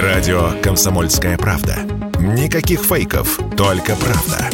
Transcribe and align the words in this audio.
Радио 0.00 0.52
«Комсомольская 0.62 1.36
правда». 1.36 1.76
Никаких 2.18 2.80
фейков, 2.80 3.38
только 3.58 3.94
правда. 3.94 4.48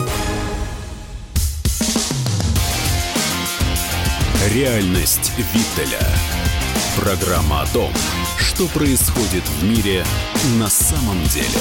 Реальность 4.52 5.30
Виттеля. 5.36 6.04
Программа 7.00 7.62
о 7.62 7.66
том, 7.72 7.92
что 8.36 8.66
происходит 8.66 9.44
в 9.44 9.64
мире 9.64 10.02
на 10.58 10.66
самом 10.66 11.22
деле. 11.26 11.60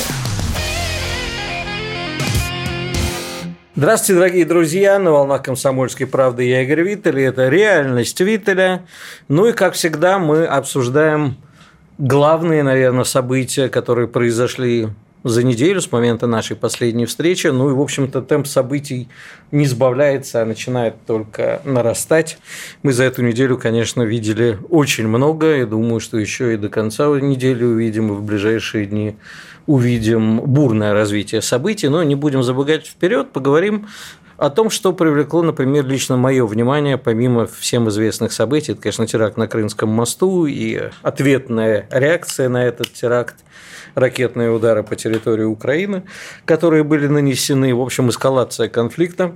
Здравствуйте, 3.75 4.20
дорогие 4.20 4.46
друзья! 4.46 4.98
На 4.98 5.12
волнах 5.12 5.44
«Комсомольской 5.44 6.07
правды» 6.07 6.46
я 6.46 6.64
Игорь 6.64 6.82
Виттель, 6.82 7.20
и 7.20 7.23
это 7.25 7.48
«Реальность 7.48 8.20
Виттеля». 8.20 8.88
Ну 9.28 9.46
и, 9.46 9.54
как 9.54 9.75
всегда, 9.75 10.18
мы 10.18 10.48
обсуждаем 10.48 11.38
главные, 11.98 12.64
наверное, 12.64 13.04
события, 13.04 13.70
которые 13.70 14.07
произошли 14.07 14.89
за 15.24 15.43
неделю 15.43 15.82
с 15.82 15.92
момента 15.92 16.28
нашей 16.28 16.56
последней 16.56 17.06
встречи. 17.06 17.47
Ну 17.47 17.70
и, 17.70 17.73
в 17.73 17.82
общем-то, 17.82 18.21
темп 18.21 18.47
событий 18.47 19.10
не 19.51 19.65
сбавляется, 19.65 20.42
а 20.42 20.46
начинает 20.46 20.96
только 21.06 21.61
нарастать. 21.65 22.37
Мы 22.83 22.93
за 22.93 23.04
эту 23.04 23.23
неделю, 23.23 23.57
конечно, 23.57 24.04
видели 24.04 24.57
очень 24.70 25.07
много. 25.07 25.57
Я 25.57 25.65
думаю, 25.65 26.00
что 26.00 26.18
еще 26.18 26.54
и 26.54 26.57
до 26.57 26.70
конца 26.70 27.07
недели 27.07 27.64
увидим, 27.64 28.14
и 28.14 28.15
в 28.15 28.23
ближайшие 28.23 28.86
дни 28.86 29.18
увидим 29.65 30.39
бурное 30.42 30.93
развитие 30.93 31.42
событий. 31.42 31.89
Но 31.89 32.03
не 32.03 32.16
будем 32.16 32.44
забегать 32.44 32.88
вперед, 32.88 33.31
поговорим 33.31 33.88
о 34.38 34.50
том, 34.50 34.69
что 34.69 34.94
привлекло, 34.94 35.41
например, 35.41 35.86
лично 35.86 36.16
мое 36.16 36.45
внимание, 36.45 36.97
помимо 36.97 37.47
всем 37.47 37.89
известных 37.89 38.31
событий, 38.31 38.73
это, 38.73 38.81
конечно, 38.81 39.08
теракт 39.08 39.38
на 39.38 39.47
Крымском 39.47 39.89
мосту 39.89 40.45
и 40.45 40.89
ответная 41.02 41.88
реакция 41.91 42.47
на 42.47 42.64
этот 42.64 42.94
теракт, 42.94 43.36
ракетные 43.95 44.52
удары 44.52 44.83
по 44.83 44.95
территории 44.95 45.44
Украины, 45.44 46.03
которые 46.45 46.84
были 46.84 47.08
нанесены, 47.08 47.73
в 47.73 47.81
общем, 47.81 48.09
эскалация 48.09 48.70
конфликта. 48.70 49.36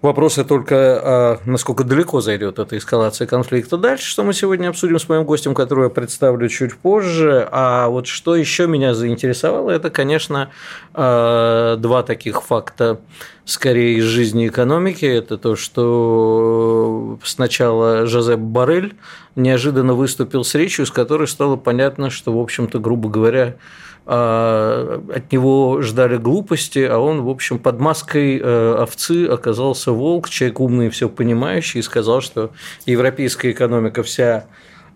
Вопросы 0.00 0.44
только, 0.44 0.76
а 1.02 1.40
насколько 1.44 1.82
далеко 1.82 2.20
зайдет 2.20 2.60
эта 2.60 2.78
эскалация 2.78 3.26
конфликта 3.26 3.76
дальше, 3.76 4.06
что 4.06 4.22
мы 4.22 4.32
сегодня 4.32 4.68
обсудим 4.68 5.00
с 5.00 5.08
моим 5.08 5.24
гостем, 5.24 5.54
которого 5.54 5.84
я 5.84 5.90
представлю 5.90 6.48
чуть 6.48 6.76
позже. 6.76 7.48
А 7.50 7.88
вот 7.88 8.06
что 8.06 8.36
еще 8.36 8.68
меня 8.68 8.94
заинтересовало, 8.94 9.72
это, 9.72 9.90
конечно, 9.90 10.50
а, 10.94 11.76
два 11.76 12.04
таких 12.04 12.42
факта 12.42 13.00
скорее 13.46 13.98
из 13.98 14.04
жизни 14.04 14.48
экономики. 14.48 15.06
Это 15.06 15.38
то, 15.38 15.56
что 15.56 17.18
сначала 17.22 18.04
Жозеп 18.04 18.40
Барель 18.40 18.96
неожиданно 19.36 19.94
выступил 19.94 20.44
с 20.44 20.54
речью, 20.54 20.84
с 20.84 20.90
которой 20.90 21.28
стало 21.28 21.56
понятно, 21.56 22.10
что, 22.10 22.36
в 22.36 22.40
общем-то, 22.40 22.80
грубо 22.80 23.08
говоря, 23.08 23.56
а, 24.04 25.00
от 25.14 25.32
него 25.32 25.80
ждали 25.80 26.16
глупости, 26.16 26.80
а 26.80 26.98
он, 26.98 27.22
в 27.22 27.28
общем, 27.28 27.58
под 27.58 27.80
маской 27.80 28.38
э, 28.38 28.74
овцы 28.78 29.26
оказался 29.26 29.90
волк, 29.92 30.28
человек 30.28 30.60
умный 30.60 30.86
и 30.86 30.90
все 30.90 31.08
понимающий, 31.08 31.80
и 31.80 31.82
сказал, 31.82 32.20
что 32.20 32.50
европейская 32.84 33.50
экономика 33.50 34.02
вся 34.02 34.46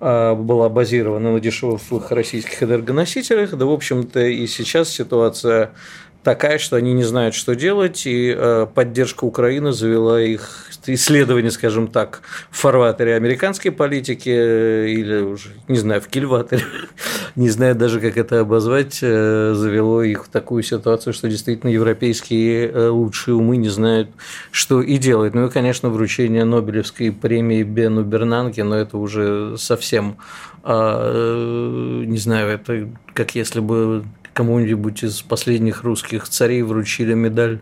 а, 0.01 0.34
была 0.34 0.69
базирована 0.69 1.33
на 1.33 1.41
дешевых 1.41 2.11
российских 2.11 2.62
энергоносителях. 2.62 3.56
Да, 3.56 3.67
в 3.67 3.73
общем-то, 3.73 4.21
и 4.21 4.47
сейчас 4.47 4.89
ситуация 4.89 5.73
такая, 6.22 6.58
что 6.58 6.76
они 6.76 6.92
не 6.92 7.04
знают, 7.04 7.34
что 7.34 7.54
делать, 7.54 8.06
и 8.06 8.34
э, 8.36 8.66
поддержка 8.72 9.24
Украины 9.24 9.72
завела 9.72 10.20
их 10.20 10.70
исследование, 10.86 11.50
скажем 11.50 11.88
так, 11.88 12.22
в 12.50 12.58
фарватере 12.58 13.14
американской 13.14 13.70
политики 13.70 14.30
э, 14.30 14.88
или 14.88 15.20
уже, 15.22 15.50
не 15.68 15.78
знаю, 15.78 16.00
в 16.00 16.08
кильватере, 16.08 16.64
не 17.36 17.48
знаю 17.48 17.74
даже, 17.74 18.00
как 18.00 18.16
это 18.16 18.41
обозвать, 18.41 18.98
э, 19.02 19.52
завело 19.54 20.02
их 20.02 20.26
в 20.26 20.28
такую 20.28 20.62
ситуацию, 20.62 21.12
что 21.12 21.28
действительно 21.28 21.70
европейские 21.70 22.91
лучшие 22.91 23.34
умы 23.34 23.56
не 23.56 23.68
знают, 23.68 24.10
что 24.50 24.82
и 24.82 24.98
делать. 24.98 25.34
Ну 25.34 25.46
и, 25.46 25.50
конечно, 25.50 25.88
вручение 25.88 26.44
Нобелевской 26.44 27.12
премии 27.12 27.62
Бену 27.62 28.03
Бернанке, 28.03 28.62
но 28.64 28.76
это 28.76 28.98
уже 28.98 29.56
совсем, 29.56 30.16
а, 30.62 32.04
не 32.04 32.19
знаю, 32.19 32.50
это 32.50 32.88
как 33.14 33.34
если 33.34 33.60
бы 33.60 34.04
кому-нибудь 34.32 35.02
из 35.02 35.22
последних 35.22 35.84
русских 35.84 36.28
царей 36.28 36.62
вручили 36.62 37.14
медаль 37.14 37.60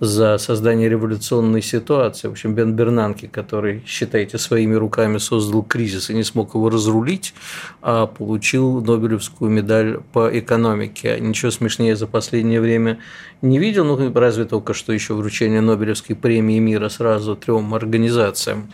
за 0.00 0.38
создание 0.38 0.88
революционной 0.88 1.62
ситуации. 1.62 2.28
В 2.28 2.32
общем, 2.32 2.54
Бен 2.54 2.74
Бернанке, 2.74 3.28
который, 3.28 3.82
считайте, 3.86 4.38
своими 4.38 4.74
руками 4.74 5.18
создал 5.18 5.62
кризис 5.62 6.10
и 6.10 6.14
не 6.14 6.22
смог 6.22 6.54
его 6.54 6.70
разрулить, 6.70 7.34
а 7.82 8.06
получил 8.06 8.80
Нобелевскую 8.80 9.50
медаль 9.50 10.00
по 10.12 10.28
экономике. 10.38 11.18
Ничего 11.20 11.50
смешнее 11.50 11.96
за 11.96 12.06
последнее 12.06 12.60
время 12.60 12.98
не 13.42 13.58
видел, 13.58 13.84
ну, 13.84 14.12
разве 14.14 14.44
только 14.44 14.74
что 14.74 14.92
еще 14.92 15.14
вручение 15.14 15.60
Нобелевской 15.60 16.14
премии 16.14 16.58
мира 16.58 16.88
сразу 16.88 17.34
трем 17.34 17.74
организациям 17.74 18.70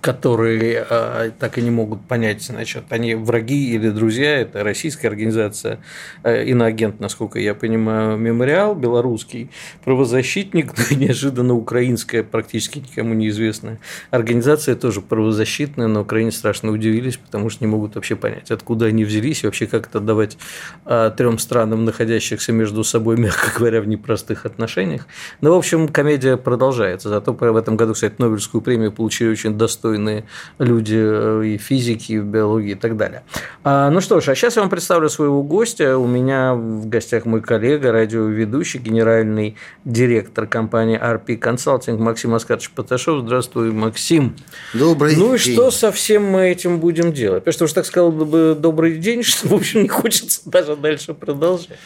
которые 0.00 0.86
э, 0.88 1.30
так 1.38 1.58
и 1.58 1.62
не 1.62 1.70
могут 1.70 2.06
понять, 2.06 2.42
значит, 2.42 2.84
они 2.90 3.14
враги 3.14 3.74
или 3.74 3.90
друзья. 3.90 4.38
Это 4.38 4.62
российская 4.62 5.08
организация, 5.08 5.80
э, 6.22 6.44
иноагент, 6.44 7.00
насколько 7.00 7.38
я 7.40 7.54
понимаю, 7.54 8.16
мемориал, 8.16 8.74
белорусский 8.74 9.50
правозащитник, 9.84 10.72
неожиданно 10.90 11.54
украинская, 11.54 12.22
практически 12.22 12.78
никому 12.78 13.14
неизвестная 13.14 13.80
организация, 14.10 14.76
тоже 14.76 15.00
правозащитная, 15.00 15.88
но 15.88 16.02
Украине 16.02 16.30
страшно 16.30 16.70
удивились, 16.70 17.16
потому 17.16 17.50
что 17.50 17.64
не 17.64 17.70
могут 17.70 17.96
вообще 17.96 18.14
понять, 18.14 18.50
откуда 18.52 18.86
они 18.86 19.04
взялись 19.04 19.42
и 19.42 19.46
вообще 19.46 19.66
как 19.66 19.88
это 19.88 19.98
отдавать 19.98 20.38
э, 20.86 21.10
трем 21.16 21.38
странам, 21.38 21.84
находящихся 21.84 22.52
между 22.52 22.84
собой, 22.84 23.16
мягко 23.18 23.50
говоря, 23.58 23.80
в 23.80 23.88
непростых 23.88 24.46
отношениях. 24.46 25.06
Но, 25.40 25.48
ну, 25.48 25.54
в 25.56 25.58
общем, 25.58 25.88
комедия 25.88 26.36
продолжается. 26.36 27.08
Зато 27.08 27.32
в 27.32 27.56
этом 27.56 27.76
году, 27.76 27.94
кстати, 27.94 28.14
Нобелевскую 28.18 28.62
премию 28.62 28.92
получили 28.92 29.28
очень 29.28 29.58
достойные 29.58 29.87
достойные 29.88 30.24
люди 30.58 30.96
э, 30.98 31.42
и 31.46 31.58
физики, 31.58 32.12
и 32.12 32.18
биологии 32.18 32.72
и 32.72 32.74
так 32.74 32.96
далее. 32.96 33.22
А, 33.64 33.90
ну 33.90 34.00
что 34.00 34.20
ж, 34.20 34.28
а 34.28 34.34
сейчас 34.34 34.56
я 34.56 34.62
вам 34.62 34.70
представлю 34.70 35.08
своего 35.08 35.42
гостя. 35.42 35.98
У 35.98 36.06
меня 36.06 36.54
в 36.54 36.88
гостях 36.88 37.24
мой 37.24 37.40
коллега, 37.40 37.92
радиоведущий, 37.92 38.80
генеральный 38.80 39.56
директор 39.84 40.46
компании 40.46 40.98
RP 41.00 41.38
Consulting 41.38 41.98
Максим 41.98 42.34
Аскарович 42.34 42.70
Поташов. 42.70 43.22
Здравствуй, 43.22 43.72
Максим. 43.72 44.36
Добрый 44.74 45.16
ну, 45.16 45.20
день. 45.20 45.28
Ну 45.28 45.34
и 45.34 45.38
что 45.38 45.70
со 45.70 45.90
всем 45.90 46.24
мы 46.24 46.50
этим 46.50 46.78
будем 46.78 47.12
делать? 47.12 47.44
Потому 47.44 47.52
что 47.52 47.64
уж 47.64 47.72
так 47.72 47.86
сказал 47.86 48.12
бы 48.12 48.56
добрый 48.58 48.98
день, 48.98 49.22
что, 49.24 49.48
в 49.48 49.54
общем, 49.54 49.82
не 49.82 49.88
хочется 49.88 50.40
даже 50.44 50.76
дальше 50.76 51.14
продолжать. 51.14 51.78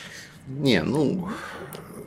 Не, 0.49 0.83
ну, 0.83 1.29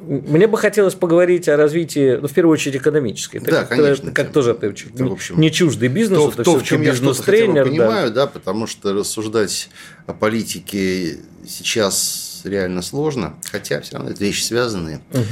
мне 0.06 0.48
бы 0.48 0.58
хотелось 0.58 0.94
поговорить 0.94 1.48
о 1.50 1.58
развитии, 1.58 2.18
ну, 2.22 2.28
в 2.28 2.34
первую 2.34 2.54
очередь, 2.54 2.78
экономической. 2.78 3.40
Да, 3.40 3.62
как, 3.62 3.70
конечно. 3.70 4.12
Как 4.12 4.32
тоже 4.32 4.54
ты 4.54 4.70
в 4.70 5.12
общем, 5.12 5.40
не 5.40 5.52
чуждый 5.52 5.90
бизнесу, 5.90 6.32
то, 6.36 6.44
то 6.44 6.58
в 6.58 6.64
чем 6.64 6.82
я 6.82 6.94
что-то 6.94 7.24
понимаю, 7.24 8.10
да. 8.10 8.26
да, 8.26 8.28
потому 8.28 8.68
что 8.68 8.94
рассуждать 8.94 9.70
о 10.08 10.14
политике 10.14 11.20
сейчас 11.48 12.42
реально 12.44 12.82
сложно, 12.82 13.36
хотя 13.52 13.82
все 13.82 13.96
равно 13.96 14.12
это 14.12 14.24
вещи 14.24 14.44
связанные. 14.44 15.02
Угу. 15.12 15.24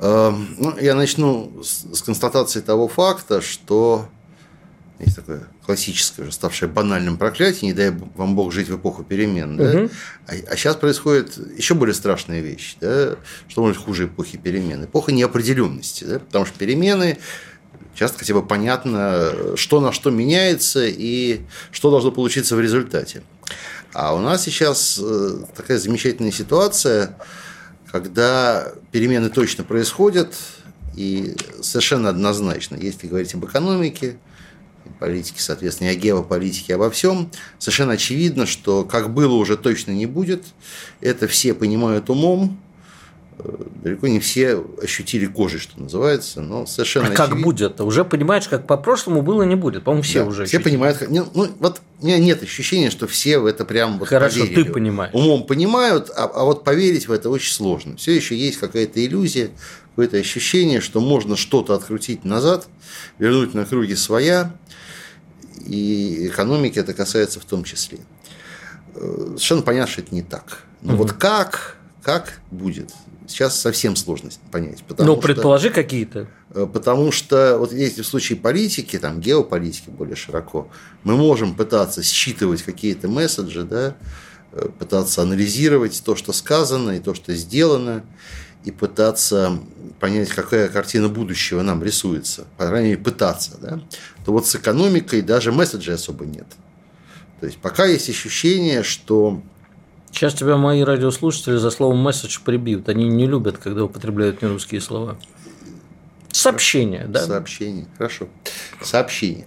Ну, 0.00 0.78
я 0.80 0.94
начну 0.94 1.62
с 1.62 2.02
констатации 2.02 2.60
того 2.60 2.88
факта, 2.88 3.40
что 3.40 4.08
есть 5.04 5.16
такое 5.16 5.42
классическое, 5.64 6.24
уже 6.24 6.32
ставшее 6.32 6.68
банальным 6.68 7.18
проклятие, 7.18 7.70
не 7.70 7.72
дай 7.72 7.90
вам 7.90 8.34
Бог 8.34 8.52
жить 8.52 8.68
в 8.68 8.76
эпоху 8.76 9.04
перемен. 9.04 9.56
Да? 9.56 9.70
Угу. 9.70 9.90
А, 10.26 10.32
а 10.50 10.56
сейчас 10.56 10.76
происходит 10.76 11.38
еще 11.56 11.74
более 11.74 11.94
страшная 11.94 12.40
вещь. 12.40 12.76
Да? 12.80 13.16
Что 13.48 13.62
может 13.62 13.76
хуже 13.76 14.06
эпохи 14.06 14.38
перемен? 14.38 14.84
Эпоха 14.84 15.12
неопределенности. 15.12 16.04
Да? 16.04 16.18
Потому 16.18 16.46
что 16.46 16.58
перемены 16.58 17.18
часто 17.94 18.18
хотя 18.18 18.34
бы 18.34 18.44
понятно, 18.44 19.56
что 19.56 19.80
на 19.80 19.92
что 19.92 20.10
меняется 20.10 20.86
и 20.86 21.40
что 21.70 21.90
должно 21.90 22.12
получиться 22.12 22.56
в 22.56 22.60
результате. 22.60 23.22
А 23.92 24.14
у 24.14 24.20
нас 24.20 24.44
сейчас 24.44 25.00
э, 25.02 25.38
такая 25.56 25.78
замечательная 25.78 26.30
ситуация, 26.30 27.16
когда 27.90 28.72
перемены 28.92 29.30
точно 29.30 29.64
происходят, 29.64 30.34
и 30.94 31.36
совершенно 31.62 32.08
однозначно, 32.08 32.76
если 32.76 33.06
говорить 33.06 33.34
об 33.34 33.44
экономике, 33.44 34.18
политики, 34.98 35.40
соответственно, 35.40 35.88
и 35.88 35.92
о 35.92 35.94
геополитике, 35.94 36.74
обо 36.74 36.90
всем, 36.90 37.30
совершенно 37.58 37.92
очевидно, 37.92 38.46
что 38.46 38.84
как 38.84 39.12
было 39.14 39.34
уже 39.34 39.56
точно 39.56 39.92
не 39.92 40.06
будет. 40.06 40.44
Это 41.00 41.28
все 41.28 41.54
понимают 41.54 42.10
умом, 42.10 42.60
э, 43.38 43.50
далеко 43.82 44.08
не 44.08 44.18
все 44.20 44.64
ощутили 44.82 45.26
кожей, 45.26 45.60
что 45.60 45.80
называется, 45.80 46.40
но 46.40 46.66
совершенно 46.66 47.06
А 47.06 47.10
очевидно. 47.12 47.34
как 47.34 47.42
будет? 47.42 47.80
Уже 47.80 48.04
понимаешь, 48.04 48.48
как 48.48 48.66
по-прошлому 48.66 49.22
было, 49.22 49.42
не 49.44 49.54
будет. 49.56 49.84
По-моему, 49.84 50.02
все 50.02 50.20
да, 50.22 50.26
уже 50.26 50.44
Все 50.44 50.56
ощутили. 50.58 50.72
понимают. 50.76 51.04
Ну, 51.08 51.48
вот 51.60 51.80
у 52.00 52.06
меня 52.06 52.18
нет 52.18 52.42
ощущения, 52.42 52.90
что 52.90 53.06
все 53.06 53.38
в 53.38 53.46
это 53.46 53.64
прям 53.64 53.98
вот 53.98 54.08
Хорошо, 54.08 54.40
поверили. 54.40 54.64
ты 54.64 54.72
понимаешь. 54.72 55.14
Умом 55.14 55.44
понимают, 55.44 56.10
а, 56.16 56.24
а 56.24 56.44
вот 56.44 56.64
поверить 56.64 57.08
в 57.08 57.12
это 57.12 57.30
очень 57.30 57.52
сложно. 57.52 57.96
Все 57.96 58.12
еще 58.14 58.36
есть 58.36 58.58
какая-то 58.58 59.04
иллюзия, 59.04 59.50
какое-то 59.90 60.16
ощущение, 60.16 60.80
что 60.80 61.00
можно 61.00 61.36
что-то 61.36 61.74
открутить 61.74 62.24
назад, 62.24 62.68
вернуть 63.18 63.54
на 63.54 63.64
круги 63.66 63.96
своя, 63.96 64.54
и 65.66 66.28
экономики 66.28 66.78
это 66.78 66.94
касается 66.94 67.40
в 67.40 67.44
том 67.44 67.64
числе. 67.64 67.98
Э, 68.94 69.24
совершенно 69.30 69.62
понятно, 69.62 69.92
что 69.92 70.02
это 70.02 70.14
не 70.14 70.22
так. 70.22 70.62
Но 70.82 70.94
угу. 70.94 71.02
вот 71.02 71.12
как, 71.12 71.76
как 72.02 72.40
будет, 72.50 72.92
сейчас 73.26 73.60
совсем 73.60 73.96
сложно 73.96 74.30
понять. 74.50 74.84
Ну, 74.98 75.16
предположи 75.16 75.70
какие-то. 75.70 76.28
Э, 76.50 76.66
потому 76.72 77.12
что 77.12 77.58
вот 77.58 77.72
если 77.72 78.02
в 78.02 78.06
случае 78.06 78.38
политики, 78.38 78.98
там, 78.98 79.20
геополитики 79.20 79.90
более 79.90 80.16
широко, 80.16 80.68
мы 81.04 81.16
можем 81.16 81.54
пытаться 81.54 82.02
считывать 82.02 82.62
какие-то 82.62 83.08
месседжи, 83.08 83.64
да, 83.64 83.96
э, 84.52 84.68
пытаться 84.78 85.22
анализировать 85.22 86.02
то, 86.04 86.16
что 86.16 86.32
сказано 86.32 86.92
и 86.92 87.00
то, 87.00 87.14
что 87.14 87.34
сделано, 87.34 88.04
и 88.68 88.70
пытаться 88.70 89.58
понять, 89.98 90.28
какая 90.28 90.68
картина 90.68 91.08
будущего 91.08 91.62
нам 91.62 91.82
рисуется, 91.82 92.46
по 92.58 92.66
крайней 92.66 92.90
мере, 92.90 93.02
пытаться, 93.02 93.56
да, 93.60 93.80
то 94.24 94.32
вот 94.32 94.46
с 94.46 94.54
экономикой 94.54 95.22
даже 95.22 95.52
месседжей 95.52 95.94
особо 95.94 96.26
нет. 96.26 96.46
То 97.40 97.46
есть 97.46 97.58
пока 97.58 97.86
есть 97.86 98.10
ощущение, 98.10 98.82
что 98.82 99.40
Сейчас 100.10 100.34
тебя 100.34 100.56
мои 100.56 100.82
радиослушатели 100.82 101.56
за 101.56 101.70
словом 101.70 101.98
месседж 101.98 102.38
прибьют. 102.42 102.88
Они 102.88 103.06
не 103.08 103.26
любят, 103.26 103.58
когда 103.58 103.84
употребляют 103.84 104.40
нерусские 104.40 104.80
слова. 104.80 105.18
Сообщение, 106.32 107.06
да? 107.06 107.26
Сообщение, 107.26 107.86
хорошо. 107.98 108.28
Сообщение. 108.82 109.46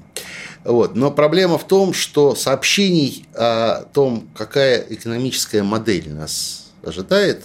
Вот. 0.64 0.96
Но 0.96 1.12
проблема 1.12 1.58
в 1.58 1.68
том, 1.68 1.94
что 1.94 2.36
сообщений 2.36 3.26
о 3.34 3.86
том, 3.92 4.30
какая 4.36 4.86
экономическая 4.90 5.64
модель 5.64 6.14
нас 6.14 6.72
ожидает, 6.84 7.44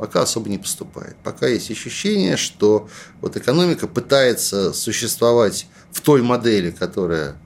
пока 0.00 0.22
особо 0.22 0.48
не 0.48 0.56
поступает. 0.56 1.14
Пока 1.22 1.46
есть 1.46 1.70
ощущение, 1.70 2.38
что 2.38 2.88
вот 3.20 3.36
экономика 3.36 3.86
пытается 3.86 4.72
существовать 4.72 5.66
в 5.92 6.00
той 6.00 6.22
модели, 6.22 6.70
которая 6.70 7.36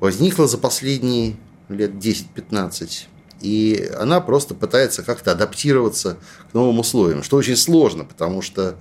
возникла 0.00 0.48
за 0.48 0.56
последние 0.56 1.36
лет 1.68 1.90
10-15, 1.90 3.02
и 3.42 3.90
она 4.00 4.22
просто 4.22 4.54
пытается 4.54 5.02
как-то 5.02 5.32
адаптироваться 5.32 6.16
к 6.50 6.54
новым 6.54 6.78
условиям, 6.78 7.22
что 7.22 7.36
очень 7.36 7.56
сложно, 7.56 8.06
потому 8.06 8.40
что 8.40 8.76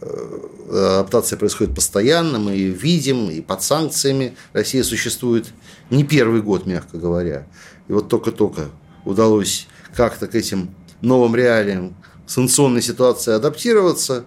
э, 0.00 0.98
адаптация 0.98 1.38
происходит 1.38 1.76
постоянно, 1.76 2.40
мы 2.40 2.50
ее 2.50 2.72
видим, 2.72 3.30
и 3.30 3.40
под 3.40 3.62
санкциями 3.62 4.36
Россия 4.54 4.82
существует 4.82 5.46
не 5.88 6.02
первый 6.02 6.42
год, 6.42 6.66
мягко 6.66 6.98
говоря. 6.98 7.46
И 7.86 7.92
вот 7.92 8.08
только-только 8.08 8.70
удалось 9.04 9.68
как-то 9.94 10.26
к 10.26 10.34
этим 10.34 10.74
новым 11.00 11.34
реалиям, 11.36 11.94
санкционной 12.26 12.82
ситуации 12.82 13.34
адаптироваться, 13.34 14.24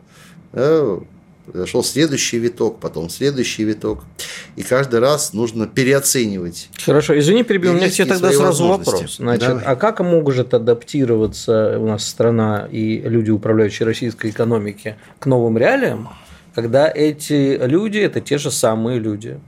произошел 0.52 1.84
следующий 1.84 2.38
виток, 2.38 2.80
потом 2.80 3.10
следующий 3.10 3.64
виток. 3.64 4.04
И 4.56 4.64
каждый 4.64 5.00
раз 5.00 5.34
нужно 5.34 5.68
переоценивать. 5.68 6.70
Хорошо, 6.86 7.18
извини, 7.18 7.44
перебил. 7.44 7.72
У 7.72 7.76
меня 7.76 7.90
тебе 7.90 8.06
тогда 8.06 8.32
сразу 8.32 8.68
вопрос. 8.68 9.18
Значит, 9.18 9.48
Давай. 9.48 9.64
а 9.64 9.76
как 9.76 10.00
может 10.00 10.54
адаптироваться 10.54 11.78
у 11.80 11.88
нас 11.88 12.08
страна 12.08 12.68
и 12.72 13.00
люди, 13.00 13.32
управляющие 13.32 13.86
российской 13.86 14.30
экономики, 14.30 14.96
к 15.20 15.26
новым 15.26 15.58
реалиям, 15.58 16.10
когда 16.56 16.90
эти 16.90 17.60
люди– 17.66 17.98
это 18.00 18.22
те 18.22 18.38
же 18.38 18.52
самые 18.52 19.00
люди? 19.00 19.40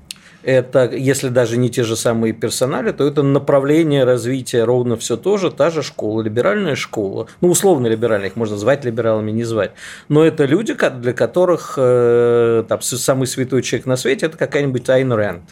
Это, 0.45 0.92
если 0.95 1.30
даже 1.30 1.57
не 1.57 1.69
те 1.69 1.83
же 1.83 1.95
самые 1.95 2.33
персонали, 2.33 2.92
то 2.92 3.06
это 3.07 3.24
направление 3.24 4.03
развития 4.03 4.63
ровно 4.63 4.95
все 4.95 5.18
то 5.18 5.38
же, 5.38 5.51
та 5.51 5.69
же 5.71 5.81
школа, 5.81 6.21
либеральная 6.21 6.75
школа. 6.75 7.27
Ну, 7.42 7.50
условно 7.50 7.88
либеральная, 7.88 8.30
их 8.30 8.36
можно 8.36 8.56
звать 8.56 8.86
либералами, 8.86 9.31
не 9.31 9.44
звать. 9.44 9.71
Но 10.07 10.24
это 10.24 10.45
люди, 10.45 10.75
для 11.00 11.13
которых 11.13 11.75
э, 11.77 12.63
там, 12.68 12.81
самый 12.81 13.27
святой 13.27 13.63
человек 13.63 13.88
на 13.88 13.97
свете– 13.97 14.25
это 14.27 14.38
какая-нибудь 14.38 14.88
Айн 14.89 15.12
Рэнд, 15.12 15.44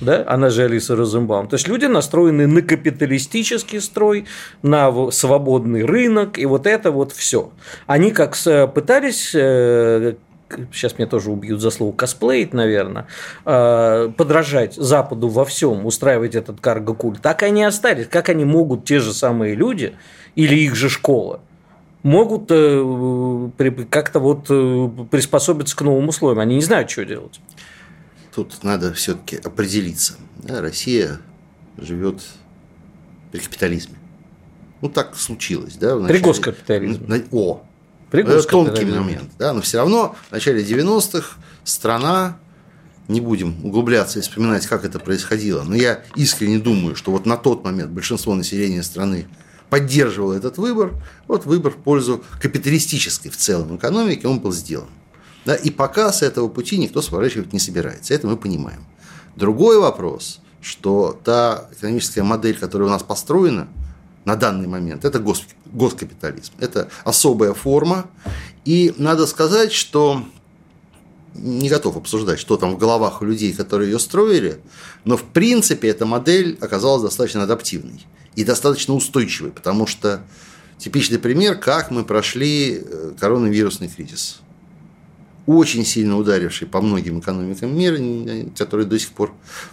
да? 0.00 0.24
она 0.26 0.50
же 0.50 0.64
Алиса 0.64 0.96
Розенбаум. 0.96 1.48
То 1.48 1.54
есть 1.54 1.66
люди 1.68 1.86
настроены 1.86 2.46
на 2.46 2.62
капиталистический 2.62 3.80
строй, 3.80 4.26
на 4.62 5.10
свободный 5.10 5.84
рынок, 5.84 6.38
и 6.38 6.44
вот 6.44 6.66
это 6.66 6.90
вот 6.90 7.12
все. 7.12 7.50
Они 7.86 8.10
как 8.10 8.36
пытались 8.74 9.32
э, 9.34 10.14
сейчас 10.72 10.98
меня 10.98 11.08
тоже 11.08 11.30
убьют 11.30 11.60
за 11.60 11.70
слово 11.70 11.92
косплеить, 11.92 12.52
наверное, 12.52 13.06
а, 13.44 14.10
подражать 14.10 14.74
Западу 14.74 15.28
во 15.28 15.44
всем, 15.44 15.86
устраивать 15.86 16.34
этот 16.34 16.60
карго-культ, 16.60 17.20
так 17.20 17.42
они 17.42 17.64
остались. 17.64 18.06
Как 18.08 18.28
они 18.28 18.44
могут, 18.44 18.84
те 18.84 18.98
же 18.98 19.12
самые 19.12 19.54
люди 19.54 19.94
или 20.34 20.54
их 20.56 20.74
же 20.74 20.88
школа, 20.88 21.40
могут 22.02 22.46
э, 22.50 23.50
как-то 23.90 24.18
вот 24.20 24.46
э, 24.48 24.88
приспособиться 25.10 25.76
к 25.76 25.82
новым 25.82 26.08
условиям. 26.08 26.40
Они 26.40 26.56
не 26.56 26.62
знают, 26.62 26.90
что 26.90 27.04
делать. 27.04 27.40
Тут 28.34 28.62
надо 28.64 28.92
все-таки 28.92 29.36
определиться. 29.36 30.14
Россия 30.48 31.20
живет 31.76 32.22
при 33.30 33.38
капитализме. 33.38 33.96
Ну, 34.80 34.88
так 34.88 35.16
случилось, 35.16 35.76
да? 35.76 35.96
При 35.98 36.18
госкапитализме. 36.18 37.24
О, 37.30 37.62
Пригожка, 38.12 38.50
тонкий 38.50 38.84
момент. 38.84 39.30
Да, 39.38 39.54
но 39.54 39.62
все 39.62 39.78
равно 39.78 40.14
в 40.28 40.32
начале 40.32 40.62
90-х 40.62 41.38
страна, 41.64 42.36
не 43.08 43.22
будем 43.22 43.64
углубляться 43.64 44.18
и 44.18 44.22
вспоминать, 44.22 44.66
как 44.66 44.84
это 44.84 44.98
происходило, 44.98 45.62
но 45.62 45.74
я 45.74 46.02
искренне 46.14 46.58
думаю, 46.58 46.94
что 46.94 47.10
вот 47.10 47.24
на 47.24 47.38
тот 47.38 47.64
момент 47.64 47.90
большинство 47.90 48.34
населения 48.34 48.82
страны 48.82 49.26
поддерживало 49.70 50.34
этот 50.34 50.58
выбор, 50.58 50.92
вот 51.26 51.46
выбор 51.46 51.72
в 51.72 51.76
пользу 51.76 52.22
капиталистической 52.40 53.30
в 53.30 53.36
целом 53.38 53.76
экономики, 53.76 54.26
он 54.26 54.40
был 54.40 54.52
сделан. 54.52 54.88
Да, 55.46 55.54
и 55.54 55.70
пока 55.70 56.12
с 56.12 56.22
этого 56.22 56.48
пути 56.48 56.76
никто 56.76 57.00
сворачивать 57.00 57.54
не 57.54 57.58
собирается, 57.58 58.12
это 58.12 58.26
мы 58.26 58.36
понимаем. 58.36 58.84
Другой 59.36 59.80
вопрос, 59.80 60.40
что 60.60 61.18
та 61.24 61.70
экономическая 61.72 62.22
модель, 62.22 62.58
которая 62.58 62.88
у 62.88 62.92
нас 62.92 63.02
построена– 63.02 63.68
на 64.24 64.36
данный 64.36 64.68
момент. 64.68 65.04
Это 65.04 65.18
гос, 65.18 65.44
госкапитализм. 65.72 66.52
Это 66.58 66.88
особая 67.04 67.54
форма. 67.54 68.06
И 68.64 68.94
надо 68.98 69.26
сказать, 69.26 69.72
что 69.72 70.24
не 71.34 71.68
готов 71.68 71.96
обсуждать, 71.96 72.38
что 72.38 72.56
там 72.56 72.74
в 72.74 72.78
головах 72.78 73.22
у 73.22 73.24
людей, 73.24 73.52
которые 73.52 73.90
ее 73.90 73.98
строили, 73.98 74.60
но 75.04 75.16
в 75.16 75.24
принципе 75.24 75.88
эта 75.88 76.04
модель 76.06 76.58
оказалась 76.60 77.02
достаточно 77.02 77.42
адаптивной 77.42 78.06
и 78.34 78.44
достаточно 78.44 78.94
устойчивой, 78.94 79.50
потому 79.50 79.86
что 79.86 80.22
типичный 80.78 81.18
пример, 81.18 81.58
как 81.58 81.90
мы 81.90 82.04
прошли 82.04 82.82
э, 82.84 83.12
коронавирусный 83.18 83.88
кризис. 83.88 84.40
Очень 85.46 85.84
сильно 85.84 86.16
ударивший 86.16 86.68
по 86.68 86.80
многим 86.80 87.18
экономикам 87.18 87.76
мира, 87.76 87.98
которые 88.56 88.86
до 88.86 88.98
сих 88.98 89.10
пор 89.10 89.32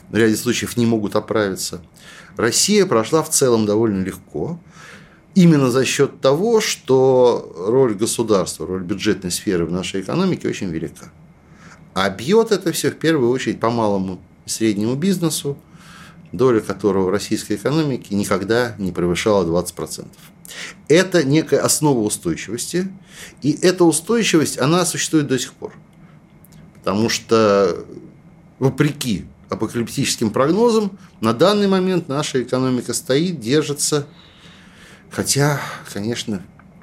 в 0.09 0.15
ряде 0.15 0.35
случаев 0.35 0.77
не 0.77 0.85
могут 0.85 1.15
оправиться. 1.15 1.81
Россия 2.37 2.85
прошла 2.85 3.21
в 3.21 3.29
целом 3.29 3.65
довольно 3.65 4.03
легко, 4.03 4.59
именно 5.39 5.71
за 5.71 5.85
счет 5.85 6.19
того, 6.19 6.59
что 6.59 7.53
роль 7.55 7.93
государства, 7.93 8.67
роль 8.67 8.83
бюджетной 8.83 9.31
сферы 9.31 9.65
в 9.65 9.71
нашей 9.71 10.01
экономике 10.01 10.49
очень 10.49 10.67
велика. 10.67 11.13
А 11.93 12.09
бьет 12.09 12.51
это 12.51 12.73
все 12.73 12.91
в 12.91 12.95
первую 12.95 13.31
очередь 13.31 13.61
по 13.61 13.69
малому 13.69 14.19
и 14.45 14.49
среднему 14.49 14.95
бизнесу, 14.95 15.57
доля 16.33 16.59
которого 16.59 17.05
в 17.05 17.09
российской 17.09 17.53
экономике 17.53 18.15
никогда 18.15 18.75
не 18.77 18.91
превышала 18.91 19.45
20%. 19.45 20.07
Это 20.89 21.23
некая 21.23 21.61
основа 21.61 21.99
устойчивости, 21.99 22.91
и 23.41 23.53
эта 23.61 23.85
устойчивость, 23.85 24.59
она 24.59 24.85
существует 24.85 25.27
до 25.27 25.39
сих 25.39 25.53
пор. 25.53 25.71
Потому 26.73 27.07
что, 27.07 27.85
вопреки 28.59 29.23
апокалиптическим 29.47 30.31
прогнозам, 30.31 30.99
на 31.21 31.33
данный 31.33 31.69
момент 31.69 32.09
наша 32.09 32.43
экономика 32.43 32.93
стоит, 32.93 33.39
держится. 33.39 34.05
Хотя, 35.09 35.59
конечно, 35.91 36.41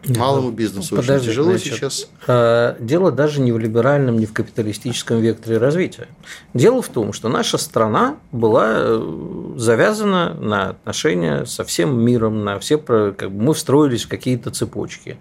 малому 0.09 0.49
ну, 0.49 0.52
бизнесу 0.52 0.97
Подожди, 0.97 1.14
очень 1.14 1.26
тяжело 1.26 1.50
значит, 1.50 1.75
сейчас. 1.75 2.09
А, 2.26 2.76
дело 2.80 3.11
даже 3.11 3.40
не 3.40 3.52
в 3.52 3.59
либеральном, 3.59 4.18
не 4.18 4.26
в 4.26 4.33
капиталистическом 4.33 5.21
векторе 5.21 5.59
развития. 5.59 6.09
Дело 6.54 6.83
в 6.83 6.88
том, 6.88 7.12
что 7.12 7.28
наша 7.28 7.59
страна 7.59 8.16
была 8.33 8.75
э, 8.76 9.54
завязана 9.56 10.35
на 10.35 10.71
отношения 10.71 11.45
со 11.45 11.64
всем 11.64 11.99
миром, 11.99 12.45
на 12.45 12.59
все, 12.59 12.78
как 12.78 13.30
бы 13.30 13.42
мы 13.42 13.54
встроились 13.54 14.04
в 14.04 14.09
какие-то 14.09 14.50
цепочки. 14.50 15.18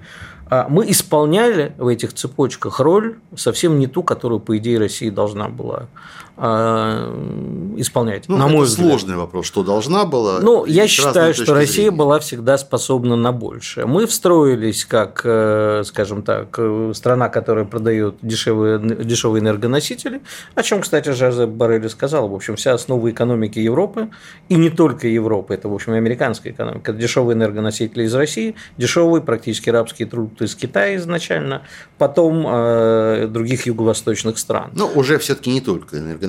А 0.47 0.67
мы 0.69 0.89
исполняли 0.91 1.73
в 1.77 1.87
этих 1.87 2.13
цепочках 2.13 2.79
роль 2.79 3.17
совсем 3.35 3.79
не 3.79 3.87
ту, 3.87 4.03
которую, 4.03 4.39
по 4.39 4.57
идее, 4.57 4.77
Россия 4.77 5.11
должна 5.11 5.49
была 5.49 5.87
исполнять. 6.37 8.25
Ну, 8.27 8.37
на 8.37 8.47
мой 8.47 8.63
это 8.63 8.65
взгляд. 8.65 8.87
сложный 8.89 9.15
вопрос, 9.15 9.45
что 9.45 9.63
должна 9.63 10.05
была. 10.05 10.39
Ну, 10.41 10.65
я 10.65 10.87
считаю, 10.87 11.33
что 11.33 11.53
Россия 11.53 11.85
зрения. 11.85 11.91
была 11.91 12.19
всегда 12.19 12.57
способна 12.57 13.15
на 13.15 13.31
большее. 13.31 13.85
Мы 13.85 14.05
встроились 14.05 14.85
как, 14.85 15.21
э, 15.23 15.83
скажем 15.85 16.23
так, 16.23 16.59
страна, 16.93 17.29
которая 17.29 17.63
продает 17.63 18.15
дешевые, 18.21 18.79
дешевые 18.79 19.41
энергоносители, 19.41 20.21
о 20.55 20.63
чем, 20.63 20.81
кстати, 20.81 21.09
Жозеп 21.09 21.49
Барелли 21.49 21.87
сказал. 21.87 22.27
В 22.27 22.35
общем, 22.35 22.57
вся 22.57 22.73
основа 22.73 23.09
экономики 23.09 23.59
Европы, 23.59 24.09
и 24.49 24.55
не 24.55 24.69
только 24.69 25.07
Европы, 25.07 25.53
это, 25.53 25.69
в 25.69 25.73
общем, 25.73 25.93
и 25.93 25.97
американская 25.97 26.51
экономика, 26.51 26.91
это 26.91 26.99
дешевые 26.99 27.35
энергоносители 27.35 28.03
из 28.03 28.13
России, 28.13 28.55
дешевый 28.77 29.21
практически 29.21 29.69
рабский 29.69 30.05
труд 30.05 30.41
из 30.41 30.55
Китая 30.55 30.97
изначально, 30.97 31.61
потом 31.97 32.45
э, 32.45 33.27
других 33.29 33.65
юго-восточных 33.67 34.37
стран. 34.37 34.71
Но 34.73 34.91
уже 34.93 35.17
все-таки 35.17 35.49
не 35.49 35.61
только 35.61 35.97
энергоносители, 35.97 36.24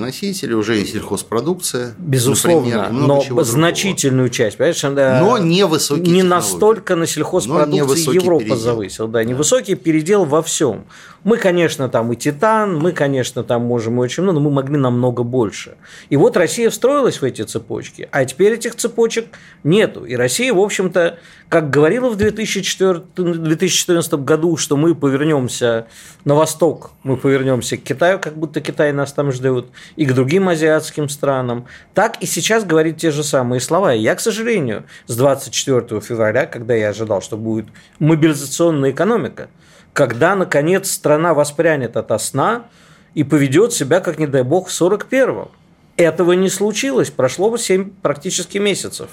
уже 0.53 0.81
и 0.81 0.85
сельхозпродукция. 0.85 1.95
Безусловно, 1.97 2.89
например, 2.89 3.31
но 3.33 3.43
значительную 3.43 4.29
часть, 4.29 4.57
понимаешь? 4.57 4.81
Но 5.21 5.37
не 5.37 5.65
высокие 5.65 6.13
Не 6.13 6.23
настолько 6.23 6.95
на 6.95 7.07
сельхозпродукции 7.07 8.13
Европа 8.13 8.43
передел. 8.43 8.57
завысила, 8.57 9.07
да, 9.07 9.23
невысокий 9.23 9.75
передел 9.75 10.25
во 10.25 10.41
всем. 10.41 10.85
Мы, 11.23 11.37
конечно, 11.37 11.89
там 11.89 12.13
и 12.13 12.15
Титан, 12.15 12.77
мы, 12.77 12.91
конечно, 12.91 13.43
там 13.43 13.63
можем 13.63 13.97
и 13.97 13.99
очень 13.99 14.23
много, 14.23 14.39
но 14.39 14.49
мы 14.49 14.55
могли 14.55 14.77
намного 14.77 15.23
больше. 15.23 15.75
И 16.09 16.15
вот 16.15 16.37
Россия 16.37 16.69
встроилась 16.69 17.21
в 17.21 17.23
эти 17.23 17.41
цепочки, 17.41 18.07
а 18.11 18.23
теперь 18.25 18.53
этих 18.53 18.75
цепочек 18.75 19.27
нету. 19.63 20.05
И 20.05 20.15
Россия, 20.15 20.53
в 20.53 20.59
общем-то, 20.59 21.19
как 21.49 21.69
говорила 21.69 22.09
в 22.09 22.15
2004, 22.15 23.01
2014 23.15 24.13
году, 24.13 24.57
что 24.57 24.77
мы 24.77 24.95
повернемся 24.95 25.87
на 26.23 26.35
восток, 26.35 26.91
мы 27.03 27.17
повернемся 27.17 27.77
к 27.77 27.83
Китаю, 27.83 28.19
как 28.19 28.37
будто 28.37 28.61
Китай 28.61 28.91
нас 28.93 29.11
там 29.13 29.31
ждет, 29.31 29.67
и 29.95 30.05
к 30.05 30.13
другим 30.13 30.49
азиатским 30.49 31.09
странам, 31.09 31.65
так 31.93 32.21
и 32.21 32.25
сейчас 32.25 32.63
говорит 32.63 32.97
те 32.97 33.11
же 33.11 33.23
самые 33.23 33.59
слова. 33.59 33.93
Я, 33.93 34.15
к 34.15 34.19
сожалению, 34.19 34.85
с 35.05 35.15
24 35.15 36.01
февраля, 36.01 36.45
когда 36.45 36.73
я 36.73 36.89
ожидал, 36.89 37.21
что 37.21 37.37
будет 37.37 37.67
мобилизационная 37.99 38.91
экономика, 38.91 39.49
когда, 39.93 40.35
наконец, 40.35 40.91
страна 40.91 41.33
воспрянет 41.33 41.97
от 41.97 42.21
сна 42.21 42.65
и 43.13 43.23
поведет 43.23 43.73
себя, 43.73 43.99
как, 43.99 44.19
не 44.19 44.27
дай 44.27 44.43
бог, 44.43 44.69
в 44.69 44.81
41-м. 44.81 45.49
Этого 45.95 46.33
не 46.33 46.49
случилось, 46.49 47.09
прошло 47.09 47.57
7 47.57 47.89
практически 48.01 48.59
месяцев. 48.59 49.09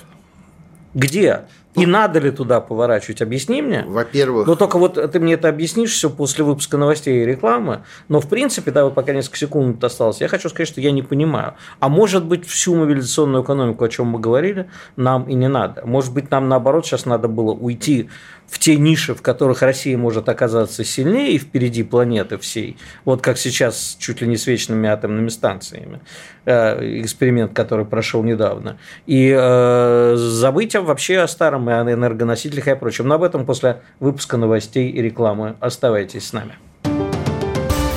Где? 0.94 1.42
И 1.74 1.86
надо 1.86 2.20
ли 2.20 2.30
туда 2.30 2.60
поворачивать? 2.60 3.20
Объясни 3.20 3.60
мне. 3.60 3.84
Во-первых. 3.86 4.46
Но 4.46 4.54
только 4.54 4.78
вот 4.78 4.94
ты 5.10 5.20
мне 5.20 5.34
это 5.34 5.48
объяснишь 5.48 5.90
все 5.90 6.08
после 6.08 6.44
выпуска 6.44 6.76
новостей 6.76 7.22
и 7.22 7.26
рекламы. 7.26 7.82
Но 8.08 8.20
в 8.20 8.28
принципе, 8.28 8.70
да, 8.70 8.84
вот 8.84 8.94
пока 8.94 9.12
несколько 9.12 9.38
секунд 9.38 9.82
осталось, 9.82 10.20
я 10.20 10.28
хочу 10.28 10.48
сказать, 10.48 10.68
что 10.68 10.80
я 10.80 10.92
не 10.92 11.02
понимаю. 11.02 11.54
А 11.80 11.88
может 11.88 12.24
быть, 12.24 12.46
всю 12.46 12.76
мобилизационную 12.76 13.42
экономику, 13.42 13.84
о 13.84 13.88
чем 13.88 14.06
мы 14.06 14.20
говорили, 14.20 14.70
нам 14.96 15.24
и 15.24 15.34
не 15.34 15.48
надо. 15.48 15.84
Может 15.84 16.14
быть, 16.14 16.30
нам 16.30 16.48
наоборот 16.48 16.86
сейчас 16.86 17.06
надо 17.06 17.26
было 17.26 17.52
уйти 17.52 18.08
в 18.48 18.58
те 18.58 18.76
ниши, 18.76 19.14
в 19.14 19.22
которых 19.22 19.62
Россия 19.62 19.96
может 19.96 20.28
оказаться 20.28 20.84
сильнее 20.84 21.32
и 21.32 21.38
впереди 21.38 21.82
планеты 21.82 22.38
всей, 22.38 22.76
вот 23.04 23.22
как 23.22 23.38
сейчас 23.38 23.96
чуть 23.98 24.20
ли 24.20 24.28
не 24.28 24.36
с 24.36 24.46
вечными 24.46 24.88
атомными 24.88 25.28
станциями, 25.28 26.00
э, 26.44 27.00
эксперимент, 27.00 27.52
который 27.52 27.84
прошел 27.84 28.22
недавно, 28.22 28.78
и 29.06 29.34
э, 29.36 30.14
забыть 30.16 30.74
вообще 30.74 31.18
о 31.18 31.28
старом 31.28 31.68
и 31.70 31.72
о 31.72 31.82
энергоносителях 31.82 32.68
и 32.68 32.74
прочем. 32.74 33.08
Но 33.08 33.16
об 33.16 33.22
этом 33.22 33.46
после 33.46 33.82
выпуска 34.00 34.36
новостей 34.36 34.90
и 34.90 35.02
рекламы. 35.02 35.56
Оставайтесь 35.60 36.28
с 36.28 36.32
нами. 36.32 36.54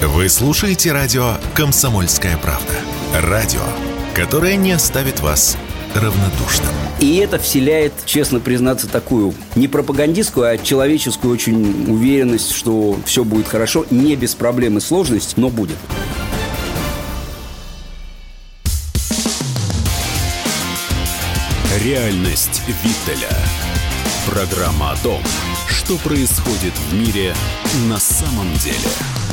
Вы 0.02 0.30
слушаете 0.30 0.92
радио 0.94 1.34
«Комсомольская 1.54 2.38
правда». 2.38 2.74
Радио, 3.22 3.62
которое 4.16 4.56
не 4.56 4.72
оставит 4.72 5.20
вас 5.22 5.58
равнодушным. 6.00 6.74
И 7.00 7.18
это 7.18 7.38
вселяет, 7.38 7.94
честно 8.06 8.40
признаться, 8.40 8.88
такую 8.88 9.34
не 9.56 9.68
пропагандистскую, 9.68 10.48
а 10.48 10.58
человеческую 10.58 11.34
очень 11.34 11.92
уверенность, 11.92 12.52
что 12.52 12.98
все 13.06 13.24
будет 13.24 13.48
хорошо, 13.48 13.86
не 13.90 14.16
без 14.16 14.34
проблем 14.36 14.78
и 14.78 14.82
сложностей, 14.82 15.34
но 15.38 15.50
будет. 15.50 15.78
Реальность 21.84 22.62
Виттеля. 22.68 23.30
Программа 24.26 24.92
о 24.92 24.98
том, 24.98 25.22
что 25.70 25.96
происходит 25.98 26.74
в 26.90 26.94
мире 26.94 27.34
на 27.88 27.98
самом 28.00 28.52
деле. 28.56 29.27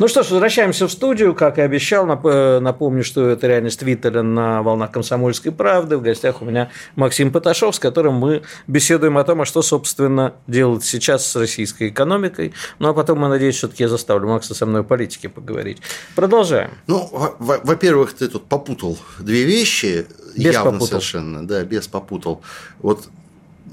Ну 0.00 0.08
что 0.08 0.22
ж, 0.22 0.30
возвращаемся 0.30 0.88
в 0.88 0.92
студию. 0.92 1.34
Как 1.34 1.58
и 1.58 1.60
обещал, 1.60 2.06
э, 2.08 2.58
напомню, 2.58 3.04
что 3.04 3.28
это 3.28 3.46
реальность 3.46 3.80
Твиттера 3.80 4.22
на 4.22 4.62
волнах 4.62 4.92
комсомольской 4.92 5.52
правды. 5.52 5.98
В 5.98 6.02
гостях 6.02 6.40
у 6.40 6.46
меня 6.46 6.70
Максим 6.96 7.30
Поташов, 7.30 7.74
с 7.74 7.78
которым 7.78 8.14
мы 8.14 8.40
беседуем 8.66 9.18
о 9.18 9.24
том, 9.24 9.42
а 9.42 9.44
что, 9.44 9.60
собственно, 9.60 10.32
делать 10.46 10.84
сейчас 10.84 11.26
с 11.26 11.36
российской 11.36 11.88
экономикой. 11.88 12.54
Ну 12.78 12.88
а 12.88 12.94
потом, 12.94 13.18
мы 13.18 13.28
надеюсь, 13.28 13.56
все-таки 13.56 13.82
я 13.82 13.90
заставлю 13.90 14.26
Макса 14.26 14.54
со 14.54 14.64
мной 14.64 14.80
о 14.80 14.84
политике 14.84 15.28
поговорить. 15.28 15.82
Продолжаем. 16.16 16.70
Ну, 16.86 17.06
во-первых, 17.38 18.14
ты 18.14 18.28
тут 18.28 18.46
попутал 18.46 18.98
две 19.18 19.44
вещи. 19.44 20.06
Без 20.34 20.54
явно 20.54 20.70
попутал. 20.70 20.86
совершенно, 20.86 21.46
да, 21.46 21.62
без 21.62 21.88
попутал. 21.88 22.40
Вот 22.78 23.06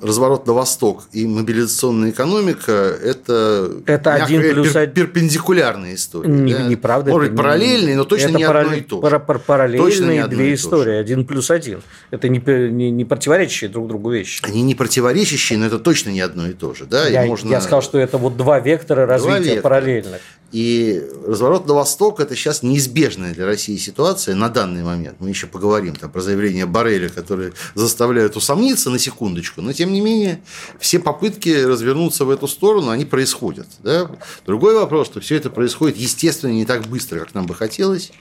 разворот 0.02 0.46
на 0.46 0.54
восток 0.54 1.06
и 1.12 1.26
мобилизационная 1.26 2.12
экономика– 2.12 2.72
это, 3.04 3.72
это 3.86 4.14
один 4.14 4.42
плюс 4.42 4.72
пер, 4.72 4.88
перпендикулярные 4.88 5.96
истории. 5.96 6.30
Не, 6.30 6.54
да? 6.54 6.68
Неправда. 6.68 7.12
Может 7.12 7.32
быть, 7.32 7.38
параллельные, 7.38 7.96
но 7.96 8.04
точно 8.04 8.30
это 8.30 8.38
не 8.38 8.46
параллель, 8.46 8.68
одно 8.68 8.78
и 8.78 8.82
то 8.82 8.96
же. 8.98 9.02
Пар, 9.02 9.26
пар, 9.26 9.40
параллельные 9.40 10.28
две 10.28 10.54
истории, 10.54 10.96
один 10.96 11.26
плюс 11.26 11.50
один. 11.50 11.82
Это 12.12 12.30
не, 12.30 12.42
не, 12.70 12.92
не 12.92 13.06
противоречащие 13.06 13.70
друг 13.70 13.88
другу 13.88 14.12
вещи. 14.12 14.42
Они 14.44 14.62
не 14.62 14.76
противоречащие, 14.76 15.58
но 15.58 15.66
это 15.66 15.80
точно 15.80 16.12
не 16.12 16.22
одно 16.22 16.48
и 16.48 16.54
то 16.54 16.74
же. 16.74 16.86
Да? 16.86 17.08
Я, 17.08 17.26
и 17.26 17.28
можно... 17.28 17.50
я 17.50 17.62
сказал, 17.62 17.82
что 17.82 17.98
это 17.98 18.18
вот 18.18 18.38
два 18.38 18.60
вектора 18.60 19.06
развития 19.06 19.56
вектора. 19.56 19.62
параллельных. 19.62 20.22
И 20.54 21.04
разворот 21.28 21.68
на 21.68 21.74
восток– 21.74 22.20
это 22.22 22.34
сейчас 22.34 22.64
неизбежная 22.64 23.34
для 23.34 23.46
России 23.46 23.76
ситуация 23.76 24.34
на 24.34 24.48
данный 24.48 24.82
момент. 24.82 25.18
Мы 25.20 25.28
еще 25.28 25.46
поговорим 25.46 25.94
там, 25.94 26.10
про 26.10 26.22
заявления 26.22 26.66
Барреля, 26.66 27.10
которые 27.10 27.52
заставляют 27.76 28.38
усомниться 28.38 28.90
на 28.90 28.98
секундочку, 28.98 29.62
но 29.62 29.74
тем 29.74 29.87
не 29.92 30.02
менее 30.02 30.42
все 30.80 31.00
попытки 31.00 31.50
развернуться 31.50 32.26
в 32.26 32.30
эту 32.30 32.48
сторону, 32.48 32.90
они 32.90 33.06
происходят. 33.06 33.68
Да? 33.84 34.10
Другой 34.46 34.76
вопрос, 34.76 35.08
что 35.08 35.20
все 35.20 35.36
это 35.36 35.50
происходит, 35.50 35.98
естественно, 35.98 36.52
не 36.52 36.66
так 36.66 36.88
быстро, 36.88 37.20
как 37.20 37.34
нам 37.34 37.46
бы 37.46 37.56
хотелось. 37.56 38.12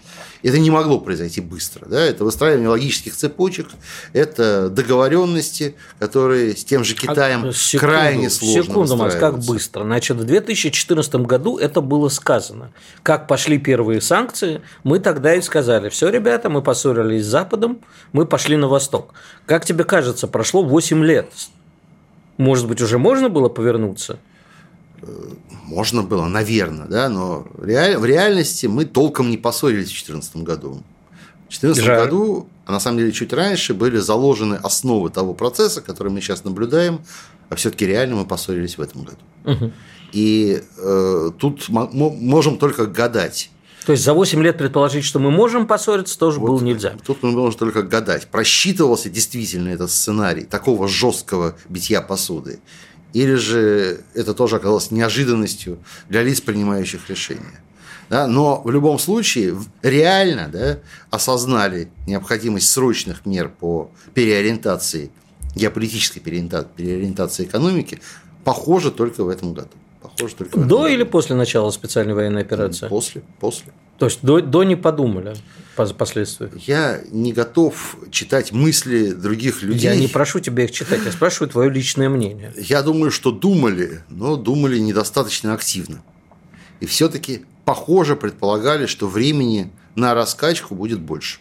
Это 0.42 0.58
не 0.58 0.70
могло 0.70 1.00
произойти 1.00 1.40
быстро. 1.40 1.86
Да? 1.86 2.00
Это 2.00 2.24
выстраивание 2.24 2.68
логических 2.68 3.16
цепочек, 3.16 3.68
это 4.12 4.68
договоренности, 4.68 5.74
которые 5.98 6.56
с 6.56 6.64
тем 6.64 6.84
же 6.84 6.94
Китаем 6.94 7.46
а, 7.46 7.52
секунду, 7.52 7.86
крайне 7.86 8.30
сложно 8.30 8.62
Секунду, 8.62 8.96
Макс, 8.96 9.14
как 9.16 9.38
быстро? 9.40 9.84
Значит, 9.84 10.18
в 10.18 10.24
2014 10.24 11.14
году 11.16 11.58
это 11.58 11.80
было 11.80 12.08
сказано. 12.08 12.72
Как 13.02 13.26
пошли 13.26 13.58
первые 13.58 14.00
санкции, 14.00 14.62
мы 14.84 15.00
тогда 15.00 15.34
и 15.34 15.40
сказали, 15.40 15.88
все, 15.88 16.08
ребята, 16.08 16.48
мы 16.50 16.62
поссорились 16.62 17.24
с 17.24 17.28
Западом, 17.28 17.80
мы 18.12 18.26
пошли 18.26 18.56
на 18.56 18.68
восток. 18.68 19.14
Как 19.46 19.64
тебе 19.64 19.84
кажется, 19.84 20.28
прошло 20.28 20.62
8 20.62 21.04
лет. 21.04 21.28
Может 22.36 22.68
быть, 22.68 22.80
уже 22.80 22.98
можно 22.98 23.28
было 23.28 23.48
повернуться? 23.48 24.18
Можно 25.64 26.02
было, 26.02 26.26
наверное, 26.26 26.86
да, 26.86 27.08
но 27.08 27.46
в 27.54 27.64
реальности 28.04 28.66
мы 28.66 28.84
толком 28.84 29.30
не 29.30 29.36
поссорились 29.36 29.86
в 29.86 30.04
2014 30.04 30.36
году. 30.36 30.82
В 31.48 31.60
2014 31.60 31.84
году, 31.86 32.48
а 32.64 32.72
на 32.72 32.80
самом 32.80 32.98
деле 32.98 33.12
чуть 33.12 33.32
раньше, 33.32 33.74
были 33.74 33.98
заложены 33.98 34.54
основы 34.54 35.10
того 35.10 35.34
процесса, 35.34 35.80
который 35.80 36.10
мы 36.10 36.20
сейчас 36.20 36.44
наблюдаем, 36.44 37.00
а 37.48 37.56
все-таки 37.56 37.86
реально 37.86 38.16
мы 38.16 38.26
поссорились 38.26 38.78
в 38.78 38.80
этом 38.80 39.04
году. 39.04 39.18
Угу. 39.44 39.72
И 40.12 40.62
э, 40.78 41.30
тут 41.38 41.68
можем 41.68 42.58
только 42.58 42.86
гадать. 42.86 43.50
То 43.86 43.92
есть 43.92 44.02
за 44.02 44.14
8 44.14 44.42
лет 44.42 44.58
предположить, 44.58 45.04
что 45.04 45.20
мы 45.20 45.30
можем 45.30 45.68
поссориться, 45.68 46.18
тоже 46.18 46.40
вот, 46.40 46.48
было 46.48 46.60
нельзя. 46.60 46.96
Тут 47.06 47.22
мы 47.22 47.30
можем 47.30 47.56
только 47.56 47.84
гадать, 47.84 48.26
просчитывался 48.26 49.08
действительно 49.08 49.68
этот 49.68 49.92
сценарий 49.92 50.42
такого 50.42 50.88
жесткого 50.88 51.56
битья 51.68 52.00
посуды, 52.02 52.58
или 53.12 53.34
же 53.34 54.00
это 54.12 54.34
тоже 54.34 54.56
оказалось 54.56 54.90
неожиданностью 54.90 55.78
для 56.08 56.24
лиц, 56.24 56.40
принимающих 56.40 57.08
решения. 57.08 57.60
Да, 58.10 58.26
но 58.26 58.60
в 58.60 58.70
любом 58.72 58.98
случае 58.98 59.56
реально 59.82 60.48
да, 60.52 60.78
осознали 61.10 61.88
необходимость 62.08 62.68
срочных 62.68 63.24
мер 63.24 63.48
по 63.48 63.92
переориентации, 64.14 65.12
геополитической 65.54 66.18
переориентации 66.18 67.44
экономики, 67.44 68.00
похоже 68.42 68.90
только 68.90 69.22
в 69.22 69.28
этом 69.28 69.54
году. 69.54 69.70
Похоже 70.16 70.36
только 70.36 70.58
до 70.58 70.78
году. 70.78 70.86
или 70.86 71.02
после 71.02 71.36
начала 71.36 71.70
специальной 71.70 72.14
военной 72.14 72.42
операции? 72.42 72.88
После, 72.88 73.22
после. 73.38 73.72
То 73.98 74.06
есть 74.06 74.20
до, 74.22 74.40
до 74.40 74.62
не 74.62 74.76
подумали 74.76 75.36
последствия? 75.98 76.50
Я 76.66 77.00
не 77.10 77.32
готов 77.32 77.96
читать 78.10 78.52
мысли 78.52 79.12
других 79.12 79.62
людей. 79.62 79.90
Я 79.90 79.96
не 79.96 80.08
прошу 80.08 80.40
тебя 80.40 80.64
их 80.64 80.70
читать, 80.70 81.00
я 81.04 81.12
спрашиваю 81.12 81.50
твое 81.50 81.70
личное 81.70 82.08
мнение. 82.08 82.52
Я 82.56 82.82
думаю, 82.82 83.10
что 83.10 83.30
думали, 83.30 84.02
но 84.08 84.36
думали 84.36 84.78
недостаточно 84.78 85.52
активно. 85.52 86.02
И 86.80 86.86
все-таки, 86.86 87.44
похоже, 87.64 88.16
предполагали, 88.16 88.86
что 88.86 89.06
времени 89.06 89.70
на 89.94 90.14
раскачку 90.14 90.74
будет 90.74 91.00
больше. 91.00 91.40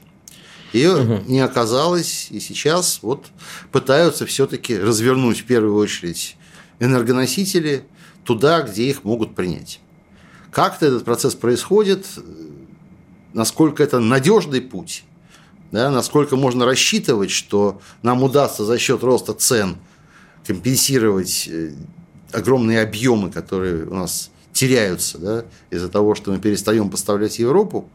Ее 0.73 0.95
угу. 0.95 1.23
не 1.27 1.39
оказалось, 1.39 2.27
и 2.31 2.39
сейчас 2.39 2.99
вот 3.01 3.27
пытаются 3.71 4.25
все-таки 4.25 4.77
развернуть 4.77 5.39
в 5.39 5.45
первую 5.45 5.75
очередь 5.75 6.35
энергоносители 6.79 7.85
туда, 8.25 8.61
где 8.61 8.89
их 8.89 9.03
могут 9.03 9.35
принять. 9.35 9.79
Как-то 10.51 10.85
этот 10.85 11.05
процесс 11.05 11.35
происходит, 11.35 12.05
насколько 13.33 13.83
это 13.83 13.99
надежный 13.99 14.61
путь, 14.61 15.03
да, 15.71 15.89
насколько 15.89 16.35
можно 16.35 16.65
рассчитывать, 16.65 17.31
что 17.31 17.81
нам 18.01 18.23
удастся 18.23 18.65
за 18.65 18.77
счет 18.77 19.03
роста 19.03 19.33
цен 19.33 19.77
компенсировать 20.45 21.47
э, 21.51 21.73
огромные 22.31 22.81
объемы, 22.81 23.31
которые 23.31 23.85
у 23.85 23.95
нас 23.95 24.31
теряются 24.53 25.17
да, 25.17 25.45
из-за 25.69 25.89
того, 25.89 26.15
что 26.15 26.31
мы 26.31 26.39
перестаем 26.39 26.89
поставлять 26.89 27.39
Европу, 27.39 27.89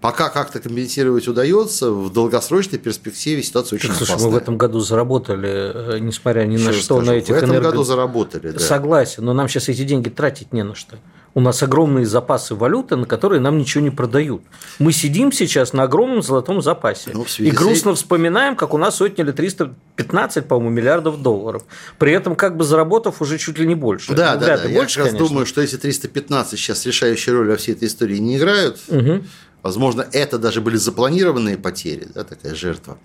Пока 0.00 0.28
как-то 0.28 0.60
компенсировать 0.60 1.26
удается, 1.26 1.90
в 1.90 2.12
долгосрочной 2.12 2.78
перспективе 2.78 3.42
ситуация 3.42 3.78
очень 3.78 3.92
слушай, 3.92 4.12
опасная. 4.12 4.30
мы 4.30 4.38
в 4.38 4.42
этом 4.42 4.56
году 4.56 4.78
заработали, 4.78 5.96
э, 5.96 5.98
несмотря 5.98 6.44
ни 6.44 6.54
Еще 6.54 6.66
на 6.66 6.72
что, 6.72 6.82
скажу, 6.96 7.10
на 7.10 7.14
этих 7.16 7.34
В 7.34 7.36
этом 7.36 7.50
энерго... 7.50 7.70
году 7.70 7.82
заработали, 7.82 8.50
да. 8.50 8.60
Согласен, 8.60 9.24
но 9.24 9.32
нам 9.32 9.48
сейчас 9.48 9.68
эти 9.68 9.82
деньги 9.82 10.08
тратить 10.08 10.52
не 10.52 10.62
на 10.62 10.76
что. 10.76 10.98
У 11.34 11.40
нас 11.40 11.62
огромные 11.62 12.06
запасы 12.06 12.54
валюты, 12.54 12.96
на 12.96 13.06
которые 13.06 13.40
нам 13.40 13.58
ничего 13.58 13.82
не 13.82 13.90
продают. 13.90 14.42
Мы 14.78 14.92
сидим 14.92 15.30
сейчас 15.30 15.72
на 15.72 15.84
огромном 15.84 16.22
золотом 16.22 16.62
запасе. 16.62 17.10
Ну, 17.12 17.26
и 17.38 17.50
грустно 17.50 17.94
вспоминаем, 17.94 18.56
как 18.56 18.74
у 18.74 18.78
нас 18.78 19.00
отняли 19.00 19.32
315, 19.32 20.48
по-моему, 20.48 20.70
миллиардов 20.70 21.22
долларов. 21.22 21.64
При 21.98 22.12
этом 22.12 22.34
как 22.34 22.56
бы 22.56 22.64
заработав 22.64 23.20
уже 23.20 23.38
чуть 23.38 23.58
ли 23.58 23.66
не 23.66 23.74
больше. 23.74 24.14
Да, 24.14 24.34
ну, 24.34 24.40
да, 24.40 24.58
да. 24.58 24.68
Больше, 24.68 25.00
Я 25.00 25.04
как 25.04 25.12
раз 25.12 25.28
думаю, 25.28 25.46
что 25.46 25.60
эти 25.60 25.76
315 25.76 26.58
сейчас 26.58 26.86
решающую 26.86 27.36
роль 27.36 27.50
во 27.50 27.56
всей 27.56 27.72
этой 27.72 27.88
истории 27.88 28.18
не 28.18 28.38
играют. 28.38 28.78
Угу. 28.88 29.24
Возможно, 29.68 30.08
это 30.12 30.38
даже 30.38 30.62
были 30.62 30.76
запланированные 30.78 31.58
потери, 31.58 32.08
да, 32.14 32.24
такая 32.24 32.54
жертва. 32.54 32.96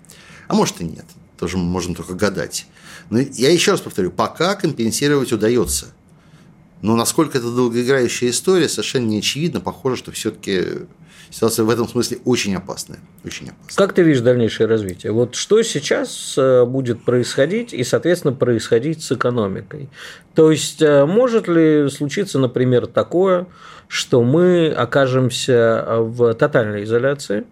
А 0.48 0.54
может 0.54 0.80
и 0.80 0.84
нет. 0.86 1.04
Тоже 1.38 1.58
можем 1.58 1.94
только 1.94 2.14
гадать. 2.14 2.66
Но 3.10 3.18
я 3.18 3.50
еще 3.50 3.72
раз 3.72 3.82
повторю, 3.82 4.10
пока 4.10 4.54
компенсировать 4.54 5.30
удается. 5.30 5.88
Но 6.80 6.96
насколько 6.96 7.36
это 7.36 7.54
долгоиграющая 7.54 8.30
история, 8.30 8.70
совершенно 8.70 9.04
не 9.08 9.18
очевидно. 9.18 9.60
Похоже, 9.60 9.96
что 9.96 10.12
все-таки 10.12 10.86
ситуация 11.30 11.64
в 11.64 11.70
этом 11.70 11.88
смысле 11.88 12.18
очень 12.24 12.54
опасная. 12.54 12.98
Очень 13.24 13.50
опасная. 13.50 13.76
Как 13.76 13.94
ты 13.94 14.02
видишь 14.02 14.20
дальнейшее 14.20 14.66
развитие? 14.66 15.12
Вот 15.12 15.34
что 15.34 15.62
сейчас 15.62 16.34
э, 16.36 16.64
будет 16.64 17.04
происходить 17.04 17.72
и, 17.72 17.84
соответственно, 17.84 18.34
происходить 18.34 19.02
с 19.02 19.12
экономикой? 19.12 19.88
То 20.34 20.50
есть, 20.50 20.82
э, 20.82 21.04
может 21.04 21.48
ли 21.48 21.88
случиться, 21.90 22.38
например, 22.38 22.86
такое, 22.86 23.46
что 23.88 24.22
мы 24.22 24.68
окажемся 24.68 25.84
в 26.00 26.34
тотальной 26.34 26.84
изоляции, 26.84 27.44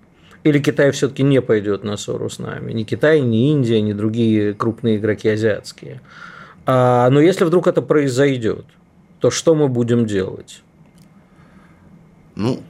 или 0.44 0.58
Китай 0.58 0.90
все-таки 0.90 1.22
не 1.22 1.40
пойдет 1.40 1.84
на 1.84 1.96
ссору 1.96 2.28
с 2.28 2.38
нами? 2.38 2.72
Ни 2.72 2.82
Китай, 2.82 3.20
ни 3.20 3.50
Индия, 3.50 3.80
ни 3.80 3.92
другие 3.92 4.54
крупные 4.54 4.96
игроки 4.96 5.28
азиатские. 5.28 6.00
А, 6.66 7.08
но 7.10 7.20
если 7.20 7.44
вдруг 7.44 7.66
это 7.66 7.82
произойдет, 7.82 8.66
то 9.20 9.30
что 9.30 9.54
мы 9.54 9.68
будем 9.68 10.06
делать? 10.06 10.62
Ну, 12.34 12.60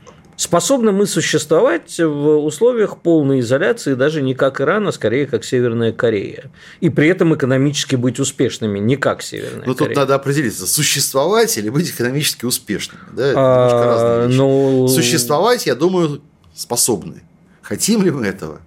Способны 0.42 0.90
мы 0.90 1.06
существовать 1.06 2.00
в 2.00 2.44
условиях 2.44 2.98
полной 2.98 3.38
изоляции 3.38 3.94
даже 3.94 4.22
не 4.22 4.34
как 4.34 4.60
Иран, 4.60 4.88
а 4.88 4.90
скорее 4.92 5.28
как 5.28 5.44
Северная 5.44 5.92
Корея. 5.92 6.50
И 6.80 6.90
при 6.90 7.06
этом 7.06 7.32
экономически 7.32 7.94
быть 7.94 8.18
успешными, 8.18 8.80
не 8.80 8.96
как 8.96 9.22
Северная 9.22 9.64
ну, 9.64 9.74
Корея. 9.76 9.94
тут 9.94 9.96
надо 9.96 10.16
определиться, 10.16 10.66
существовать 10.66 11.56
или 11.58 11.68
быть 11.68 11.88
экономически 11.90 12.44
успешными. 12.44 13.02
Да? 13.12 13.24
Это 13.24 13.38
а, 13.38 13.84
разные 13.84 14.26
вещи. 14.26 14.38
Ну... 14.38 14.88
Существовать, 14.88 15.66
я 15.66 15.76
думаю, 15.76 16.20
способны. 16.56 17.22
Хотим 17.62 18.02
ли 18.02 18.10
мы 18.10 18.26
этого? 18.26 18.62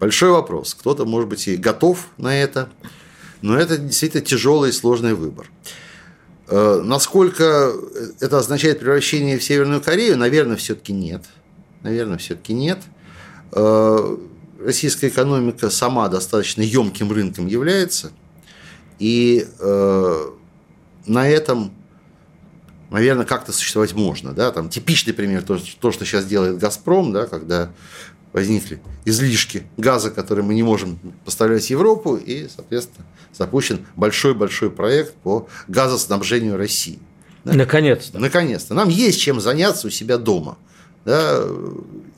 Большой 0.00 0.30
вопрос. 0.30 0.72
Кто-то, 0.72 1.04
может 1.04 1.28
быть, 1.28 1.46
и 1.48 1.56
готов 1.56 2.06
на 2.16 2.34
это, 2.34 2.70
но 3.42 3.58
это 3.58 3.76
действительно 3.76 4.24
тяжелый 4.24 4.70
и 4.70 4.72
сложный 4.72 5.12
выбор. 5.12 5.50
Э, 6.48 6.80
насколько 6.84 7.72
это 8.20 8.38
означает 8.38 8.80
превращение 8.80 9.38
в 9.38 9.44
Северную 9.44 9.80
Корею, 9.80 10.16
наверное, 10.18 10.56
все-таки 10.56 10.92
нет. 10.92 11.24
Наверное, 11.82 12.18
все-таки 12.18 12.52
нет. 12.52 12.78
Э, 13.52 14.16
российская 14.60 15.08
экономика 15.08 15.70
сама 15.70 16.08
достаточно 16.08 16.62
емким 16.62 17.12
рынком 17.12 17.46
является. 17.46 18.12
И 18.98 19.46
э, 19.58 20.30
на 21.06 21.28
этом, 21.28 21.74
наверное, 22.90 23.26
как-то 23.26 23.52
существовать 23.52 23.94
можно. 23.94 24.32
Да? 24.32 24.50
Там 24.52 24.68
типичный 24.68 25.14
пример, 25.14 25.42
то, 25.42 25.58
то, 25.80 25.92
что 25.92 26.04
сейчас 26.04 26.26
делает 26.26 26.58
«Газпром», 26.58 27.12
да, 27.12 27.26
когда 27.26 27.70
возникли 28.32 28.80
излишки 29.04 29.62
газа, 29.76 30.10
которые 30.10 30.44
мы 30.44 30.54
не 30.54 30.62
можем 30.62 30.98
поставлять 31.24 31.64
в 31.64 31.70
Европу, 31.70 32.16
и, 32.16 32.48
соответственно, 32.54 33.06
запущен 33.36 33.86
большой-большой 33.96 34.70
проект 34.70 35.14
по 35.16 35.48
газоснабжению 35.68 36.56
России. 36.56 36.98
Да? 37.44 37.52
Наконец-то. 37.54 38.18
Наконец-то. 38.18 38.74
Нам 38.74 38.88
есть 38.88 39.20
чем 39.20 39.40
заняться 39.40 39.88
у 39.88 39.90
себя 39.90 40.18
дома. 40.18 40.56
Да, 41.04 41.44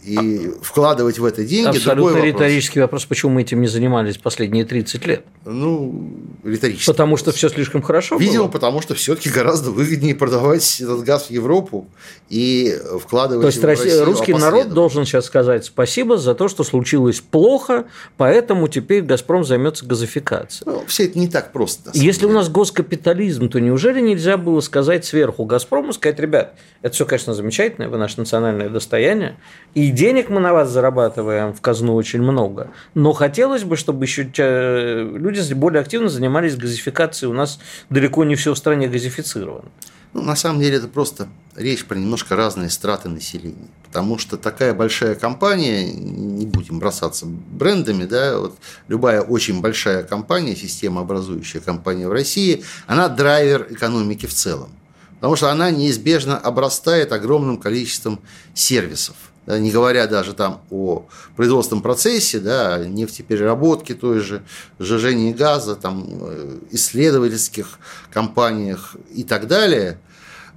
и 0.07 0.53
вкладывать 0.63 1.19
в 1.19 1.25
это 1.25 1.45
деньги. 1.45 1.77
Абсолютно 1.77 2.19
риторический 2.19 2.81
вопрос, 2.81 3.05
почему 3.07 3.33
мы 3.33 3.43
этим 3.43 3.61
не 3.61 3.67
занимались 3.67 4.19
последние 4.19 4.65
30 4.65 5.05
лет. 5.07 5.25
Ну, 5.45 6.13
риторический. 6.45 6.87
Потому 6.87 7.13
вопрос. 7.13 7.21
что 7.21 7.33
все 7.33 7.49
слишком 7.49 7.83
хорошо. 7.83 8.17
Видимо, 8.17 8.45
было? 8.45 8.53
потому 8.53 8.81
что 8.81 8.95
все-таки 8.95 9.31
гораздо 9.31 9.73
выгоднее 9.73 10.15
продавать 10.15 10.81
этот 10.81 11.03
газ 11.03 11.27
в 11.27 11.31
Европу 11.31 11.89
и 12.29 12.79
вкладывать. 13.03 13.43
То 13.43 13.47
есть 13.49 13.59
его 13.59 13.67
Россия, 13.67 13.85
в 13.85 13.89
Россию 13.89 14.05
русский 14.05 14.35
народ 14.35 14.69
должен 14.69 15.05
сейчас 15.05 15.27
сказать 15.27 15.65
спасибо 15.65 16.19
за 16.19 16.35
то, 16.35 16.47
что 16.47 16.63
случилось 16.63 17.21
плохо, 17.21 17.87
поэтому 18.17 18.69
теперь 18.69 19.03
Газпром 19.03 19.45
займется 19.45 19.85
газификацией. 19.87 20.71
Ну, 20.71 20.85
все 20.87 21.07
это 21.07 21.19
не 21.19 21.29
так 21.29 21.53
просто. 21.53 21.91
Если 21.95 22.21
деле. 22.23 22.33
у 22.33 22.35
нас 22.37 22.49
госкапитализм, 22.49 23.49
то 23.49 23.59
неужели 23.59 24.01
нельзя 24.01 24.37
было 24.37 24.61
сказать 24.61 25.05
сверху 25.05 25.45
Газпрому, 25.45 25.93
сказать, 25.93 26.21
ребят, 26.21 26.55
это 26.83 26.95
все, 26.95 27.07
конечно, 27.07 27.35
замечательно, 27.35 27.89
вы 27.89 27.99
наше 27.99 28.21
национальное 28.21 28.69
достояние, 28.69 29.37
и 29.75 29.91
денег 29.97 30.29
мы 30.29 30.41
на 30.41 30.53
вас 30.53 30.71
зарабатываем 30.71 31.53
в 31.53 31.61
казну 31.61 31.95
очень 31.95 32.23
много, 32.23 32.71
но 32.95 33.13
хотелось 33.13 33.65
бы, 33.65 33.77
чтобы 33.77 34.05
еще 34.05 34.23
люди 34.25 35.55
более 35.55 35.81
активно 35.81 36.09
занимались 36.09 36.57
газификацией. 36.57 37.31
У 37.31 37.35
нас 37.35 37.59
далеко 37.91 38.25
не 38.25 38.37
все 38.37 38.55
в 38.55 38.59
стране 38.59 38.87
газифицировано. 38.89 39.69
Ну, 40.13 40.23
на 40.23 40.37
самом 40.37 40.61
деле 40.61 40.77
это 40.77 40.89
просто 40.89 41.29
речь 41.57 41.85
про 41.85 41.97
немножко 41.97 42.37
разные 42.37 42.71
страты 42.71 43.09
населения. 43.09 43.69
Потому 43.85 44.19
что 44.19 44.37
такая 44.37 44.73
большая 44.73 45.15
компания, 45.15 45.93
не 45.93 46.47
будем 46.47 46.79
бросаться 46.79 47.27
брендами, 47.27 48.05
да, 48.05 48.39
вот 48.39 48.57
любая 48.89 49.21
очень 49.21 49.61
большая 49.61 50.05
компания, 50.05 50.55
системообразующая 50.55 51.61
компания 51.61 52.09
в 52.09 52.13
России, 52.13 52.63
она 52.87 53.09
драйвер 53.09 53.67
экономики 53.71 54.27
в 54.27 54.35
целом. 54.35 54.71
Потому 55.17 55.37
что 55.37 55.51
она 55.51 55.71
неизбежно 55.71 56.39
обрастает 56.39 57.13
огромным 57.13 57.59
количеством 57.59 58.21
сервисов– 58.55 59.17
не 59.47 59.71
говоря 59.71 60.07
даже 60.07 60.33
там 60.33 60.61
о 60.71 61.07
производственном 61.37 61.83
процессе, 61.83 62.41
да, 62.41 62.85
нефтепереработке 62.85 63.95
той 63.95 64.21
же, 64.21 64.43
сжижении 64.79 65.33
газа, 65.33 65.77
там, 65.77 66.07
э, 66.09 66.59
исследовательских 66.73 67.79
компаниях 68.13 68.97
и 69.15 69.23
так 69.23 69.47
далее, 69.47 70.01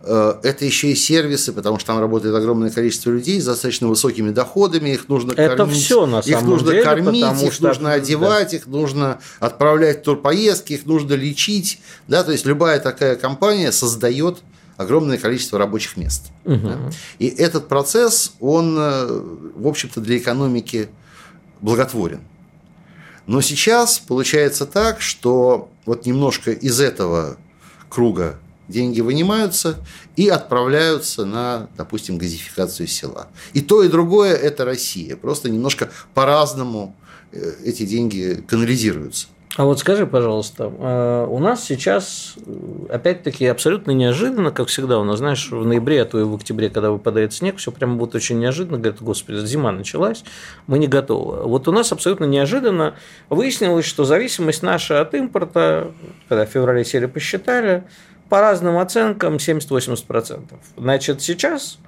э, 0.01 0.33
это 0.41 0.65
еще 0.65 0.91
и 0.91 0.95
сервисы, 0.95 1.53
потому 1.53 1.77
что 1.77 1.87
там 1.87 1.99
работает 1.99 2.33
огромное 2.33 2.71
количество 2.71 3.11
людей 3.11 3.39
с 3.39 3.45
достаточно 3.45 3.87
высокими 3.87 4.31
доходами, 4.31 4.89
их 4.89 5.07
нужно 5.07 5.33
это 5.33 5.55
кормить, 5.55 5.83
все, 5.83 6.05
на 6.05 6.23
самом 6.23 6.39
их 6.39 6.47
нужно 6.47 6.71
деле, 6.71 6.83
кормить, 6.83 7.43
их 7.43 7.53
что... 7.53 7.67
нужно 7.67 7.91
одевать, 7.91 8.51
да. 8.51 8.57
их 8.57 8.65
нужно 8.65 9.19
отправлять 9.39 9.99
в 9.99 10.03
турпоездки, 10.03 10.73
их 10.73 10.85
нужно 10.85 11.13
лечить, 11.13 11.79
да, 12.07 12.23
то 12.23 12.31
есть 12.31 12.45
любая 12.45 12.79
такая 12.79 13.15
компания 13.15 13.71
создает 13.71 14.39
огромное 14.79 15.17
количество 15.17 15.59
рабочих 15.59 15.97
мест. 15.97 16.31
Угу. 16.45 16.55
Да? 16.55 16.89
И 17.19 17.27
этот 17.27 17.67
процесс, 17.67 18.33
он, 18.39 18.77
э, 18.79 19.07
в 19.55 19.67
общем-то, 19.67 19.99
для 19.99 20.17
экономики 20.17 20.87
благотворен. 21.59 22.21
Но 23.27 23.41
сейчас 23.41 23.99
получается 23.99 24.65
так, 24.65 25.01
что 25.01 25.69
вот 25.85 26.05
немножко 26.05 26.51
из 26.51 26.79
этого 26.79 27.37
круга 27.89 28.39
деньги 28.69 29.01
вынимаются 29.01 29.75
и 30.15 30.29
отправляются 30.29 31.25
на, 31.25 31.67
допустим, 31.75 32.17
газификацию 32.17 32.87
села. 32.87 33.27
И 33.51 33.59
то, 33.59 33.83
и 33.83 33.89
другое– 33.89 34.33
это 34.35 34.63
Россия. 34.63 35.17
Просто 35.17 35.49
немножко 35.49 35.91
по-разному 36.13 36.95
э, 37.33 37.55
эти 37.65 37.85
деньги 37.85 38.41
канализируются. 38.47 39.27
А 39.57 39.65
вот 39.65 39.79
скажи, 39.79 40.05
пожалуйста, 40.05 40.71
э, 40.77 41.27
у 41.27 41.39
нас 41.39 41.65
сейчас, 41.65 42.35
э, 42.37 42.93
опять-таки, 42.93 43.47
абсолютно 43.47 43.91
неожиданно, 43.91 44.51
как 44.51 44.67
всегда, 44.67 44.99
у 44.99 45.03
нас, 45.03 45.17
знаешь, 45.17 45.49
в 45.49 45.65
ноябре, 45.65 46.03
а 46.03 46.05
то 46.05 46.19
и 46.19 46.23
в 46.23 46.35
октябре, 46.35 46.69
когда 46.69 46.91
выпадает 46.91 47.33
снег, 47.33 47.57
все 47.57 47.71
прямо 47.71 47.95
будет 47.95 48.13
очень 48.13 48.37
неожиданно, 48.37 48.77
говорят, 48.77 49.01
господи, 49.01 49.43
зима 49.45 49.71
началась, 49.71 50.23
мы 50.67 50.77
не 50.77 50.87
готовы. 50.87 51.43
Вот 51.43 51.67
у 51.67 51.71
нас 51.71 51.91
абсолютно 51.91 52.25
неожиданно 52.25 52.95
выяснилось, 53.29 53.85
что 53.85 54.05
зависимость 54.05 54.61
наша 54.61 55.01
от 55.01 55.15
импорта, 55.15 55.91
когда 56.29 56.45
в 56.45 56.49
феврале 56.49 56.85
сели 56.85 57.07
посчитали, 57.07 57.83
по 58.29 58.41
разным 58.41 58.77
оценкам 58.77 59.37
70-80%. 59.37 60.43
Значит, 60.77 61.21
сейчас 61.23 61.79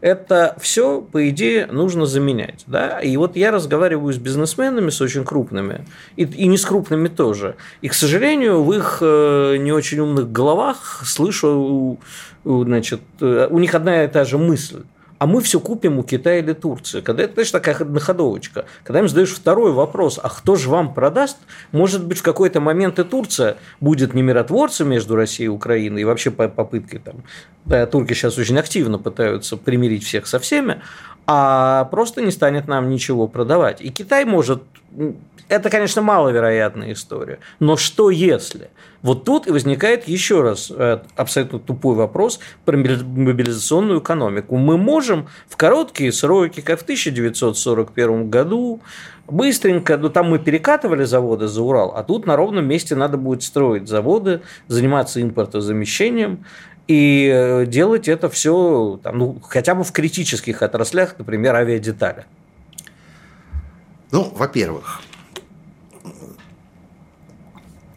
это 0.00 0.56
все, 0.60 1.00
по 1.00 1.28
идее, 1.28 1.66
нужно 1.66 2.06
заменять. 2.06 2.64
Да? 2.66 3.00
И 3.00 3.16
вот 3.16 3.36
я 3.36 3.50
разговариваю 3.50 4.12
с 4.12 4.18
бизнесменами, 4.18 4.90
с 4.90 5.00
очень 5.00 5.24
крупными, 5.24 5.84
и, 6.16 6.24
и 6.24 6.46
не 6.46 6.56
с 6.56 6.64
крупными 6.64 7.08
тоже. 7.08 7.56
И, 7.80 7.88
к 7.88 7.94
сожалению, 7.94 8.62
в 8.62 8.72
их 8.72 8.98
э, 9.00 9.56
не 9.58 9.72
очень 9.72 9.98
умных 9.98 10.30
головах 10.30 11.02
слышу, 11.04 11.98
значит, 12.44 13.00
э, 13.20 13.48
у 13.50 13.58
них 13.58 13.74
одна 13.74 14.04
и 14.04 14.08
та 14.08 14.24
же 14.24 14.38
мысль. 14.38 14.82
А 15.18 15.26
мы 15.26 15.40
все 15.40 15.60
купим 15.60 15.98
у 15.98 16.02
Китая 16.02 16.38
или 16.38 16.52
Турции. 16.52 17.00
Когда 17.00 17.24
это, 17.24 17.34
знаешь, 17.34 17.50
такая 17.50 17.74
одноходовочка. 17.74 18.66
Когда 18.84 19.00
им 19.00 19.08
задаешь 19.08 19.34
второй 19.34 19.72
вопрос, 19.72 20.18
а 20.22 20.28
кто 20.28 20.56
же 20.56 20.68
вам 20.68 20.94
продаст, 20.94 21.38
может 21.72 22.04
быть, 22.04 22.18
в 22.18 22.22
какой-то 22.22 22.60
момент 22.60 22.98
и 22.98 23.04
Турция 23.04 23.56
будет 23.80 24.14
не 24.14 24.22
миротворцем 24.22 24.88
между 24.88 25.16
Россией 25.16 25.46
и 25.46 25.50
Украиной, 25.50 26.02
и 26.02 26.04
вообще 26.04 26.30
попыткой 26.30 27.00
там, 27.00 27.24
да, 27.64 27.86
турки 27.86 28.14
сейчас 28.14 28.38
очень 28.38 28.58
активно 28.58 28.98
пытаются 28.98 29.56
примирить 29.56 30.04
всех 30.04 30.26
со 30.26 30.38
всеми, 30.38 30.80
а 31.26 31.84
просто 31.86 32.22
не 32.22 32.30
станет 32.30 32.68
нам 32.68 32.88
ничего 32.88 33.26
продавать. 33.26 33.80
И 33.80 33.90
Китай 33.90 34.24
может 34.24 34.62
это, 35.48 35.70
конечно, 35.70 36.02
маловероятная 36.02 36.92
история. 36.92 37.38
Но 37.58 37.76
что 37.76 38.10
если? 38.10 38.70
Вот 39.02 39.24
тут 39.24 39.46
и 39.46 39.52
возникает 39.52 40.08
еще 40.08 40.42
раз 40.42 40.72
э, 40.74 41.00
абсолютно 41.14 41.60
тупой 41.60 41.94
вопрос 41.94 42.40
про 42.64 42.76
мобилизационную 42.76 44.00
экономику. 44.00 44.56
Мы 44.56 44.76
можем 44.76 45.28
в 45.48 45.56
короткие 45.56 46.12
сроки, 46.12 46.60
как 46.60 46.80
в 46.80 46.82
1941 46.82 48.28
году, 48.28 48.80
быстренько, 49.28 49.96
ну 49.98 50.08
там 50.08 50.30
мы 50.30 50.38
перекатывали 50.40 51.04
заводы 51.04 51.46
за 51.46 51.62
Урал, 51.62 51.92
а 51.94 52.02
тут 52.02 52.26
на 52.26 52.34
ровном 52.34 52.66
месте 52.66 52.96
надо 52.96 53.18
будет 53.18 53.42
строить 53.44 53.88
заводы, 53.88 54.40
заниматься 54.66 55.22
импортозамещением 55.22 56.44
и 56.88 57.30
э, 57.32 57.66
делать 57.66 58.08
это 58.08 58.28
все 58.28 58.98
там, 59.02 59.18
ну, 59.18 59.40
хотя 59.42 59.74
бы 59.74 59.84
в 59.84 59.92
критических 59.92 60.62
отраслях, 60.62 61.14
например, 61.18 61.54
авиадетали. 61.54 62.24
Ну, 64.10 64.32
во-первых, 64.34 65.02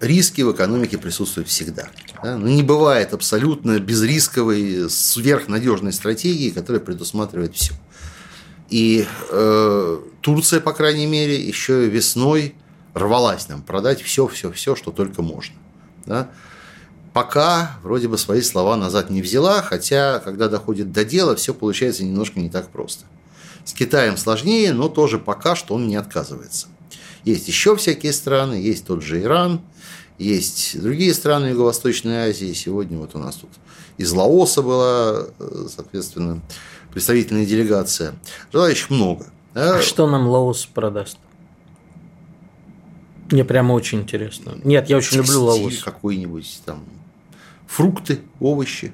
риски 0.02 0.42
в 0.42 0.52
экономике 0.52 0.98
присутствуют 0.98 1.48
всегда. 1.48 1.88
Да? 2.24 2.38
Но 2.38 2.46
ну, 2.46 2.48
не 2.48 2.64
бывает 2.64 3.14
абсолютно 3.14 3.80
безрисковой, 3.80 4.90
сверхнадежной 4.90 5.94
стратегии, 5.94 6.50
которая 6.50 6.82
предусматривает 6.82 7.56
все. 7.56 7.74
И 8.70 9.06
э, 9.30 10.00
Турция, 10.22 10.60
по 10.60 10.74
крайней 10.74 11.06
мере, 11.06 11.40
еще 11.40 11.88
весной 11.88 12.56
рвалась 12.94 13.48
нам 13.48 13.62
продать 13.62 14.02
все, 14.02 14.28
все, 14.28 14.52
все, 14.52 14.76
что 14.76 14.92
только 14.92 15.22
можно. 15.22 15.56
Да? 16.06 16.30
Пока 17.14 17.78
вроде 17.84 18.08
бы 18.08 18.18
свои 18.18 18.42
слова 18.42 18.78
назад 18.78 19.10
не 19.10 19.22
взяла, 19.22 19.62
хотя, 19.62 20.20
когда 20.20 20.48
доходит 20.48 20.92
до 20.92 21.04
дела, 21.04 21.36
все 21.36 21.54
получается 21.54 22.04
немножко 22.04 22.40
не 22.40 22.50
так 22.50 22.70
просто. 22.70 23.06
С 23.66 23.74
Китаем 23.74 24.18
сложнее, 24.18 24.74
но 24.74 24.88
тоже 24.88 25.20
пока 25.20 25.56
что 25.56 25.76
он 25.76 25.88
не 25.88 25.98
отказывается. 25.98 26.68
Есть 27.26 27.48
еще 27.48 27.76
всякие 27.76 28.14
страны, 28.14 28.56
есть 28.56 28.86
тот 28.86 29.04
же 29.04 29.22
Иран, 29.22 29.62
есть 30.22 30.80
другие 30.82 31.14
страны 31.14 31.48
Юго-Восточной 31.48 32.30
Азии. 32.30 32.54
Сегодня 32.54 32.98
вот 32.98 33.16
у 33.16 33.18
нас 33.18 33.36
тут 33.36 33.50
из 33.98 34.12
Лаоса 34.12 34.62
была, 34.62 35.28
соответственно, 35.74 36.42
представительная 36.92 37.46
делегация. 37.46 38.14
Желающих 38.52 38.90
много. 38.90 39.26
Да? 39.54 39.78
А 39.78 39.82
что 39.82 40.08
нам 40.08 40.28
Лаос 40.28 40.66
продаст? 40.66 41.18
Мне 43.32 43.46
прямо 43.46 43.74
очень 43.74 44.02
интересно. 44.02 44.58
Нет, 44.64 44.90
я 44.90 44.98
очень 44.98 45.18
люблю 45.18 45.44
Лаос. 45.44 45.84
какой-нибудь 45.84 46.62
там 46.66 46.84
фрукты, 47.66 48.20
овощи. 48.40 48.94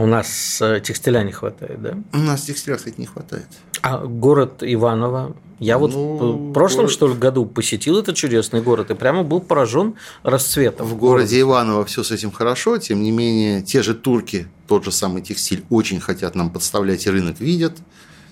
У 0.00 0.06
нас 0.06 0.62
э, 0.62 0.80
текстиля 0.80 1.22
не 1.22 1.32
хватает, 1.32 1.82
да? 1.82 1.94
У 2.14 2.18
нас 2.18 2.40
текстиля, 2.40 2.76
кстати, 2.76 2.94
не 2.96 3.04
хватает. 3.04 3.46
А 3.82 3.98
город 3.98 4.62
Иваново 4.62 5.36
я 5.58 5.76
вот 5.76 5.92
ну, 5.92 6.48
в 6.48 6.52
прошлом, 6.54 6.84
город... 6.84 6.92
что 6.92 7.08
ли, 7.08 7.14
году 7.14 7.44
посетил 7.44 7.98
этот 7.98 8.16
чудесный 8.16 8.62
город 8.62 8.90
и 8.90 8.94
прямо 8.94 9.24
был 9.24 9.42
поражен 9.42 9.96
расцветом. 10.22 10.86
В 10.86 10.96
городе 10.96 11.38
Иваново 11.42 11.84
все 11.84 12.02
с 12.02 12.10
этим 12.12 12.30
хорошо, 12.30 12.78
тем 12.78 13.02
не 13.02 13.10
менее, 13.10 13.60
те 13.60 13.82
же 13.82 13.94
турки, 13.94 14.48
тот 14.66 14.86
же 14.86 14.90
самый 14.90 15.20
текстиль, 15.20 15.64
очень 15.68 16.00
хотят 16.00 16.34
нам 16.34 16.48
подставлять 16.48 17.06
и 17.06 17.10
рынок 17.10 17.38
видят. 17.38 17.74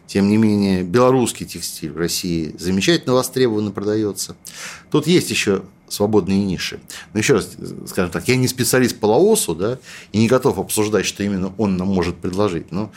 Тем 0.09 0.29
не 0.29 0.39
менее, 0.39 0.83
белорусский 0.83 1.47
текстиль 1.47 1.93
в 1.93 1.99
России 1.99 2.55
замечательно 2.59 3.15
востребован 3.15 3.69
и 3.69 3.73
продается. 3.73 4.35
Тут 4.91 5.07
есть 5.07 5.31
еще 5.31 5.63
свободные 5.87 6.43
ниши. 6.45 6.81
Но 7.13 7.19
еще 7.19 7.35
раз, 7.35 7.51
скажем 7.87 8.11
так, 8.11 8.27
я 8.27 8.37
не 8.37 8.49
специалист 8.49 8.99
по 8.99 9.07
Лаосу, 9.07 9.55
да, 9.55 9.79
и 10.13 10.19
не 10.19 10.27
готов 10.27 10.59
обсуждать, 10.59 11.07
что 11.07 11.23
именно 11.23 11.53
он 11.59 11.77
нам 11.77 11.89
может 11.89 12.17
предложить. 12.17 12.73
Но 12.73 12.91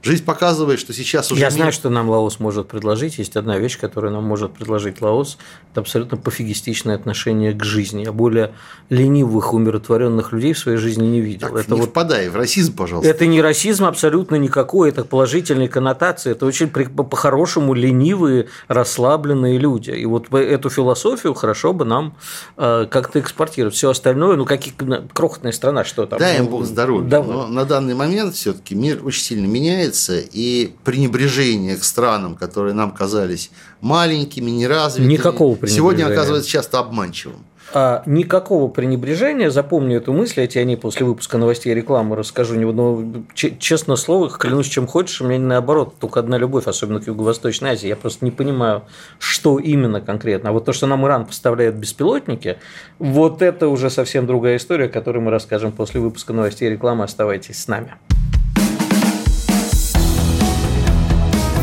Жизнь 0.00 0.24
показывает, 0.24 0.78
что 0.78 0.92
сейчас 0.92 1.32
уже... 1.32 1.40
Я 1.40 1.48
мир... 1.48 1.56
знаю, 1.56 1.72
что 1.72 1.90
нам 1.90 2.08
Лаос 2.08 2.38
может 2.38 2.68
предложить. 2.68 3.18
Есть 3.18 3.36
одна 3.36 3.58
вещь, 3.58 3.78
которую 3.78 4.12
нам 4.12 4.22
может 4.24 4.52
предложить 4.52 5.00
Лаос. 5.00 5.38
Это 5.72 5.80
абсолютно 5.80 6.16
пофигистичное 6.16 6.94
отношение 6.94 7.52
к 7.52 7.64
жизни. 7.64 8.04
Я 8.04 8.12
более 8.12 8.52
ленивых, 8.90 9.52
умиротворенных 9.52 10.32
людей 10.32 10.52
в 10.52 10.58
своей 10.58 10.78
жизни 10.78 11.04
не 11.04 11.20
видел. 11.20 11.48
Так, 11.48 11.56
это 11.56 11.74
не 11.74 11.80
вот... 11.80 11.90
впадай 11.90 12.28
в 12.28 12.36
расизм, 12.36 12.76
пожалуйста. 12.76 13.10
Это 13.10 13.26
не 13.26 13.42
расизм 13.42 13.86
абсолютно 13.86 14.36
никакой. 14.36 14.90
Это 14.90 15.04
положительные 15.04 15.68
коннотации. 15.68 16.30
Это 16.30 16.46
очень 16.46 16.68
по-хорошему 16.68 17.74
ленивые, 17.74 18.48
расслабленные 18.68 19.58
люди. 19.58 19.90
И 19.90 20.06
вот 20.06 20.32
эту 20.32 20.70
философию 20.70 21.34
хорошо 21.34 21.72
бы 21.72 21.84
нам 21.84 22.14
э, 22.56 22.86
как-то 22.88 23.18
экспортировать. 23.18 23.74
Все 23.74 23.90
остальное, 23.90 24.36
ну, 24.36 24.44
какие 24.44 24.72
крохотная 25.12 25.52
страна, 25.52 25.84
что 25.84 26.06
там. 26.06 26.20
Дай 26.20 26.38
им 26.38 26.46
Бог 26.46 26.64
здоровья. 26.64 27.08
Давай. 27.08 27.36
Но 27.36 27.46
на 27.48 27.64
данный 27.64 27.94
момент 27.94 28.36
все-таки 28.36 28.76
мир 28.76 29.04
очень 29.04 29.22
сильно 29.22 29.46
меняется 29.46 29.87
меняется, 29.88 30.18
и 30.18 30.72
пренебрежение 30.84 31.76
к 31.76 31.84
странам, 31.84 32.36
которые 32.36 32.74
нам 32.74 32.92
казались 32.92 33.50
маленькими, 33.80 34.50
неразвитыми, 34.50 35.12
Никакого 35.12 35.66
сегодня 35.66 36.06
оказывается 36.06 36.50
часто 36.50 36.78
обманчивым. 36.78 37.44
А, 37.74 38.02
никакого 38.06 38.68
пренебрежения, 38.68 39.50
запомню 39.50 39.98
эту 39.98 40.14
мысль, 40.14 40.40
я 40.40 40.46
тебе 40.46 40.62
о 40.62 40.64
ней 40.64 40.76
после 40.78 41.04
выпуска 41.04 41.36
новостей 41.36 41.70
и 41.70 41.74
рекламы 41.74 42.16
расскажу. 42.16 42.58
Но, 42.58 43.04
честно 43.34 43.96
слово, 43.96 44.30
клянусь, 44.30 44.68
чем 44.68 44.86
хочешь, 44.86 45.20
у 45.20 45.26
меня 45.26 45.38
наоборот, 45.38 45.96
только 46.00 46.20
одна 46.20 46.38
любовь, 46.38 46.66
особенно 46.66 47.00
к 47.00 47.06
Юго-Восточной 47.06 47.72
Азии. 47.72 47.86
Я 47.86 47.96
просто 47.96 48.24
не 48.24 48.30
понимаю, 48.30 48.84
что 49.18 49.58
именно 49.58 50.00
конкретно. 50.00 50.48
А 50.48 50.52
вот 50.54 50.64
то, 50.64 50.72
что 50.72 50.86
нам 50.86 51.04
Иран 51.04 51.26
поставляет 51.26 51.74
беспилотники, 51.74 52.56
вот 52.98 53.42
это 53.42 53.68
уже 53.68 53.90
совсем 53.90 54.26
другая 54.26 54.56
история, 54.56 54.88
которую 54.88 55.22
мы 55.22 55.30
расскажем 55.30 55.72
после 55.72 56.00
выпуска 56.00 56.32
новостей 56.32 56.68
и 56.68 56.72
рекламы. 56.72 57.04
Оставайтесь 57.04 57.62
с 57.62 57.68
нами. 57.68 57.96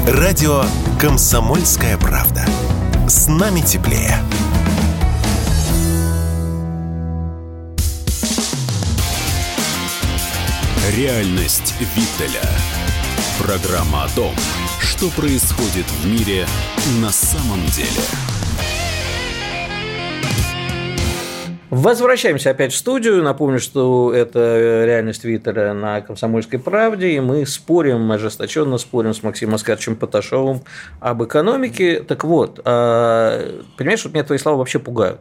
Радио 0.07 0.63
«Комсомольская 0.99 1.97
правда». 1.97 2.45
С 3.07 3.27
нами 3.27 3.61
теплее. 3.61 4.19
Реальность 10.95 11.73
Виттеля. 11.79 12.47
Программа 13.39 14.03
о 14.03 14.09
том, 14.09 14.35
что 14.79 15.09
происходит 15.09 15.87
в 15.89 16.05
мире 16.05 16.47
на 17.01 17.11
самом 17.11 17.65
деле. 17.71 18.34
Возвращаемся 21.75 22.51
опять 22.51 22.71
в 22.71 22.77
студию. 22.77 23.21
Напомню, 23.21 23.59
что 23.59 24.13
это 24.13 24.85
реальность 24.85 25.23
Твиттера 25.23 25.73
на 25.73 25.99
«Комсомольской 25.99 26.57
правде», 26.57 27.09
и 27.11 27.19
мы 27.19 27.45
спорим, 27.45 28.09
ожесточенно 28.13 28.77
спорим 28.77 29.13
с 29.13 29.23
Максимом 29.23 29.55
Оскаровичем 29.55 29.97
Поташевым 29.97 30.61
об 31.01 31.25
экономике. 31.25 31.99
Так 31.99 32.23
вот, 32.23 32.61
а, 32.63 33.61
понимаешь, 33.75 34.05
вот 34.05 34.13
меня 34.13 34.23
твои 34.23 34.37
слова 34.37 34.59
вообще 34.59 34.79
пугают 34.79 35.19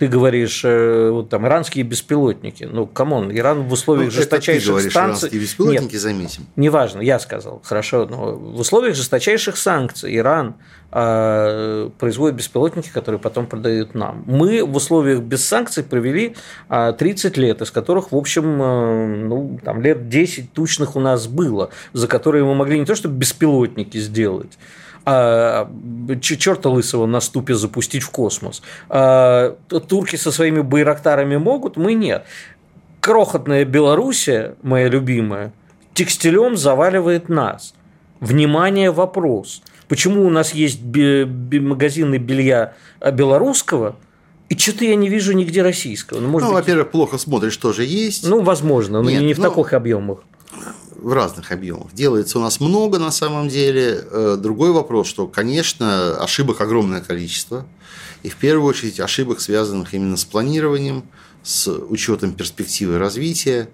ты 0.00 0.08
говоришь, 0.08 0.62
э, 0.64 1.10
вот 1.10 1.28
там 1.28 1.46
иранские 1.46 1.84
беспилотники. 1.84 2.64
Ну, 2.64 2.86
come 2.86 3.11
on, 3.11 3.30
Иран 3.30 3.64
в 3.64 3.72
условиях 3.74 4.06
ну, 4.06 4.10
жесточайших 4.12 4.64
ты 4.64 4.70
говоришь, 4.70 4.92
санкций. 4.94 5.28
Иранские 5.28 5.40
беспилотники 5.42 5.92
Нет, 5.92 6.00
заметим. 6.00 6.46
Неважно, 6.56 7.02
я 7.02 7.18
сказал, 7.18 7.60
хорошо, 7.62 8.06
но 8.06 8.32
в 8.32 8.60
условиях 8.60 8.96
жесточайших 8.96 9.58
санкций 9.58 10.16
Иран 10.16 10.54
э, 10.90 11.90
производит 11.98 12.38
беспилотники, 12.38 12.88
которые 12.88 13.20
потом 13.20 13.46
продают 13.46 13.94
нам. 13.94 14.24
Мы 14.26 14.64
в 14.64 14.74
условиях 14.74 15.20
без 15.20 15.44
санкций 15.44 15.84
провели 15.84 16.34
30 16.70 17.36
а, 17.36 17.40
лет, 17.40 17.60
из 17.60 17.70
которых, 17.70 18.12
в 18.12 18.16
общем, 18.16 18.62
э, 18.62 19.06
ну, 19.26 19.60
там 19.62 19.82
лет 19.82 20.08
10 20.08 20.54
тучных 20.54 20.96
у 20.96 21.00
нас 21.00 21.26
было, 21.26 21.68
за 21.92 22.08
которые 22.08 22.42
мы 22.46 22.54
могли 22.54 22.78
не 22.78 22.86
то 22.86 22.94
чтобы 22.94 23.16
беспилотники 23.16 23.98
сделать, 23.98 24.58
а, 25.04 25.70
черта 26.20 26.68
лысого 26.68 27.06
на 27.06 27.20
ступе 27.20 27.54
запустить 27.54 28.02
в 28.02 28.10
космос. 28.10 28.62
А, 28.88 29.56
турки 29.88 30.16
со 30.16 30.30
своими 30.32 30.60
байрактарами 30.60 31.36
могут, 31.36 31.76
мы 31.76 31.94
нет. 31.94 32.24
Крохотная 33.00 33.64
Белоруссия, 33.64 34.56
моя 34.62 34.88
любимая, 34.88 35.52
текстилем 35.94 36.56
заваливает 36.56 37.28
нас. 37.28 37.74
Внимание, 38.20 38.90
вопрос. 38.90 39.62
Почему 39.88 40.26
у 40.26 40.30
нас 40.30 40.52
есть 40.52 40.80
магазины 40.84 42.18
белья 42.18 42.74
белорусского, 43.12 43.96
и 44.50 44.58
что-то 44.58 44.84
я 44.84 44.96
не 44.96 45.08
вижу 45.08 45.32
нигде 45.32 45.62
российского. 45.62 46.20
Ну, 46.20 46.28
может 46.28 46.48
ну 46.48 46.54
быть... 46.54 46.62
во-первых, 46.62 46.90
плохо 46.90 47.18
смотришь, 47.18 47.52
что 47.52 47.72
же 47.72 47.84
есть. 47.84 48.28
Ну, 48.28 48.42
возможно, 48.42 49.00
но 49.00 49.08
Нет, 49.08 49.22
не 49.22 49.34
в 49.34 49.38
ну, 49.38 49.48
таких 49.48 49.72
объемах 49.72 50.18
в 51.00 51.12
разных 51.12 51.52
объемах. 51.52 51.92
Делается 51.92 52.38
у 52.38 52.42
нас 52.42 52.60
много 52.60 52.98
на 52.98 53.10
самом 53.10 53.48
деле. 53.48 54.04
Э, 54.10 54.36
другой 54.40 54.72
вопрос, 54.72 55.06
что, 55.06 55.26
конечно, 55.26 56.16
ошибок 56.16 56.60
огромное 56.60 57.00
количество. 57.00 57.66
И 58.22 58.28
в 58.28 58.36
первую 58.36 58.68
очередь 58.68 59.00
ошибок, 59.00 59.40
связанных 59.40 59.94
именно 59.94 60.16
с 60.16 60.24
планированием, 60.24 61.04
с 61.42 61.68
учетом 61.68 62.32
перспективы 62.34 62.98
развития. 62.98 63.68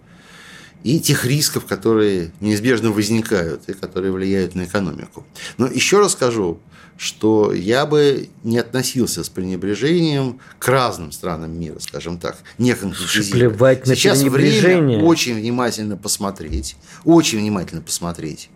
И 0.87 1.01
тех 1.01 1.25
рисков, 1.25 1.66
которые 1.66 2.31
неизбежно 2.40 2.92
возникают 2.92 3.68
и 3.68 3.72
которые 3.72 4.12
влияют 4.12 4.55
на 4.55 4.66
экономику. 4.66 5.27
Но 5.59 5.66
еще 5.66 5.99
раз 5.99 6.12
скажу, 6.12 6.61
что 6.96 7.53
я 7.53 7.87
бы 7.87 8.29
не 8.44 8.59
относился 8.59 9.25
с 9.25 9.29
пренебрежением 9.29 10.38
к 10.61 10.68
разным 10.68 11.11
странам 11.11 11.59
мира, 11.59 11.81
скажем 11.81 12.18
так, 12.18 12.38
не. 12.57 12.77
Плевать 12.77 13.85
на 13.88 13.96
Сейчас 13.96 14.22
время 14.22 15.03
очень 15.03 15.35
внимательно 15.35 15.96
посмотреть, 15.96 16.77
очень 17.05 17.40
внимательно 17.40 17.83
посмотреть, 17.83 18.49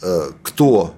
э, 0.00 0.30
кто 0.44 0.94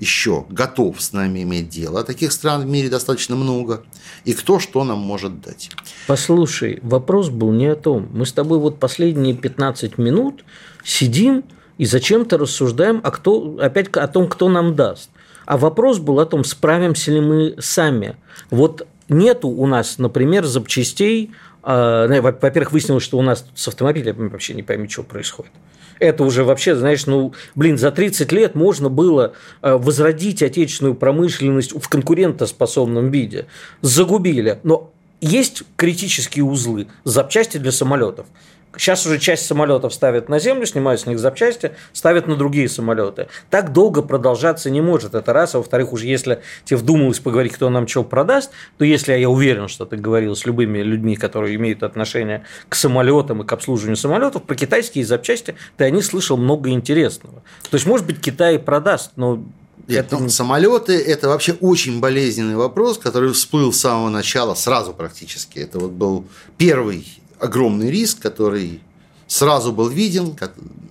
еще 0.00 0.46
готов 0.48 1.00
с 1.00 1.12
нами 1.12 1.42
иметь 1.42 1.68
дело. 1.68 2.00
А 2.00 2.04
таких 2.04 2.32
стран 2.32 2.62
в 2.62 2.66
мире 2.66 2.88
достаточно 2.88 3.36
много. 3.36 3.84
И 4.24 4.32
кто 4.32 4.58
что 4.58 4.82
нам 4.82 4.98
может 4.98 5.40
дать. 5.42 5.70
Послушай, 6.06 6.80
вопрос 6.82 7.28
был 7.28 7.52
не 7.52 7.66
о 7.66 7.76
том. 7.76 8.08
Мы 8.12 8.24
с 8.24 8.32
тобой 8.32 8.58
вот 8.58 8.80
последние 8.80 9.34
15 9.34 9.98
минут 9.98 10.44
сидим 10.82 11.44
и 11.76 11.84
зачем-то 11.84 12.38
рассуждаем 12.38 13.00
о, 13.04 13.10
кто, 13.10 13.58
опять 13.60 13.88
о 13.90 14.08
том, 14.08 14.28
кто 14.28 14.48
нам 14.48 14.74
даст. 14.74 15.10
А 15.44 15.58
вопрос 15.58 15.98
был 15.98 16.18
о 16.18 16.26
том, 16.26 16.44
справимся 16.44 17.12
ли 17.12 17.20
мы 17.20 17.56
сами. 17.58 18.16
Вот 18.50 18.86
нету 19.08 19.48
у 19.48 19.66
нас, 19.66 19.98
например, 19.98 20.46
запчастей. 20.46 21.32
А, 21.62 22.06
во-первых, 22.06 22.72
выяснилось, 22.72 23.04
что 23.04 23.18
у 23.18 23.22
нас 23.22 23.44
с 23.54 23.68
автомобилями 23.68 24.28
вообще 24.28 24.54
не 24.54 24.62
пойми, 24.62 24.88
что 24.88 25.02
происходит. 25.02 25.52
Это 26.00 26.24
уже 26.24 26.44
вообще, 26.44 26.74
знаешь, 26.74 27.06
ну, 27.06 27.34
блин, 27.54 27.78
за 27.78 27.92
30 27.92 28.32
лет 28.32 28.54
можно 28.54 28.88
было 28.88 29.34
а, 29.60 29.76
возродить 29.76 30.42
отечественную 30.42 30.94
промышленность 30.94 31.72
в 31.72 31.88
конкурентоспособном 31.88 33.10
виде. 33.10 33.46
Загубили. 33.82 34.58
Но 34.62 34.90
есть 35.20 35.62
критические 35.76 36.44
узлы, 36.44 36.88
запчасти 37.04 37.58
для 37.58 37.70
самолетов. 37.70 38.26
Сейчас 38.76 39.04
уже 39.04 39.18
часть 39.18 39.46
самолетов 39.46 39.92
ставят 39.92 40.28
на 40.28 40.38
землю, 40.38 40.64
снимают 40.64 41.00
с 41.00 41.06
них 41.06 41.18
запчасти, 41.18 41.72
ставят 41.92 42.28
на 42.28 42.36
другие 42.36 42.68
самолеты. 42.68 43.26
Так 43.50 43.72
долго 43.72 44.00
продолжаться 44.00 44.70
не 44.70 44.80
может. 44.80 45.14
Это 45.14 45.32
раз. 45.32 45.54
А 45.54 45.58
во-вторых, 45.58 45.92
уже 45.92 46.06
если 46.06 46.40
тебе 46.64 46.76
вдумалось 46.76 47.18
поговорить, 47.18 47.52
кто 47.52 47.68
нам 47.68 47.88
что 47.88 48.04
продаст, 48.04 48.50
то 48.78 48.84
если 48.84 49.12
я 49.14 49.28
уверен, 49.28 49.66
что 49.66 49.86
ты 49.86 49.96
говорил 49.96 50.36
с 50.36 50.46
любыми 50.46 50.78
людьми, 50.78 51.16
которые 51.16 51.56
имеют 51.56 51.82
отношение 51.82 52.44
к 52.68 52.76
самолетам 52.76 53.42
и 53.42 53.46
к 53.46 53.52
обслуживанию 53.52 53.96
самолетов, 53.96 54.44
про 54.44 54.54
китайские 54.54 55.04
запчасти 55.04 55.56
ты 55.76 55.84
о 55.84 55.90
них 55.90 56.04
слышал 56.04 56.36
много 56.36 56.70
интересного. 56.70 57.42
То 57.70 57.74
есть, 57.74 57.86
может 57.86 58.06
быть, 58.06 58.20
Китай 58.20 58.58
продаст, 58.58 59.12
но 59.16 59.42
нет, 59.88 60.06
это... 60.06 60.18
ну, 60.18 60.28
самолеты 60.28 60.96
это 60.96 61.28
вообще 61.28 61.52
очень 61.54 62.00
болезненный 62.00 62.54
вопрос, 62.54 62.98
который 62.98 63.32
всплыл 63.32 63.72
с 63.72 63.80
самого 63.80 64.08
начала, 64.08 64.54
сразу 64.54 64.92
практически. 64.92 65.58
Это 65.58 65.80
вот 65.80 65.90
был 65.90 66.24
первый 66.56 67.06
огромный 67.40 67.90
риск, 67.90 68.20
который 68.20 68.80
сразу 69.26 69.72
был 69.72 69.88
виден, 69.88 70.36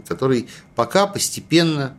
который 0.07 0.47
пока 0.75 1.07
постепенно 1.07 1.95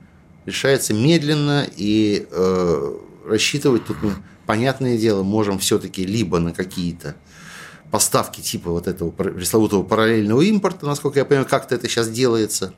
решается 0.47 0.95
медленно 0.95 1.67
и 1.77 2.27
э, 2.31 2.95
рассчитывать 3.27 3.87
тут 3.87 4.03
мы, 4.03 4.15
понятное 4.47 4.97
дело, 4.99 5.23
можем 5.23 5.59
все-таки 5.59 6.05
либо 6.05 6.39
на 6.39 6.53
какие-то 6.53 7.15
поставки 7.91 8.41
типа 8.41 8.71
вот 8.71 8.87
этого 8.89 9.11
пресловутого 9.11 9.83
параллельного 9.83 10.43
импорта, 10.43 10.87
насколько 10.87 11.19
я 11.19 11.25
понимаю, 11.25 11.47
как-то 11.47 11.75
это 11.75 11.89
сейчас 11.89 12.09
делается, 12.09 12.73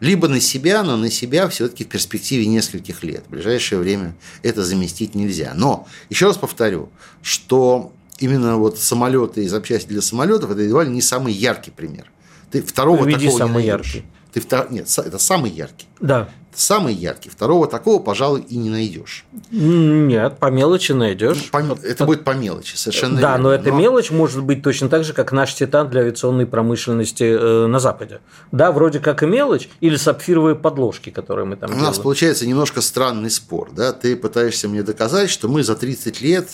либо 0.00 0.28
на 0.28 0.40
себя, 0.40 0.82
но 0.82 0.96
на 0.96 1.10
себя 1.10 1.48
все-таки 1.48 1.84
в 1.84 1.88
перспективе 1.88 2.46
нескольких 2.46 3.02
лет. 3.02 3.24
В 3.28 3.30
ближайшее 3.30 3.78
время 3.78 4.14
это 4.42 4.64
заместить 4.64 5.14
нельзя. 5.14 5.52
Но, 5.54 5.86
еще 6.10 6.26
раз 6.26 6.36
повторю, 6.36 6.90
что 7.22 7.92
именно 8.22 8.56
вот 8.56 8.78
самолеты 8.78 9.44
и 9.44 9.48
запчасти 9.48 9.88
для 9.88 10.02
самолетов 10.02 10.50
это 10.50 10.62
едва 10.62 10.84
ли 10.84 10.90
не 10.90 11.02
самый 11.02 11.32
яркий 11.32 11.70
пример. 11.70 12.10
Ты 12.50 12.62
второго 12.62 13.04
Приведи 13.04 13.26
такого 13.26 13.38
самый 13.38 13.62
не 13.64 13.70
найдешь. 13.70 13.94
яркий. 13.94 14.08
Ты 14.32 14.40
втор... 14.40 14.70
Нет, 14.70 14.86
это 14.98 15.18
самый 15.18 15.50
яркий. 15.50 15.86
Да. 16.00 16.28
Самый 16.54 16.94
яркий. 16.94 17.30
Второго 17.30 17.66
такого, 17.66 18.02
пожалуй, 18.02 18.42
и 18.42 18.56
не 18.56 18.68
найдешь. 18.70 19.24
Нет, 19.50 20.38
по 20.38 20.50
мелочи 20.50 20.92
найдешь. 20.92 21.50
Ну, 21.52 21.74
по... 21.76 21.86
Это 21.86 22.04
будет 22.04 22.24
по 22.24 22.32
мелочи, 22.32 22.76
совершенно 22.76 23.20
Да, 23.20 23.30
верно. 23.32 23.42
но 23.44 23.50
эта 23.52 23.70
но... 23.70 23.78
мелочь 23.78 24.10
может 24.10 24.42
быть 24.42 24.62
точно 24.62 24.88
так 24.88 25.04
же, 25.04 25.12
как 25.14 25.32
наш 25.32 25.54
титан 25.54 25.88
для 25.88 26.02
авиационной 26.02 26.46
промышленности 26.46 27.24
э, 27.24 27.66
на 27.66 27.78
Западе. 27.80 28.20
Да, 28.50 28.70
вроде 28.72 28.98
как 29.00 29.22
и 29.22 29.26
мелочь, 29.26 29.68
или 29.80 29.96
сапфировые 29.96 30.54
подложки, 30.54 31.10
которые 31.10 31.46
мы 31.46 31.56
там 31.56 31.70
У 31.70 31.72
делаем. 31.72 31.88
нас 31.88 31.98
получается 31.98 32.46
немножко 32.46 32.80
странный 32.82 33.30
спор. 33.30 33.70
Да? 33.72 33.92
Ты 33.92 34.16
пытаешься 34.16 34.68
мне 34.68 34.82
доказать, 34.82 35.30
что 35.30 35.48
мы 35.48 35.62
за 35.62 35.74
30 35.74 36.20
лет 36.20 36.48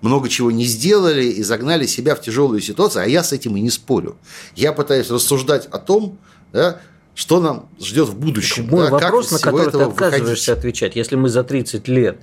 много 0.00 0.28
чего 0.28 0.50
не 0.50 0.64
сделали 0.64 1.24
и 1.24 1.42
загнали 1.42 1.86
себя 1.86 2.14
в 2.14 2.20
тяжелую 2.20 2.60
ситуацию, 2.60 3.04
а 3.04 3.06
я 3.06 3.22
с 3.22 3.32
этим 3.32 3.56
и 3.56 3.60
не 3.60 3.70
спорю. 3.70 4.16
Я 4.54 4.72
пытаюсь 4.72 5.10
рассуждать 5.10 5.66
о 5.66 5.78
том, 5.78 6.18
да, 6.52 6.78
что 7.14 7.40
нам 7.40 7.68
ждет 7.80 8.08
в 8.08 8.18
будущем. 8.18 8.68
Мой 8.70 8.86
да, 8.86 8.90
вопрос, 8.90 9.30
на 9.30 9.38
который 9.38 9.70
ты 9.70 9.78
отказываешься 9.78 10.52
выходить. 10.52 10.58
отвечать, 10.58 10.96
если 10.96 11.16
мы 11.16 11.28
за 11.28 11.44
30 11.44 11.88
лет 11.88 12.18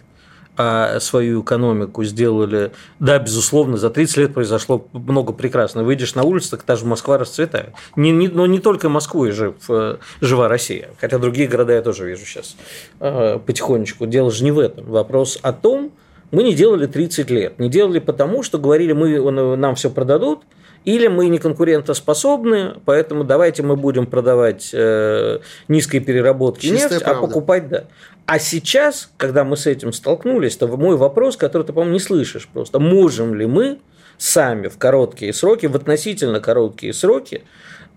а 0.58 1.00
свою 1.00 1.42
экономику 1.42 2.04
сделали. 2.04 2.72
Да, 3.00 3.18
безусловно, 3.20 3.78
за 3.78 3.90
30 3.90 4.18
лет 4.18 4.34
произошло 4.34 4.86
много 4.92 5.34
прекрасно. 5.34 5.84
Выйдешь 5.84 6.14
на 6.14 6.24
улицу, 6.24 6.52
так 6.52 6.64
та 6.64 6.76
же 6.76 6.86
Москва 6.86 7.18
расцветает. 7.18 7.70
Не, 7.96 8.12
не, 8.12 8.28
но 8.28 8.46
не 8.46 8.60
только 8.60 8.90
Москву 8.90 9.26
и 9.26 9.32
жив, 9.32 9.56
э, 9.70 9.98
жива 10.20 10.50
Россия. 10.50 10.90
Хотя 11.00 11.20
другие 11.20 11.48
города 11.48 11.74
я 11.74 11.82
тоже 11.82 12.06
вижу 12.06 12.26
сейчас 12.26 12.58
э, 13.00 13.40
потихонечку. 13.46 14.06
Дело 14.06 14.30
же 14.30 14.44
не 14.44 14.52
в 14.52 14.60
этом. 14.60 14.86
Вопрос 14.86 15.40
о 15.42 15.54
том, 15.54 15.94
мы 16.32 16.44
не 16.44 16.54
делали 16.54 16.86
30 16.86 17.30
лет. 17.30 17.58
Не 17.58 17.70
делали 17.70 18.00
потому, 18.00 18.44
что 18.44 18.60
говорили, 18.60 18.92
мы, 18.92 19.56
нам 19.56 19.76
все 19.76 19.90
продадут, 19.90 20.42
или 20.86 21.08
мы 21.08 21.28
не 21.28 21.38
конкурентоспособны, 21.38 22.76
поэтому 22.86 23.24
давайте 23.24 23.64
мы 23.64 23.76
будем 23.76 24.06
продавать 24.08 24.72
э, 24.74 25.40
низкой 25.68 26.00
переработки 26.00 26.68
Чистая 26.68 26.90
нефть, 26.90 27.02
а 27.04 27.06
правда. 27.06 27.20
а 27.20 27.28
покупать 27.28 27.70
да. 27.70 27.84
А 28.26 28.40
сейчас, 28.40 29.12
когда 29.18 29.44
мы 29.44 29.58
с 29.58 29.68
этим 29.68 29.94
столкнулись, 29.94 30.56
то 30.56 30.68
мой 30.68 30.96
вопрос, 30.96 31.38
который 31.38 31.64
ты, 31.64 31.74
по-моему, 31.74 31.94
не 31.94 32.00
слышишь 32.00 32.48
просто, 32.48 32.80
можем 32.80 33.36
ли 33.36 33.46
мы 33.46 33.80
сами 34.18 34.68
в 34.68 34.78
короткие 34.78 35.34
сроки, 35.34 35.66
в 35.66 35.76
относительно 35.76 36.40
короткие 36.40 36.94
сроки, 36.94 37.44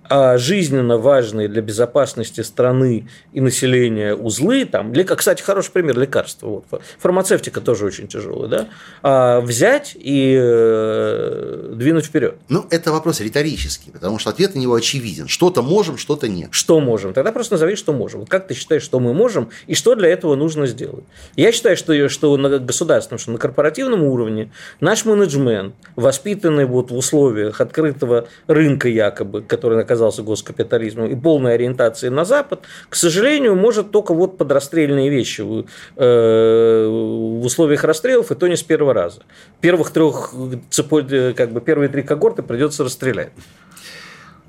а 0.08 0.38
жизненно 0.38 0.98
важные 0.98 1.48
для 1.48 1.62
безопасности 1.62 2.40
страны 2.42 3.08
и 3.32 3.40
населения 3.40 4.14
узлы, 4.14 4.64
там, 4.64 4.92
кстати, 5.16 5.42
хороший 5.42 5.72
пример 5.72 5.98
лекарства, 5.98 6.48
вот, 6.48 6.82
фармацевтика 6.98 7.60
тоже 7.60 7.86
очень 7.86 8.08
тяжелая, 8.08 8.48
да, 8.48 8.68
а 9.02 9.40
взять 9.40 9.96
и 9.98 10.36
э, 10.38 11.72
двинуть 11.74 12.06
вперед. 12.06 12.36
Ну, 12.48 12.66
это 12.70 12.92
вопрос 12.92 13.20
риторический, 13.20 13.90
потому 13.90 14.18
что 14.18 14.30
ответ 14.30 14.54
на 14.54 14.58
него 14.58 14.74
очевиден. 14.74 15.28
Что-то 15.28 15.62
можем, 15.62 15.96
что-то 15.96 16.28
нет. 16.28 16.48
Что 16.52 16.80
можем? 16.80 17.12
Тогда 17.12 17.32
просто 17.32 17.54
назови, 17.54 17.76
что 17.76 17.92
можем. 17.92 18.20
Вот 18.20 18.28
как 18.28 18.46
ты 18.46 18.54
считаешь, 18.54 18.82
что 18.82 19.00
мы 19.00 19.14
можем 19.14 19.50
и 19.66 19.74
что 19.74 19.94
для 19.94 20.08
этого 20.08 20.34
нужно 20.34 20.66
сделать? 20.66 21.04
Я 21.36 21.52
считаю, 21.52 21.76
что, 21.76 22.08
что 22.08 22.36
на 22.36 22.58
государственном, 22.58 23.18
что 23.18 23.30
на 23.30 23.38
корпоративном 23.38 24.02
уровне 24.02 24.50
наш 24.80 25.04
менеджмент, 25.04 25.74
воспитанный 25.96 26.66
вот 26.66 26.90
в 26.90 26.96
условиях 26.96 27.60
открытого 27.60 28.28
рынка 28.46 28.88
якобы, 28.88 29.42
который 29.42 29.78
оказался 29.94 30.22
госкапитализмом, 30.22 31.06
и 31.06 31.14
полной 31.14 31.54
ориентации 31.54 32.08
на 32.08 32.24
Запад, 32.24 32.60
к 32.88 32.96
сожалению, 32.96 33.54
может 33.54 33.90
только 33.90 34.12
вот 34.12 34.36
под 34.36 34.50
расстрельные 34.52 35.08
вещи 35.08 35.40
в, 35.40 35.66
э, 35.96 36.86
в 36.86 37.44
условиях 37.44 37.84
расстрелов, 37.84 38.30
и 38.30 38.34
то 38.34 38.48
не 38.48 38.56
с 38.56 38.62
первого 38.62 38.92
раза. 38.92 39.22
Первых 39.60 39.90
трех 39.90 40.34
цепой, 40.70 41.34
как 41.34 41.52
бы 41.52 41.60
первые 41.60 41.88
три 41.88 42.02
когорты 42.02 42.42
придется 42.42 42.84
расстрелять. 42.84 43.30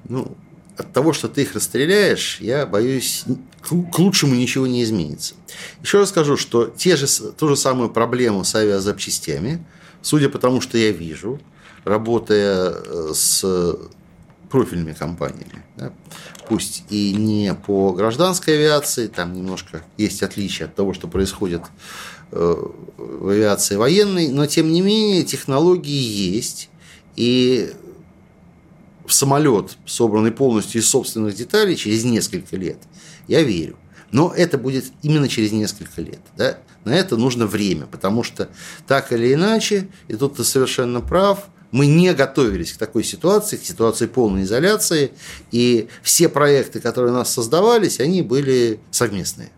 Ну, 0.10 0.36
от 0.78 0.92
того, 0.92 1.14
что 1.14 1.28
ты 1.28 1.44
их 1.44 1.54
расстреляешь, 1.54 2.40
я 2.42 2.66
боюсь, 2.66 3.24
к 3.62 4.00
лучшему 4.00 4.36
ничего 4.36 4.68
не 4.68 4.84
изменится. 4.84 5.36
Еще 5.84 6.00
раз 6.00 6.10
скажу, 6.10 6.38
что 6.38 6.66
те 6.66 6.96
же, 6.96 7.08
ту 7.38 7.48
же 7.48 7.56
самую 7.56 7.90
проблему 7.90 8.44
с 8.44 8.56
авиазапчастями, 8.56 9.64
судя 10.02 10.30
по 10.30 10.38
тому, 10.38 10.60
что 10.60 10.78
я 10.78 10.92
вижу, 10.92 11.40
работая 11.86 12.74
э, 12.74 13.12
с 13.14 13.46
профильными 14.50 14.94
компаниями. 14.94 15.64
Да? 15.78 15.92
Пусть 16.48 16.84
и 16.90 17.14
не 17.14 17.54
по 17.54 17.92
гражданской 17.94 18.56
авиации, 18.56 19.08
там 19.08 19.34
немножко 19.34 19.84
есть 19.98 20.24
отличия 20.24 20.68
от 20.68 20.76
того, 20.76 20.94
что 20.94 21.08
происходит 21.08 21.64
э, 22.32 22.56
в 22.98 23.28
авиации 23.30 23.76
военной, 23.76 24.30
но 24.30 24.46
тем 24.46 24.72
не 24.72 24.82
менее 24.82 25.24
технологии 25.24 25.92
есть. 25.92 26.70
И 27.16 27.74
самолет, 29.08 29.78
собранный 29.86 30.32
полностью 30.32 30.82
из 30.82 30.90
собственных 30.90 31.36
деталей, 31.36 31.76
через 31.76 32.04
несколько 32.04 32.58
лет, 32.58 32.78
я 33.28 33.44
верю. 33.44 33.78
Но 34.12 34.34
это 34.36 34.58
будет 34.58 34.86
именно 35.02 35.28
через 35.28 35.52
несколько 35.52 36.02
лет. 36.02 36.22
Да? 36.38 36.58
На 36.84 36.96
это 36.96 37.18
нужно 37.18 37.48
время, 37.48 37.86
потому 37.86 38.24
что 38.24 38.50
так 38.88 39.12
или 39.12 39.34
иначе, 39.34 39.90
и 40.08 40.16
тут 40.16 40.38
ты 40.38 40.44
совершенно 40.44 41.02
прав, 41.02 41.48
мы 41.76 41.88
не 41.88 42.14
готовились 42.14 42.72
к 42.72 42.78
такой 42.78 43.04
ситуации, 43.04 43.58
к 43.58 43.66
ситуации 43.66 44.06
полной 44.06 44.44
изоляции, 44.44 45.12
и 45.52 45.90
все 46.04 46.30
проекты, 46.30 46.80
которые 46.80 47.12
у 47.12 47.16
нас 47.18 47.34
создавались, 47.34 48.00
они 48.00 48.22
были 48.22 48.80
совместные. 48.92 49.50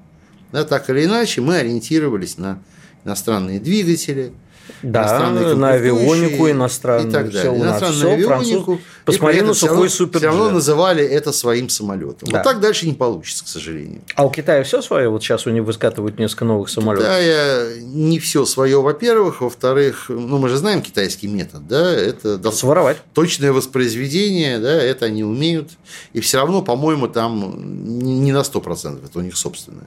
Да, 0.52 0.64
так 0.64 0.90
или 0.90 1.06
иначе, 1.06 1.42
мы 1.42 1.58
ориентировались 1.58 2.40
на 2.40 2.60
иностранные 3.06 3.60
двигатели, 3.60 4.34
Да, 4.82 5.30
на 5.30 5.72
авионику 5.72 6.50
иностранную. 6.50 7.10
И 7.10 7.12
так 7.12 7.32
далее. 7.32 7.54
Все, 7.54 7.62
иностранную 7.62 8.14
авионику. 8.14 8.80
Посмотри 9.06 9.42
на 9.42 9.54
сухой 9.54 9.90
супер. 9.90 10.20
Все 10.20 10.28
равно 10.28 10.50
называли 10.50 11.04
это 11.04 11.32
своим 11.32 11.70
самолетом. 11.70 12.30
Да. 12.30 12.38
Вот 12.38 12.44
так 12.44 12.60
дальше 12.60 12.86
не 12.88 12.94
получится, 12.94 13.44
к 13.46 13.48
сожалению. 13.48 14.02
А 14.16 14.26
у 14.26 14.30
Китая 14.30 14.64
все 14.64 14.82
свое? 14.82 15.10
Вот 15.10 15.24
сейчас 15.24 15.48
у 15.48 15.50
них 15.50 15.64
выскатывают 15.64 16.20
несколько 16.20 16.46
новых 16.46 16.70
самолетов. 16.70 17.08
Китая 17.08 17.68
не 17.82 18.20
все 18.20 18.46
свое, 18.46 18.82
во-первых. 18.82 19.42
Во-вторых, 19.42 20.06
ну 20.10 20.38
мы 20.38 20.50
же 20.50 20.58
знаем 20.58 20.82
китайский 20.82 21.28
метод, 21.28 21.68
да, 21.68 21.94
это 21.94 22.52
Своровать. 22.52 22.98
точное 23.14 23.52
воспроизведение, 23.52 24.60
да, 24.60 24.74
это 24.74 25.06
они 25.06 25.24
умеют. 25.24 25.72
И 26.14 26.20
все 26.20 26.38
равно, 26.38 26.62
по-моему, 26.62 27.08
там 27.08 28.00
не 28.00 28.32
на 28.32 28.42
100%, 28.42 29.06
это 29.06 29.20
у 29.20 29.22
них 29.22 29.38
собственное. 29.38 29.86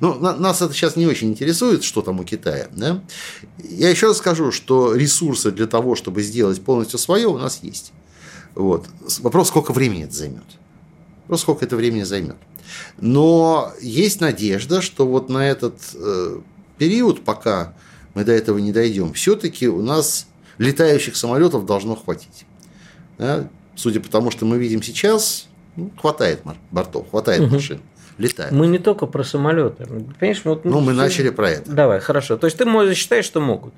Но 0.00 0.14
нас 0.14 0.62
это 0.62 0.72
сейчас 0.72 0.96
не 0.96 1.06
очень 1.06 1.30
интересует, 1.30 1.84
что 1.84 2.02
там 2.02 2.20
у 2.20 2.24
Китая. 2.24 2.68
Да? 2.72 3.02
Я 3.58 3.90
еще 3.90 4.08
раз 4.08 4.18
скажу, 4.18 4.52
что 4.52 4.94
ресурсы 4.94 5.50
для 5.50 5.66
того, 5.66 5.94
чтобы 5.94 6.22
сделать 6.22 6.60
полностью 6.62 6.98
свое, 6.98 7.26
у 7.28 7.38
нас 7.38 7.60
есть. 7.62 7.92
Вот. 8.54 8.86
Вопрос, 9.20 9.48
сколько 9.48 9.72
времени 9.72 10.04
это 10.04 10.14
займет. 10.14 10.44
Вопрос, 11.22 11.42
сколько 11.42 11.64
это 11.64 11.76
времени 11.76 12.02
займет. 12.02 12.36
Но 12.98 13.72
есть 13.80 14.20
надежда, 14.20 14.80
что 14.80 15.06
вот 15.06 15.28
на 15.28 15.48
этот 15.48 15.76
э, 15.94 16.40
период, 16.78 17.24
пока 17.24 17.74
мы 18.14 18.24
до 18.24 18.32
этого 18.32 18.58
не 18.58 18.72
дойдем, 18.72 19.12
все-таки 19.12 19.68
у 19.68 19.82
нас 19.82 20.26
летающих 20.58 21.16
самолетов 21.16 21.66
должно 21.66 21.96
хватить. 21.96 22.44
Да? 23.18 23.48
Судя 23.76 24.00
по 24.00 24.08
тому, 24.08 24.30
что 24.30 24.44
мы 24.44 24.58
видим 24.58 24.82
сейчас, 24.82 25.48
ну, 25.76 25.90
хватает 25.96 26.42
бортов, 26.70 27.10
хватает 27.10 27.42
угу. 27.42 27.54
машин 27.54 27.80
летают. 28.20 28.52
Мы 28.52 28.66
не 28.66 28.78
только 28.78 29.06
про 29.06 29.24
самолеты. 29.24 29.86
Понимаешь, 30.18 30.42
вот, 30.44 30.64
ну, 30.64 30.80
мы 30.80 30.92
начали 30.92 31.30
про 31.30 31.50
это. 31.50 31.70
Давай, 31.70 32.00
хорошо. 32.00 32.36
То 32.36 32.46
есть 32.46 32.58
ты 32.58 32.94
считаешь, 32.94 33.24
что 33.24 33.40
могут? 33.40 33.74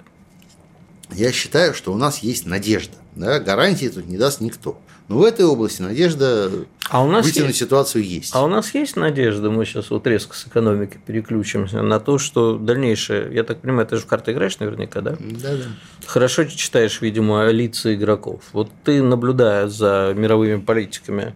Я 1.10 1.30
считаю, 1.32 1.74
что 1.74 1.92
у 1.92 1.96
нас 1.96 2.18
есть 2.18 2.46
надежда. 2.46 2.96
Да? 3.16 3.38
Гарантии 3.38 3.88
тут 3.88 4.06
не 4.06 4.16
даст 4.16 4.40
никто. 4.40 4.78
Но 5.08 5.18
в 5.18 5.24
этой 5.24 5.44
области 5.44 5.82
надежда 5.82 6.50
а 6.88 7.04
у 7.04 7.10
нас 7.10 7.26
вытянуть 7.26 7.48
есть, 7.48 7.58
ситуацию 7.58 8.04
есть. 8.04 8.34
А 8.34 8.42
у 8.44 8.48
нас 8.48 8.72
есть 8.72 8.96
надежда, 8.96 9.50
мы 9.50 9.66
сейчас 9.66 9.90
вот 9.90 10.06
резко 10.06 10.34
с 10.34 10.46
экономики 10.46 10.98
переключимся 11.04 11.82
на 11.82 12.00
то, 12.00 12.18
что 12.18 12.56
дальнейшее, 12.56 13.34
я 13.34 13.44
так 13.44 13.60
понимаю, 13.60 13.86
ты 13.86 13.96
же 13.96 14.02
в 14.02 14.06
карты 14.06 14.32
играешь 14.32 14.58
наверняка, 14.58 15.00
да? 15.00 15.16
Да, 15.20 15.56
да. 15.56 15.64
Хорошо 16.06 16.44
читаешь, 16.44 17.00
видимо, 17.02 17.48
лица 17.48 17.94
игроков. 17.94 18.42
Вот 18.52 18.70
ты, 18.84 19.02
наблюдая 19.02 19.68
за 19.68 20.14
мировыми 20.16 20.60
политиками, 20.60 21.34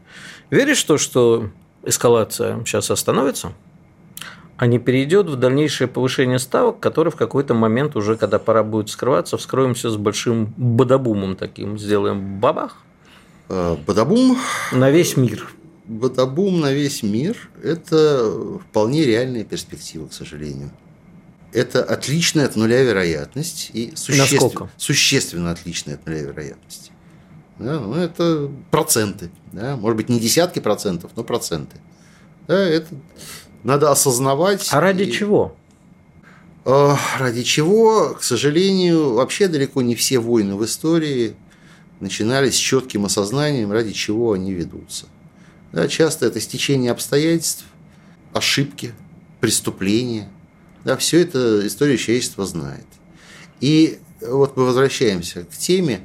веришь 0.51 0.85
в 0.85 0.87
то, 0.87 0.97
что 0.97 1.51
эскалация 1.87 2.63
сейчас 2.65 2.91
остановится, 2.91 3.53
а 4.57 4.67
не 4.67 4.79
перейдет 4.79 5.29
в 5.29 5.37
дальнейшее 5.37 5.89
повышение 5.89 6.39
ставок, 6.39 6.81
которое 6.81 7.11
в 7.11 7.17
какой-то 7.17 7.55
момент 7.55 7.97
уже, 7.97 8.17
когда 8.17 8.39
пора 8.39 8.63
будет 8.63 8.91
скрываться, 8.91 9.37
вскроемся 9.37 9.91
с 9.91 9.97
большим 9.97 10.53
бадабумом 10.57 11.37
таким, 11.37 11.79
сделаем 11.79 12.41
бабах. 12.41 12.79
А, 13.49 13.77
бадабум? 13.87 14.39
На 14.73 14.91
весь 14.91 15.17
мир. 15.17 15.49
Бадабум 15.85 16.61
на 16.61 16.73
весь 16.73 17.03
мир– 17.03 17.49
это 17.63 18.59
вполне 18.69 19.05
реальная 19.05 19.45
перспектива, 19.45 20.09
к 20.09 20.13
сожалению. 20.13 20.73
Это 21.53 21.83
отличная 21.85 22.47
от 22.47 22.57
нуля 22.57 22.83
вероятность 22.83 23.71
и 23.73 23.93
существенно, 23.95 24.69
существенно 24.77 25.51
отличная 25.53 25.95
от 25.95 26.07
нуля 26.07 26.23
вероятность. 26.23 26.91
Да, 27.59 27.81
ну, 27.81 27.95
это 27.95 28.51
проценты. 28.71 29.31
Да, 29.53 29.77
может 29.77 29.97
быть, 29.97 30.09
не 30.09 30.21
десятки 30.21 30.59
процентов, 30.59 31.13
но 31.17 31.25
проценты. 31.25 31.77
Да, 32.47 32.59
это 32.59 32.89
надо 33.65 33.91
осознавать. 33.91 34.69
А 34.73 34.81
ради 34.81 35.05
и... 35.05 35.13
чего? 35.13 35.57
А, 36.65 36.99
ради 37.19 37.43
чего, 37.43 38.15
к 38.15 38.23
сожалению, 38.23 39.15
вообще 39.15 39.49
далеко 39.49 39.83
не 39.83 39.95
все 39.95 40.19
войны 40.19 40.57
в 40.57 40.65
истории 40.65 41.37
начинались 42.01 42.55
с 42.55 42.59
четким 42.59 43.07
осознанием, 43.07 43.73
ради 43.73 43.93
чего 43.93 44.33
они 44.33 44.53
ведутся. 44.53 45.07
Да, 45.73 45.89
часто 45.89 46.27
это 46.27 46.41
стечение 46.41 46.91
обстоятельств, 46.91 47.65
ошибки, 48.33 48.93
преступления. 49.41 50.29
Да, 50.85 50.97
все 50.97 51.21
это 51.21 51.67
история 51.67 51.97
человечества 51.97 52.47
знает. 52.47 52.87
И 53.61 53.99
вот 54.21 54.57
мы 54.57 54.65
возвращаемся 54.65 55.45
к 55.45 55.57
теме, 55.57 56.01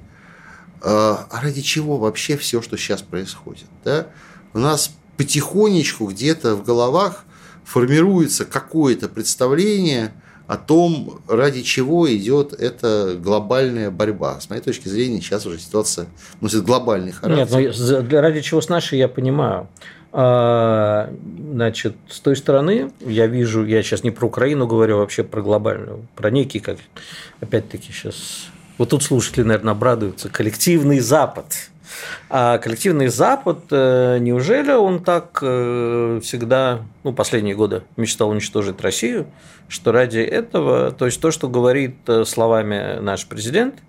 а, 0.83 1.27
а 1.29 1.41
ради 1.41 1.61
чего 1.61 1.97
вообще 1.97 2.37
все, 2.37 2.61
что 2.61 2.77
сейчас 2.77 3.01
происходит? 3.01 3.67
Да? 3.83 4.07
У 4.53 4.59
нас 4.59 4.91
потихонечку 5.17 6.07
где-то 6.07 6.55
в 6.55 6.63
головах 6.63 7.25
формируется 7.63 8.45
какое-то 8.45 9.07
представление 9.07 10.13
о 10.47 10.57
том, 10.57 11.21
ради 11.29 11.61
чего 11.61 12.13
идет 12.13 12.51
эта 12.53 13.15
глобальная 13.17 13.89
борьба. 13.89 14.39
С 14.41 14.49
моей 14.49 14.61
точки 14.61 14.89
зрения, 14.89 15.21
сейчас 15.21 15.45
уже 15.45 15.59
ситуация 15.59 16.07
носит 16.41 16.63
глобальный 16.63 17.13
характер. 17.13 17.57
Нет, 17.57 17.75
ну, 18.11 18.19
ради 18.19 18.41
чего 18.41 18.59
с 18.59 18.67
нашей 18.67 18.99
я 18.99 19.07
понимаю. 19.07 19.69
А, 20.11 21.13
значит, 21.53 21.95
с 22.09 22.19
той 22.19 22.35
стороны 22.35 22.91
я 22.99 23.27
вижу, 23.27 23.65
я 23.65 23.81
сейчас 23.81 24.03
не 24.03 24.11
про 24.11 24.25
Украину 24.25 24.67
говорю, 24.67 24.95
а 24.95 24.99
вообще 24.99 25.23
про 25.23 25.41
глобальную, 25.41 26.05
про 26.15 26.29
некий, 26.29 26.59
как 26.59 26.77
опять-таки 27.39 27.93
сейчас 27.93 28.47
вот 28.77 28.89
тут 28.89 29.03
слушатели, 29.03 29.43
наверное, 29.43 29.73
обрадуются. 29.73 30.29
Коллективный 30.29 30.99
Запад. 30.99 31.45
А 32.29 32.57
коллективный 32.57 33.07
Запад, 33.07 33.65
э, 33.71 34.17
неужели 34.19 34.71
он 34.71 35.03
так 35.03 35.39
э, 35.41 36.19
всегда, 36.23 36.81
ну, 37.03 37.13
последние 37.13 37.55
годы 37.55 37.83
мечтал 37.97 38.29
уничтожить 38.29 38.81
Россию, 38.81 39.27
что 39.67 39.91
ради 39.91 40.19
этого, 40.19 40.91
то 40.91 41.05
есть 41.05 41.19
то, 41.19 41.31
что 41.31 41.49
говорит 41.49 41.97
э, 42.07 42.23
словами 42.25 42.99
наш 42.99 43.25
президент– 43.25 43.75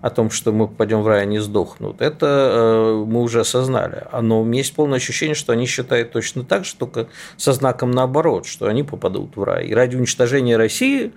о 0.00 0.08
том, 0.08 0.30
что 0.30 0.52
мы 0.52 0.66
попадем 0.66 1.02
в 1.02 1.08
рай, 1.08 1.22
они 1.22 1.38
сдохнут, 1.38 2.00
это 2.00 3.04
мы 3.06 3.20
уже 3.20 3.40
осознали. 3.40 4.06
Но 4.20 4.40
у 4.40 4.44
меня 4.44 4.58
есть 4.58 4.74
полное 4.74 4.96
ощущение, 4.96 5.34
что 5.34 5.52
они 5.52 5.66
считают 5.66 6.12
точно 6.12 6.42
так 6.42 6.64
же, 6.64 6.74
только 6.74 7.08
со 7.36 7.52
знаком 7.52 7.90
наоборот, 7.90 8.46
что 8.46 8.66
они 8.66 8.82
попадут 8.82 9.36
в 9.36 9.42
рай. 9.42 9.66
И 9.66 9.74
ради 9.74 9.96
уничтожения 9.96 10.56
России 10.56 11.12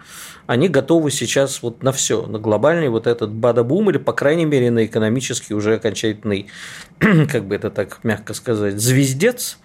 они 0.45 0.67
готовы 0.67 1.10
сейчас 1.10 1.62
вот 1.62 1.84
на 1.84 1.91
все, 1.91 2.25
на 2.25 2.38
глобальный 2.38 2.89
вот 2.89 3.08
этот 3.08 3.32
бадабум, 3.32 3.89
или, 3.89 3.97
по 3.97 4.13
крайней 4.13 4.45
мере, 4.45 4.71
на 4.71 4.86
экономический 4.86 5.53
уже 5.53 5.75
окончательный, 5.75 6.47
как 6.99 7.45
бы 7.45 7.56
это 7.56 7.69
так 7.69 7.99
мягко 8.03 8.34
сказать, 8.34 8.79
звездец, 8.79 9.58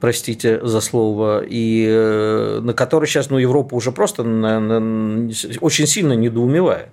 простите 0.00 0.64
за 0.66 0.80
слово, 0.80 1.44
и 1.44 1.86
э, 1.88 2.60
на 2.62 2.74
который 2.74 3.06
сейчас 3.06 3.30
ну, 3.30 3.38
Европа 3.38 3.74
уже 3.74 3.92
просто 3.92 4.24
на, 4.24 4.58
на, 4.58 5.30
очень 5.60 5.86
сильно 5.86 6.14
недоумевает. 6.14 6.88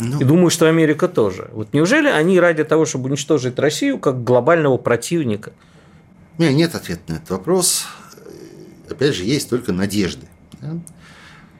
Ну. 0.00 0.20
И 0.20 0.24
думаю, 0.24 0.50
что 0.50 0.68
Америка 0.68 1.08
тоже. 1.08 1.50
Вот 1.52 1.72
неужели 1.72 2.06
они 2.08 2.38
ради 2.38 2.62
того, 2.62 2.86
чтобы 2.86 3.08
уничтожить 3.08 3.58
Россию 3.58 3.98
как 3.98 4.22
глобального 4.22 4.76
противника? 4.78 5.52
У 6.36 6.42
меня 6.42 6.52
нет 6.52 6.76
ответа 6.76 7.00
на 7.08 7.16
этот 7.16 7.30
вопрос. 7.30 7.84
Опять 8.88 9.16
же, 9.16 9.24
есть 9.24 9.50
только 9.50 9.72
надежды. 9.72 10.28
Да? 10.60 10.76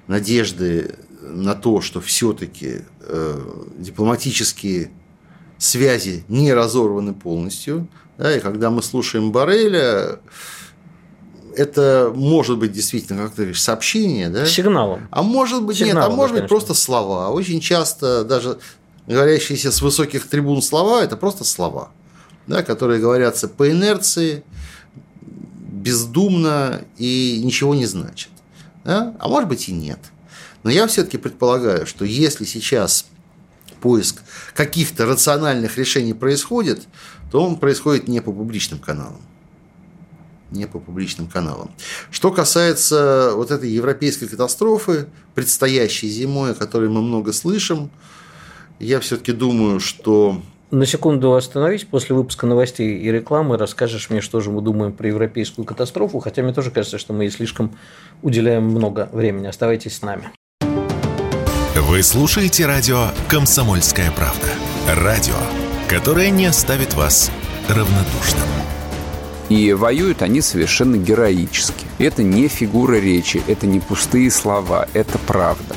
Надежды 0.09 0.97
на 1.23 1.55
то, 1.55 1.81
что 1.81 2.01
все-таки 2.01 2.83
э, 3.01 3.41
дипломатические 3.79 4.91
связи 5.59 6.25
не 6.29 6.53
разорваны 6.53 7.15
полностью. 7.15 7.89
Да, 8.17 8.37
и 8.37 8.41
когда 8.41 8.71
мы 8.71 8.83
слушаем 8.83 9.31
Барреля, 9.31 10.19
это 11.57 12.13
может 12.15 12.59
быть 12.59 12.73
действительно, 12.73 13.23
как 13.23 13.33
ты 13.33 13.43
говоришь, 13.43 13.63
сообщение, 13.63 14.29
да? 14.29 14.47
Сигналом. 14.47 15.09
А 15.11 15.23
может 15.23 15.63
быть, 15.63 15.79
Сигналом, 15.79 16.11
нет, 16.11 16.13
а 16.13 16.17
может 16.17 16.37
да, 16.37 16.43
быть 16.43 16.49
просто 16.49 16.75
слова. 16.75 17.29
Очень 17.31 17.61
часто 17.61 18.25
даже 18.25 18.59
говорящиеся 19.07 19.73
с 19.73 19.83
высоких 19.83 20.29
трибун 20.29 20.63
слова– 20.63 21.03
это 21.05 21.17
просто 21.17 21.45
слова, 21.45 21.91
да, 22.47 22.63
которые 22.63 23.01
говорятся 23.01 23.49
по 23.49 23.71
инерции, 23.71 24.45
бездумно 25.21 26.83
и 26.97 27.41
ничего 27.43 27.75
не 27.75 27.87
значат. 27.87 28.31
Да? 28.89 29.15
А 29.19 29.29
может 29.29 29.51
быть 29.51 29.69
и 29.69 29.73
нет. 29.73 29.99
Но 30.63 30.71
я 30.71 30.87
все-таки 30.87 31.19
предполагаю, 31.19 31.87
что 31.87 32.07
если 32.07 32.47
сейчас 32.47 33.05
поиск 33.83 34.23
каких-то 34.55 35.05
рациональных 35.05 35.77
решений 35.77 36.15
происходит, 36.15 36.89
то 37.31 37.45
он 37.45 37.57
происходит 37.57 38.09
не 38.09 38.23
по 38.23 38.33
публичным 38.33 38.79
каналам 38.79 39.21
не 40.51 40.67
по 40.67 40.79
публичным 40.79 41.27
каналам. 41.27 41.71
Что 42.11 42.31
касается 42.31 43.33
вот 43.35 43.51
этой 43.51 43.71
европейской 43.71 44.27
катастрофы, 44.27 45.07
предстоящей 45.35 46.09
зимой, 46.09 46.53
о 46.53 46.55
которой 46.55 46.89
мы 46.89 47.03
много 47.03 47.35
слышим, 47.35 47.91
я 48.79 48.99
все-таки 49.01 49.33
думаю, 49.33 49.79
что 49.79 50.41
на 50.71 50.87
секунду 50.87 51.35
остановись, 51.35 51.85
после 51.85 52.15
выпуска 52.15 52.47
новостей 52.47 52.99
и 52.99 53.11
рекламы 53.11 53.57
расскажешь 53.57 54.11
мне, 54.11 54.21
что 54.21 54.41
же 54.41 54.51
мы 54.51 54.61
думаем 54.61 54.93
про 54.93 55.09
европейскую 55.09 55.65
катастрофу, 55.65 56.19
хотя 56.19 56.43
мне 56.43 56.53
тоже 56.53 56.71
кажется, 56.71 56.99
что 56.99 57.13
мы 57.13 57.25
ей 57.25 57.31
слишком 57.31 57.77
уделяем 58.23 58.65
много 58.65 59.09
времени. 59.13 59.47
Оставайтесь 59.47 59.97
с 59.97 60.03
нами. 60.03 60.31
Вы 61.75 62.03
слушаете 62.03 62.67
радио 62.67 63.07
«Комсомольская 63.29 64.11
правда». 64.11 64.49
Радио, 64.87 65.37
которое 65.89 66.31
не 66.31 66.47
оставит 66.47 66.95
вас 66.95 67.31
равнодушным. 67.69 68.49
И 69.49 69.73
воюют 69.73 70.21
они 70.21 70.43
совершенно 70.43 70.97
героически. 70.97 71.87
Это 71.99 72.23
не 72.23 72.49
фигура 72.49 72.97
речи, 72.97 73.43
это 73.47 73.67
не 73.67 73.81
пустые 73.81 74.31
слова, 74.31 74.87
это 74.93 75.19
правда. 75.27 75.75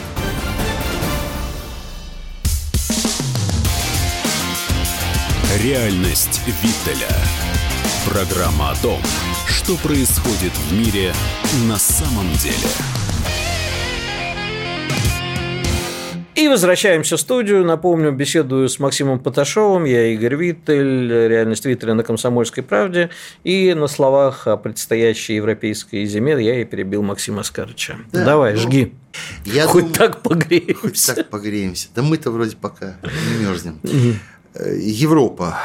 Реальность 5.60 6.42
Виттеля. 6.48 7.14
Программа 8.10 8.72
о 8.72 8.76
том, 8.82 9.02
что 9.48 9.76
происходит 9.76 10.54
в 10.54 10.74
мире 10.74 11.14
на 11.68 11.76
самом 11.78 12.32
деле. 12.38 12.56
И 16.36 16.48
возвращаемся 16.48 17.18
в 17.18 17.20
студию. 17.20 17.66
Напомню, 17.66 18.14
беседую 18.14 18.70
с 18.70 18.80
Максимом 18.80 19.20
Поташовым. 19.20 19.84
Я 19.84 20.14
Игорь 20.14 20.36
Виттель, 20.36 21.12
реальность 21.12 21.66
Виттеля 21.66 21.96
на 21.96 22.04
«Комсомольской 22.04 22.64
правде». 22.64 23.10
И 23.44 23.74
на 23.74 23.88
словах 23.88 24.48
о 24.48 24.56
предстоящей 24.56 25.36
европейской 25.36 26.06
зиме 26.06 26.42
я 26.42 26.62
и 26.62 26.64
перебил 26.64 27.04
Максима 27.04 27.42
Аскарыча. 27.42 27.98
Да, 28.14 28.24
Давай, 28.24 28.54
ну, 28.54 28.60
жги. 28.60 28.94
Я 29.44 29.68
хоть 29.68 29.84
думаю, 29.84 29.96
так 29.96 30.22
погреемся. 30.22 30.78
Хоть 31.12 31.16
так 31.18 31.30
погреемся. 31.30 31.90
Да 31.94 32.02
мы-то 32.02 32.32
вроде 32.32 32.56
пока 32.56 32.96
не 33.04 33.46
мерзнем. 33.46 33.80
Европа, 34.60 35.58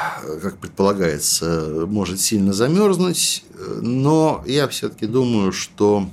как 0.42 0.58
предполагается, 0.58 1.84
может 1.86 2.20
сильно 2.20 2.52
замерзнуть, 2.52 3.44
но 3.80 4.44
я 4.46 4.68
все-таки 4.68 5.06
думаю, 5.06 5.52
что 5.52 6.08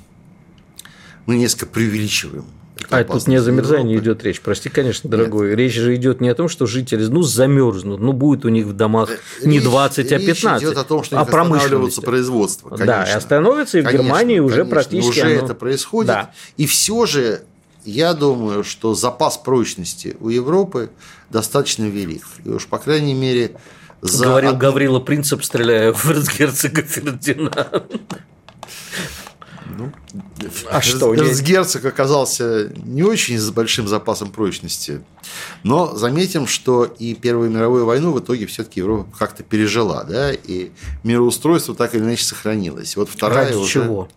мы 1.26 1.38
несколько 1.38 1.68
преувеличиваем 1.68 2.46
а 2.90 3.04
тут 3.04 3.28
не 3.28 3.38
о 3.38 3.42
замерзании 3.42 3.94
Европы. 3.94 4.12
идет 4.12 4.24
речь. 4.24 4.42
Прости, 4.42 4.70
конечно, 4.70 5.10
дорогой. 5.10 5.50
Нет. 5.50 5.58
Речь 5.58 5.76
же 5.76 5.96
идет 5.96 6.22
не 6.22 6.30
о 6.30 6.36
том, 6.36 6.50
что 6.50 6.66
жители 6.66 7.06
ну, 7.06 7.22
замерзнут, 7.22 8.00
ну, 8.00 8.14
будет 8.14 8.46
у 8.46 8.50
них 8.50 8.66
в 8.66 8.74
домах 8.74 9.10
э, 9.10 9.48
не 9.48 9.58
речь, 9.58 9.64
20, 9.64 10.12
а 10.12 10.20
15. 10.20 10.62
Речь 10.62 10.70
идет 10.70 10.78
о 10.78 10.84
том, 10.84 11.04
что 11.04 11.20
а 11.20 11.26
промышленности. 11.26 12.02
производство. 12.02 12.70
Конечно. 12.70 12.86
Да, 12.86 13.04
и 13.04 13.12
остановится, 13.12 13.80
и 13.80 13.82
в 13.82 13.86
конечно, 13.86 14.04
Германии 14.04 14.40
уже 14.40 14.58
конечно, 14.58 14.76
практически. 14.76 15.20
Уже 15.20 15.38
оно... 15.38 15.46
это 15.46 15.56
происходит. 15.56 16.08
Да. 16.08 16.32
И 16.58 16.66
все 16.66 17.06
же 17.06 17.42
я 17.86 18.14
думаю, 18.14 18.64
что 18.64 18.96
запас 18.96 19.38
прочности 19.38 20.16
у 20.20 20.30
Европы 20.30 20.92
достаточно 21.30 21.86
велик. 21.86 22.26
И 22.46 22.50
уж, 22.50 22.68
по 22.68 22.78
крайней 22.78 23.14
мере, 23.14 23.56
за 24.02 24.26
Говорил. 24.26 24.56
Гаврила 24.56 25.00
Принцип, 25.00 25.44
стреляя 25.44 25.94
в 25.94 26.06
эрцгерцога 26.10 26.82
Фердинанда. 26.82 27.88
Ну, 29.76 29.92
а 30.70 30.82
что, 30.82 31.16
Эрцгерцог 31.16 31.84
оказался 31.86 32.72
не 32.76 33.02
очень 33.02 33.40
с 33.40 33.50
большим 33.50 33.88
запасом 33.88 34.30
прочности. 34.30 35.02
Но 35.64 35.96
заметим, 35.96 36.48
что 36.48 36.84
и 36.86 37.16
Первую 37.16 37.50
мировую 37.50 37.86
войну 37.86 38.12
в 38.12 38.20
итоге 38.20 38.46
все-таки 38.46 38.82
Европа 38.82 39.10
как-то 39.18 39.42
пережила, 39.42 40.04
да, 40.04 40.32
и 40.32 40.72
мироустройство 41.04 41.74
так 41.74 41.96
или 41.96 42.02
иначе 42.02 42.24
сохранилось. 42.24 42.96
Вот 42.96 43.10
вторая 43.10 43.48
Ради 43.48 43.56
уже... 43.56 43.72
чего? 43.72 44.10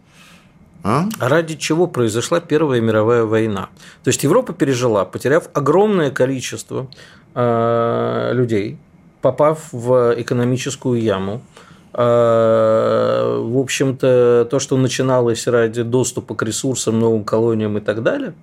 А? 0.83 1.07
Ради 1.19 1.57
чего 1.57 1.87
произошла 1.87 2.41
Первая 2.41 2.81
мировая 2.81 3.25
война? 3.25 3.69
То 4.05 4.09
есть 4.09 4.23
Европа 4.23 4.53
пережила, 4.53 5.05
потеряв 5.05 5.49
огромное 5.53 6.11
количество 6.11 6.89
э, 7.35 8.31
людей, 8.33 8.79
попав 9.21 9.73
в 9.73 10.15
экономическую 10.17 11.01
яму, 11.01 11.43
а, 11.99 13.41
в 13.41 13.59
общем-то, 13.59 14.47
то, 14.51 14.59
что 14.59 14.77
начиналось 14.77 15.47
ради 15.47 15.83
доступа 15.83 16.35
к 16.35 16.43
ресурсам, 16.43 17.01
новым 17.01 17.25
колониям 17.25 17.79
и 17.79 17.81
так 17.81 18.03
далее, 18.03 18.35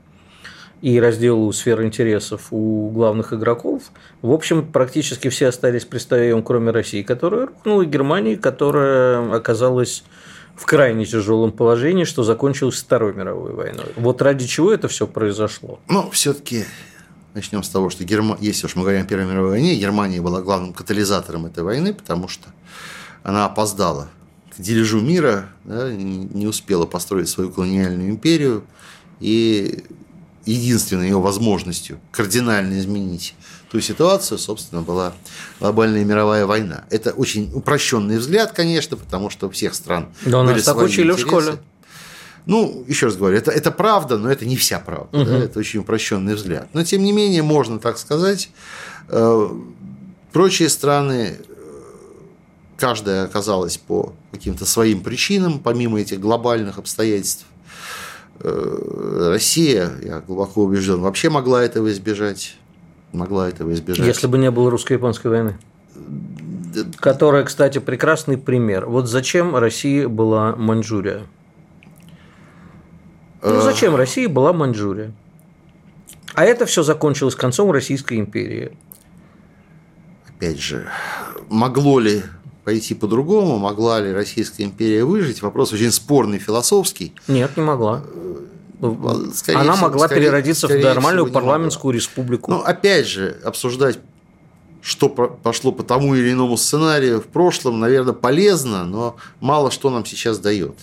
и 0.81 0.99
разделу 0.99 1.53
сфер 1.53 1.83
интересов 1.83 2.47
у 2.49 2.89
главных 2.89 3.31
игроков, 3.31 3.83
в 4.23 4.31
общем, 4.31 4.65
практически 4.65 5.29
все 5.29 5.49
остались 5.49 5.85
при 5.85 5.99
своем, 5.99 6.41
кроме 6.41 6.71
России, 6.71 7.03
которая 7.03 7.45
рухнула, 7.45 7.83
и 7.83 7.85
Германии, 7.85 8.35
которая 8.35 9.35
оказалась 9.35 10.03
в 10.55 10.65
крайне 10.65 11.05
тяжелом 11.05 11.51
положении, 11.51 12.03
что 12.03 12.23
закончилось 12.23 12.79
Второй 12.79 13.13
мировой 13.13 13.53
войной. 13.53 13.91
Вот 13.95 14.21
ради 14.21 14.45
чего 14.45 14.71
это 14.71 14.87
все 14.87 15.07
произошло? 15.07 15.79
Ну, 15.87 16.09
все-таки 16.11 16.65
начнем 17.33 17.63
с 17.63 17.69
того, 17.69 17.89
что 17.89 18.03
Герма... 18.03 18.37
если 18.39 18.67
уж 18.67 18.75
мы 18.75 18.83
говорим 18.83 19.01
о 19.01 19.05
Первой 19.05 19.25
мировой 19.25 19.49
войне, 19.51 19.75
Германия 19.75 20.21
была 20.21 20.41
главным 20.41 20.73
катализатором 20.73 21.47
этой 21.47 21.63
войны, 21.63 21.93
потому 21.93 22.27
что 22.27 22.49
она 23.23 23.45
опоздала 23.45 24.09
к 24.55 24.61
дележу 24.61 25.01
мира, 25.01 25.49
да, 25.63 25.91
не 25.91 26.45
успела 26.45 26.85
построить 26.85 27.29
свою 27.29 27.49
колониальную 27.49 28.09
империю, 28.09 28.63
и 29.19 29.83
единственной 30.45 31.07
ее 31.07 31.19
возможностью 31.19 31.99
кардинально 32.11 32.77
изменить 32.79 33.35
ту 33.73 33.81
ситуацию, 33.81 34.37
собственно, 34.37 34.83
была 34.83 35.13
глобальная 35.59 36.05
мировая 36.05 36.45
война. 36.45 36.83
Это 36.91 37.09
очень 37.09 37.49
упрощенный 37.55 38.19
взгляд, 38.19 38.51
конечно, 38.51 38.97
потому 38.97 39.31
что 39.31 39.47
у 39.47 39.49
всех 39.49 39.73
стран 39.73 40.09
да, 40.25 40.43
были 40.43 40.57
нас 40.57 40.63
так 40.65 40.77
учили 40.77 41.11
интересы. 41.11 41.25
в 41.25 41.27
школе. 41.27 41.57
Ну, 42.45 42.85
еще 42.87 43.07
раз 43.07 43.15
говорю, 43.15 43.35
это, 43.35 43.49
это 43.49 43.71
правда, 43.71 44.19
но 44.19 44.31
это 44.31 44.45
не 44.45 44.57
вся 44.57 44.79
правда. 44.79 45.17
Угу. 45.17 45.25
Да, 45.25 45.37
это 45.39 45.57
очень 45.57 45.79
упрощенный 45.79 46.35
взгляд. 46.35 46.67
Но, 46.73 46.83
тем 46.83 47.03
не 47.03 47.11
менее, 47.11 47.41
можно 47.41 47.79
так 47.79 47.97
сказать, 47.97 48.51
э, 49.07 49.49
прочие 50.31 50.69
страны 50.69 51.39
каждая 52.77 53.23
оказалась 53.23 53.77
по 53.77 54.13
каким-то 54.31 54.65
своим 54.65 55.01
причинам, 55.01 55.57
помимо 55.57 55.99
этих 55.99 56.19
глобальных 56.19 56.77
обстоятельств. 56.77 57.45
Э, 58.39 59.29
Россия, 59.31 59.89
я 60.03 60.19
глубоко 60.19 60.61
убежден, 60.61 61.01
вообще 61.01 61.31
могла 61.31 61.63
этого 61.63 61.91
избежать. 61.91 62.55
Могла 63.13 63.47
этого 63.47 63.71
избежать. 63.73 64.05
Если 64.05 64.27
бы 64.27 64.37
не 64.37 64.51
было 64.51 64.69
русско-японской 64.69 65.27
войны. 65.27 65.57
Которая, 66.99 67.43
кстати, 67.43 67.77
прекрасный 67.77 68.37
пример. 68.37 68.87
Вот 68.87 69.07
зачем 69.07 69.55
России 69.55 70.05
была 70.05 70.55
Маньчжурия? 70.55 71.21
Ну, 73.43 73.49
э. 73.51 73.61
зачем 73.61 73.95
России 73.95 74.25
была 74.25 74.51
Маньчжурия? 74.51 75.13
А 76.33 76.43
это 76.45 76.65
все 76.65 76.81
закончилось 76.81 77.35
концом 77.35 77.71
Российской 77.71 78.19
империи. 78.19 78.75
Опять 80.27 80.59
же, 80.59 80.89
могло 81.49 81.99
ли 81.99 82.23
пойти 82.63 82.95
по-другому? 82.95 83.59
Могла 83.59 83.99
ли 83.99 84.11
Российская 84.11 84.63
империя 84.63 85.03
выжить? 85.03 85.43
Вопрос 85.43 85.73
очень 85.73 85.91
спорный, 85.91 86.39
философский. 86.39 87.13
Нет, 87.27 87.55
не 87.55 87.63
могла. 87.63 88.01
Э, 88.81 89.31
скорее 89.33 89.57
Она 89.59 89.73
всего, 89.73 89.87
могла 89.87 90.07
скорее, 90.07 90.21
переродиться 90.21 90.67
скорее 90.67 90.81
в 90.81 90.85
нормальную 90.85 91.31
парламентскую 91.31 91.93
республику. 91.93 92.51
Ну, 92.51 92.59
опять 92.59 93.07
же, 93.07 93.39
обсуждать 93.43 93.99
что 94.81 95.07
пошло 95.07 95.71
по 95.71 95.81
тому 95.81 96.13
или 96.13 96.33
иному 96.33 96.57
сценарию 96.57 97.21
в 97.21 97.27
прошлом, 97.27 97.79
наверное, 97.79 98.13
полезно, 98.13 98.83
но 98.83 99.15
мало 99.39 99.71
что 99.71 99.89
нам 99.89 100.05
сейчас 100.05 100.39
дает. 100.39 100.75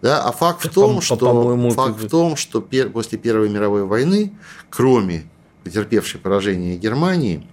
Да? 0.00 0.22
А 0.22 0.30
факт 0.30 0.64
в 0.64 0.70
том, 0.72 0.96
по, 0.96 1.02
что, 1.02 1.16
по 1.16 1.70
факт 1.70 2.00
в 2.00 2.08
том, 2.08 2.36
что 2.36 2.60
пер, 2.60 2.90
после 2.90 3.18
Первой 3.18 3.48
мировой 3.48 3.84
войны, 3.84 4.32
кроме 4.70 5.24
потерпевшей 5.64 6.20
поражение 6.20 6.76
Германии, 6.76 7.44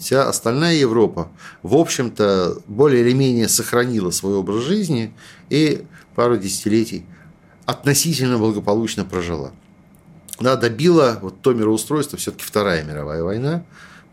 Вся 0.00 0.28
остальная 0.28 0.74
Европа, 0.74 1.28
в 1.62 1.74
общем-то, 1.74 2.58
более 2.66 3.00
или 3.00 3.14
менее 3.14 3.48
сохранила 3.48 4.10
свой 4.10 4.34
образ 4.34 4.62
жизни 4.64 5.14
и 5.48 5.84
пару 6.14 6.36
десятилетий 6.36 7.06
относительно 7.68 8.38
благополучно 8.38 9.04
прожила. 9.04 9.52
Да, 10.40 10.56
добила 10.56 11.18
вот 11.20 11.42
то 11.42 11.52
мироустройство 11.52 12.16
все-таки 12.16 12.42
Вторая 12.42 12.82
мировая 12.82 13.22
война, 13.22 13.62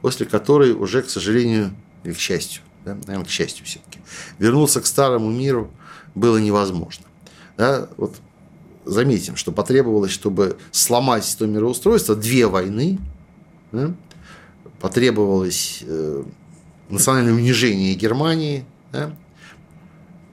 после 0.01 0.25
которой 0.25 0.73
уже, 0.73 1.01
к 1.01 1.09
сожалению, 1.09 1.73
или 2.03 2.11
к 2.11 2.19
счастью, 2.19 2.63
да, 2.83 2.95
наверное, 3.07 3.23
к 3.23 3.29
счастью 3.29 3.65
все-таки, 3.65 3.99
вернуться 4.39 4.81
к 4.81 4.85
старому 4.85 5.31
миру 5.31 5.71
было 6.15 6.35
невозможно. 6.35 7.05
Да, 7.55 7.87
вот 7.95 8.15
заметим, 8.83 9.37
что 9.37 9.53
потребовалось, 9.53 10.11
чтобы 10.11 10.57
сломать 10.71 11.33
то 11.39 11.47
мироустройство, 11.47 12.13
две 12.13 12.47
войны, 12.47 12.99
да, 13.71 13.93
потребовалось 14.81 15.81
э, 15.87 16.23
национальное 16.89 17.33
унижение 17.33 17.93
Германии, 17.93 18.65
да, 18.91 19.15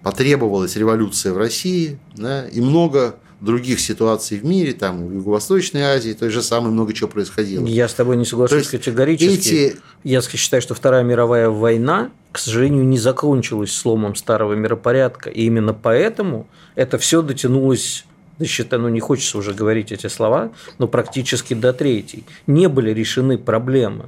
потребовалась 0.03 0.77
революция 0.77 1.33
в 1.33 1.39
России, 1.39 1.99
да, 2.15 2.47
и 2.47 2.61
много 2.61 3.17
других 3.41 3.81
ситуаций 3.81 4.39
в 4.39 4.45
мире, 4.45 4.73
там, 4.73 5.07
в 5.07 5.13
Юго-Восточной 5.13 5.83
Азии, 5.83 6.13
то 6.13 6.31
же 6.31 6.43
самое 6.43 6.73
много 6.73 6.93
чего 6.93 7.09
происходило. 7.09 7.67
Я 7.67 7.89
с 7.89 7.95
тобой 7.95 8.17
не 8.17 8.25
соглашусь 8.25 8.69
категорически. 8.69 9.33
Эти... 9.33 9.77
Я 10.05 10.23
считаю, 10.23 10.63
что 10.63 10.75
Вторая 10.75 11.03
мировая 11.03 11.49
война, 11.49 12.11
к 12.31 12.39
сожалению, 12.39 12.85
не 12.85 12.99
закончилась 12.99 13.73
сломом 13.73 14.15
старого 14.15 14.55
миропорядка, 14.55 15.29
и 15.29 15.43
именно 15.43 15.75
поэтому 15.75 16.47
это 16.77 16.99
все 16.99 17.21
дотянулось 17.21 18.05
до 18.39 18.47
счета, 18.47 18.79
ну 18.79 18.89
не 18.89 19.01
хочется 19.01 19.39
уже 19.39 19.55
говорить 19.55 19.93
эти 19.93 20.07
слова, 20.07 20.53
но 20.79 20.87
практически 20.87 21.55
до 21.55 21.73
третьей. 21.73 22.25
Не 22.47 22.69
были 22.69 22.91
решены 22.91 23.39
проблемы 23.39 24.07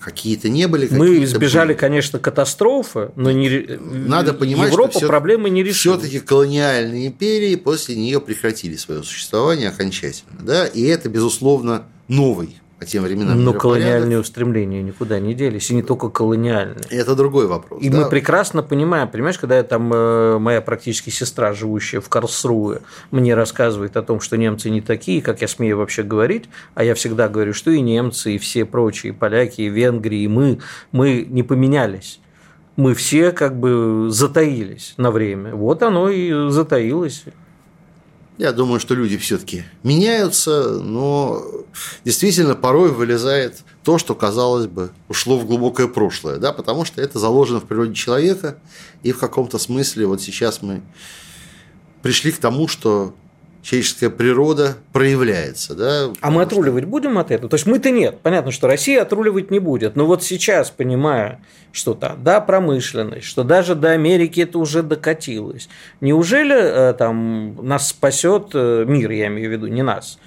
какие-то 0.00 0.48
не 0.48 0.66
были. 0.68 0.88
Мы 0.90 1.24
избежали, 1.24 1.68
были. 1.68 1.78
конечно, 1.78 2.18
катастрофы, 2.18 3.10
но 3.16 3.30
не... 3.30 3.78
надо 3.78 4.34
понимать, 4.34 4.70
Европа 4.70 4.98
что 4.98 5.06
проблемы 5.06 5.50
не 5.50 5.62
решила. 5.62 5.98
Все-таки 5.98 6.20
колониальные 6.20 7.08
империи 7.08 7.56
после 7.56 7.96
нее 7.96 8.20
прекратили 8.20 8.76
свое 8.76 9.02
существование 9.02 9.68
окончательно, 9.68 10.40
да, 10.40 10.66
и 10.66 10.82
это 10.84 11.08
безусловно 11.08 11.84
новый 12.08 12.58
по 12.78 12.86
тем 12.86 13.02
временам. 13.02 13.42
Но 13.42 13.52
колониальные 13.52 14.20
устремления 14.20 14.82
никуда 14.82 15.18
не 15.18 15.34
делись, 15.34 15.70
и 15.70 15.74
не 15.74 15.82
только 15.82 16.10
колониальные. 16.10 16.84
Это 16.90 17.16
другой 17.16 17.46
вопрос. 17.46 17.82
И 17.82 17.88
да? 17.88 17.98
мы 17.98 18.08
прекрасно 18.08 18.62
понимаем, 18.62 19.08
понимаешь, 19.08 19.38
когда 19.38 19.56
я 19.56 19.64
там 19.64 19.92
э, 19.92 20.38
моя 20.38 20.60
практически 20.60 21.10
сестра, 21.10 21.52
живущая 21.52 22.00
в 22.00 22.08
Карлсруе, 22.08 22.80
мне 23.10 23.34
рассказывает 23.34 23.96
о 23.96 24.02
том, 24.02 24.20
что 24.20 24.36
немцы 24.36 24.70
не 24.70 24.80
такие, 24.80 25.20
как 25.22 25.42
я 25.42 25.48
смею 25.48 25.78
вообще 25.78 26.04
говорить, 26.04 26.44
а 26.74 26.84
я 26.84 26.94
всегда 26.94 27.28
говорю, 27.28 27.52
что 27.52 27.70
и 27.70 27.80
немцы, 27.80 28.36
и 28.36 28.38
все 28.38 28.64
прочие, 28.64 29.12
и 29.12 29.16
поляки, 29.16 29.62
и 29.62 29.68
венгры, 29.68 30.14
и 30.14 30.28
мы, 30.28 30.60
мы 30.92 31.26
не 31.28 31.42
поменялись 31.42 32.20
мы 32.76 32.94
все 32.94 33.32
как 33.32 33.58
бы 33.58 34.06
затаились 34.08 34.94
на 34.98 35.10
время. 35.10 35.52
Вот 35.52 35.82
оно 35.82 36.08
и 36.10 36.48
затаилось. 36.48 37.24
Я 38.38 38.52
думаю, 38.52 38.78
что 38.78 38.94
люди 38.94 39.18
все-таки 39.18 39.64
меняются, 39.82 40.78
но 40.80 41.44
действительно 42.04 42.54
порой 42.54 42.92
вылезает 42.92 43.58
то, 43.82 43.98
что, 43.98 44.14
казалось 44.14 44.68
бы, 44.68 44.90
ушло 45.08 45.38
в 45.38 45.44
глубокое 45.44 45.88
прошлое, 45.88 46.36
да, 46.36 46.52
потому 46.52 46.84
что 46.84 47.02
это 47.02 47.18
заложено 47.18 47.58
в 47.58 47.64
природе 47.64 47.94
человека, 47.94 48.58
и 49.02 49.10
в 49.10 49.18
каком-то 49.18 49.58
смысле 49.58 50.06
вот 50.06 50.22
сейчас 50.22 50.62
мы 50.62 50.82
пришли 52.00 52.30
к 52.30 52.38
тому, 52.38 52.68
что 52.68 53.12
человеческая 53.62 54.10
природа 54.10 54.76
проявляется. 54.92 55.74
Да, 55.74 56.12
а 56.20 56.30
мы 56.30 56.42
отруливать 56.42 56.84
что... 56.84 56.90
будем 56.90 57.18
от 57.18 57.30
этого? 57.30 57.48
То 57.48 57.54
есть 57.54 57.66
мы-то 57.66 57.90
нет. 57.90 58.20
Понятно, 58.22 58.50
что 58.50 58.66
Россия 58.66 59.02
отруливать 59.02 59.50
не 59.50 59.58
будет. 59.58 59.96
Но 59.96 60.06
вот 60.06 60.22
сейчас, 60.22 60.70
понимая, 60.70 61.40
что 61.72 61.94
там, 61.94 62.22
да, 62.22 62.40
промышленность, 62.40 63.26
что 63.26 63.44
даже 63.44 63.74
до 63.74 63.90
Америки 63.90 64.40
это 64.40 64.58
уже 64.58 64.82
докатилось. 64.82 65.68
Неужели 66.00 66.56
э, 66.56 66.92
там 66.94 67.56
нас 67.66 67.88
спасет 67.88 68.50
э, 68.54 68.84
мир, 68.86 69.10
я 69.10 69.26
имею 69.26 69.50
в 69.50 69.52
виду, 69.52 69.66
не 69.66 69.82
нас, 69.82 70.18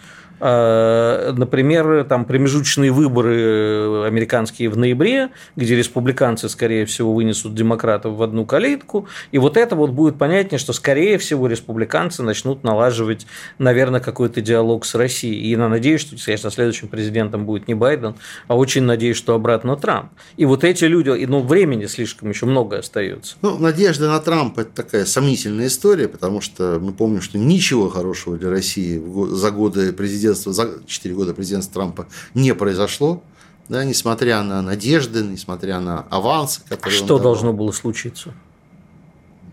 например, 0.42 2.04
там 2.06 2.26
промежуточные 2.26 2.92
выборы 2.92 3.36
э, 3.38 4.08
американские 4.08 4.70
в 4.70 4.78
ноябре, 4.78 5.30
где 5.56 5.76
республиканцы, 5.76 6.50
скорее 6.50 6.86
всего, 6.86 7.14
вынесут 7.14 7.54
демократов 7.54 8.16
в 8.16 8.24
одну 8.24 8.46
калитку, 8.46 9.08
и 9.32 9.38
вот 9.38 9.56
это 9.56 9.76
вот 9.76 9.92
будет 9.92 10.18
понятнее, 10.18 10.58
что, 10.58 10.74
скорее 10.74 11.20
всего, 11.20 11.48
республиканцы 11.48 12.24
начнут 12.24 12.64
налаживать, 12.64 13.28
наверное, 13.60 14.00
какой-то 14.00 14.42
диалог 14.42 14.86
с 14.86 14.96
Россией. 14.96 15.42
И 15.42 15.50
я 15.52 15.68
надеюсь, 15.68 16.02
что, 16.02 16.16
конечно, 16.24 16.50
следующим 16.50 16.88
президентом 16.88 17.46
будет 17.46 17.68
не 17.68 17.76
Байден, 17.76 18.16
а 18.48 18.58
очень 18.58 18.84
надеюсь, 18.84 19.18
что 19.18 19.36
обратно 19.36 19.76
Трамп. 19.76 20.12
И 20.38 20.46
вот 20.46 20.64
эти 20.64 20.86
люди, 20.86 21.24
ну, 21.26 21.42
времени 21.42 21.86
слишком 21.86 22.30
еще 22.30 22.48
много 22.48 22.80
остается. 22.80 23.36
Ну, 23.44 23.60
надежда 23.60 24.08
на 24.08 24.20
Трампа– 24.20 24.62
это 24.62 24.72
такая 24.72 25.06
сомнительная 25.06 25.68
история, 25.68 26.08
потому 26.08 26.42
что 26.42 26.80
мы 26.82 26.94
помним, 26.94 27.22
что 27.22 27.38
ничего 27.38 27.90
хорошего 27.90 28.38
для 28.38 28.50
России 28.50 29.00
за 29.36 29.52
годы 29.52 29.94
президента 29.94 30.31
президентства, 30.32 30.54
за 30.54 30.86
4 30.86 31.16
года 31.16 31.34
президентства 31.34 31.74
Трампа 31.76 32.08
не 32.34 32.54
произошло, 32.54 33.24
да, 33.70 33.84
несмотря 33.84 34.42
на 34.44 34.62
надежды, 34.62 35.22
несмотря 35.22 35.80
на 35.80 36.06
авансы, 36.10 36.62
которые 36.68 36.98
Что 36.98 37.20
должно 37.20 37.54
было 37.54 37.72
случиться? 37.72 38.34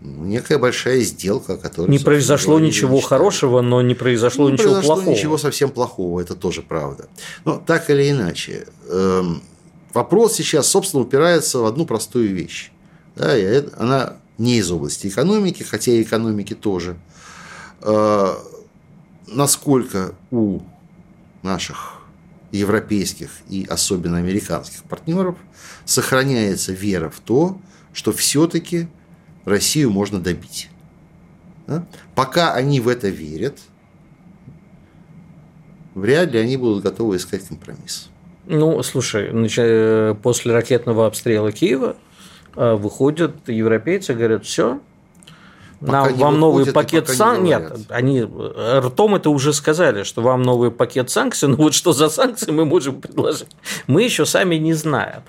Ну, 0.01 0.23
некая 0.25 0.57
большая 0.57 1.01
сделка, 1.01 1.57
которая... 1.57 1.91
Не 1.91 1.99
произошло 1.99 2.59
ничего 2.59 2.95
не 2.95 3.01
хорошего, 3.01 3.61
но 3.61 3.81
не 3.81 3.95
произошло 3.95 4.47
не 4.47 4.53
ничего 4.53 4.71
произошло 4.71 4.95
плохого. 4.95 5.13
ничего 5.13 5.37
совсем 5.37 5.69
плохого, 5.69 6.19
это 6.21 6.35
тоже 6.35 6.61
правда. 6.61 7.07
Но 7.43 7.61
так 7.65 7.89
или 7.89 8.09
иначе, 8.09 8.67
эм, 8.89 9.41
вопрос 9.93 10.35
сейчас, 10.35 10.67
собственно, 10.67 11.03
упирается 11.03 11.59
в 11.59 11.65
одну 11.65 11.85
простую 11.85 12.33
вещь. 12.33 12.71
Да, 13.17 13.37
и 13.37 13.65
она 13.77 14.13
не 14.37 14.57
из 14.57 14.71
области 14.71 15.07
экономики, 15.07 15.63
хотя 15.63 15.91
и 15.91 16.01
экономики 16.01 16.55
тоже. 16.55 16.95
Э, 17.81 18.35
насколько 19.27 20.13
у 20.31 20.61
наших 21.43 22.01
европейских 22.51 23.29
и 23.47 23.65
особенно 23.69 24.17
американских 24.17 24.83
партнеров 24.83 25.35
сохраняется 25.85 26.73
вера 26.73 27.09
в 27.09 27.19
то, 27.19 27.59
что 27.93 28.11
все-таки 28.11 28.87
Россию 29.45 29.91
можно 29.91 30.19
добить. 30.19 30.69
Да? 31.67 31.85
Пока 32.15 32.53
они 32.53 32.79
в 32.79 32.87
это 32.87 33.09
верят, 33.09 33.59
вряд 35.93 36.31
ли 36.31 36.39
они 36.39 36.57
будут 36.57 36.83
готовы 36.83 37.17
искать 37.17 37.47
компромисс. 37.47 38.09
Ну, 38.45 38.81
слушай, 38.81 39.29
э, 39.31 40.15
после 40.23 40.53
ракетного 40.53 41.05
обстрела 41.05 41.51
Киева 41.51 41.95
э, 42.55 42.73
выходят 42.73 43.47
европейцы 43.47 44.13
говорят, 44.13 44.45
все, 44.45 44.79
нам, 45.81 46.13
вам 46.15 46.39
новый 46.39 46.65
пакет 46.71 47.07
санкций. 47.07 47.43
Не 47.43 47.49
Нет, 47.49 47.73
они 47.89 48.19
э, 48.19 48.81
ртом 48.83 49.15
это 49.15 49.29
уже 49.29 49.53
сказали, 49.53 50.03
что 50.03 50.21
вам 50.21 50.43
новый 50.43 50.71
пакет 50.71 51.09
санкций. 51.09 51.49
Ну 51.49 51.55
вот 51.55 51.73
что 51.73 51.93
за 51.93 52.09
санкции 52.09 52.51
мы 52.51 52.65
можем 52.65 53.01
предложить? 53.01 53.47
Мы 53.87 54.03
еще 54.03 54.25
сами 54.25 54.55
не 54.55 54.73
знаем. 54.73 55.23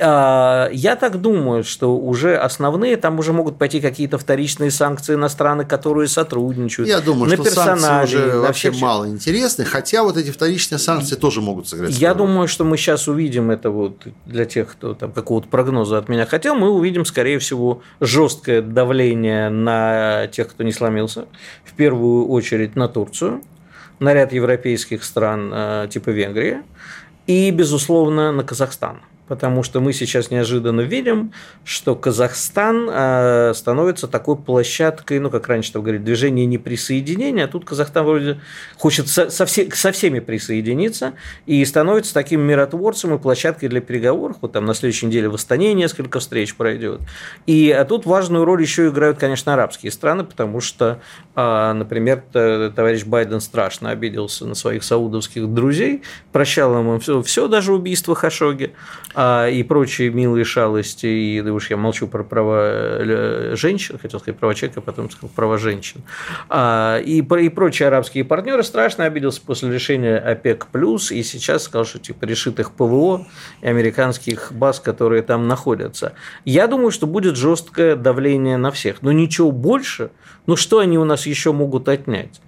А, 0.00 0.68
я 0.72 0.96
так 0.96 1.20
думаю, 1.20 1.64
что 1.64 1.96
уже 1.96 2.36
основные, 2.36 2.96
там 2.96 3.18
уже 3.18 3.32
могут 3.32 3.58
пойти 3.58 3.80
какие-то 3.80 4.18
вторичные 4.18 4.70
санкции 4.70 5.14
на 5.14 5.28
страны, 5.28 5.64
которые 5.64 6.08
сотрудничают. 6.08 6.88
Я 6.88 7.00
думаю, 7.00 7.30
на 7.30 7.36
что 7.36 7.50
санкции 7.50 8.04
уже 8.04 8.38
вообще 8.38 8.70
всех... 8.70 8.82
мало 8.82 9.08
интересны, 9.08 9.64
хотя 9.64 10.02
вот 10.02 10.16
эти 10.16 10.30
вторичные 10.30 10.78
санкции 10.78 11.16
тоже 11.16 11.40
могут 11.40 11.68
сыграть. 11.68 11.90
Я 11.90 12.10
роль. 12.10 12.18
думаю, 12.18 12.48
что 12.48 12.64
мы 12.64 12.76
сейчас 12.76 13.08
увидим 13.08 13.50
это 13.50 13.70
вот 13.70 14.06
для 14.26 14.44
тех, 14.44 14.72
кто 14.72 14.94
там 14.94 15.12
какого-то 15.12 15.48
прогноза 15.48 15.98
от 15.98 16.08
меня 16.08 16.26
хотел, 16.26 16.54
мы 16.54 16.70
увидим, 16.70 17.04
скорее 17.04 17.38
всего, 17.38 17.82
жесткое 18.00 18.62
давление 18.62 19.48
на 19.50 20.26
тех, 20.28 20.48
кто 20.48 20.62
не 20.62 20.72
сломился, 20.72 21.26
в 21.64 21.72
первую 21.74 22.28
очередь 22.28 22.76
на 22.76 22.88
Турцию, 22.88 23.42
на 23.98 24.12
ряд 24.14 24.32
европейских 24.32 25.04
стран 25.04 25.50
э, 25.52 25.88
типа 25.90 26.10
Венгрии 26.10 26.58
и, 27.26 27.50
безусловно, 27.50 28.32
на 28.32 28.42
Казахстан 28.42 29.00
потому 29.26 29.62
что 29.62 29.80
мы 29.80 29.92
сейчас 29.92 30.30
неожиданно 30.30 30.82
видим, 30.82 31.32
что 31.64 31.94
Казахстан 31.94 32.88
э, 32.90 33.52
становится 33.54 34.06
такой 34.06 34.36
площадкой, 34.36 35.18
ну, 35.18 35.30
как 35.30 35.48
раньше 35.48 35.72
там 35.72 35.82
говорили, 35.82 36.02
движение 36.02 36.46
неприсоединения, 36.46 37.44
а 37.44 37.48
тут 37.48 37.64
Казахстан 37.64 38.04
вроде 38.04 38.40
хочет 38.76 39.08
со, 39.08 39.30
со, 39.30 39.46
все, 39.46 39.70
со 39.70 39.92
всеми 39.92 40.20
присоединиться 40.20 41.14
и 41.46 41.64
становится 41.64 42.12
таким 42.12 42.42
миротворцем 42.42 43.14
и 43.14 43.18
площадкой 43.18 43.68
для 43.68 43.80
переговоров. 43.80 44.36
Вот 44.40 44.52
там 44.52 44.66
на 44.66 44.74
следующей 44.74 45.06
неделе 45.06 45.28
в 45.28 45.34
Астане 45.34 45.72
несколько 45.72 46.20
встреч 46.20 46.54
пройдет. 46.54 47.00
И 47.46 47.70
а 47.70 47.84
тут 47.84 48.04
важную 48.04 48.44
роль 48.44 48.60
еще 48.60 48.88
играют, 48.88 49.18
конечно, 49.18 49.54
арабские 49.54 49.90
страны, 49.90 50.24
потому 50.24 50.60
что, 50.60 51.00
э, 51.34 51.72
например, 51.72 52.22
товарищ 52.30 53.04
Байден 53.04 53.40
страшно 53.40 53.90
обиделся 53.90 54.44
на 54.44 54.54
своих 54.54 54.84
саудовских 54.84 55.52
друзей, 55.52 56.02
прощал 56.32 56.78
им 56.78 57.00
все, 57.00 57.22
все 57.22 57.48
даже 57.48 57.72
убийство 57.72 58.14
Хашоги 58.14 58.74
а, 59.14 59.48
и 59.48 59.62
прочие 59.62 60.10
милые 60.10 60.44
шалости, 60.44 61.06
и 61.06 61.40
да 61.40 61.52
уж 61.52 61.70
я 61.70 61.76
молчу 61.76 62.06
про 62.06 62.24
права 62.24 62.60
э, 62.62 63.54
женщин, 63.56 63.98
хотел 63.98 64.20
сказать 64.20 64.38
права 64.38 64.54
человека, 64.54 64.80
а 64.80 64.82
потом 64.82 65.10
сказал 65.10 65.30
права 65.34 65.58
женщин, 65.58 66.02
а, 66.48 66.98
и, 66.98 67.18
и 67.18 67.48
прочие 67.48 67.88
арабские 67.88 68.24
партнеры 68.24 68.62
страшно 68.62 69.04
обиделся 69.04 69.40
после 69.40 69.72
решения 69.72 70.18
ОПЕК+, 70.18 70.66
и 71.10 71.22
сейчас 71.22 71.64
сказал, 71.64 71.84
что 71.84 71.98
типа 71.98 72.24
решит 72.24 72.58
их 72.60 72.72
ПВО 72.72 73.26
и 73.62 73.66
американских 73.66 74.52
баз, 74.52 74.80
которые 74.80 75.22
там 75.22 75.48
находятся. 75.48 76.14
Я 76.44 76.66
думаю, 76.66 76.90
что 76.90 77.06
будет 77.06 77.36
жесткое 77.36 77.96
давление 77.96 78.56
на 78.56 78.70
всех, 78.70 79.02
но 79.02 79.12
ничего 79.12 79.52
больше, 79.52 80.10
ну 80.46 80.56
что 80.56 80.78
они 80.78 80.98
у 80.98 81.04
нас 81.04 81.26
еще 81.26 81.52
могут 81.52 81.88
отнять? 81.88 82.40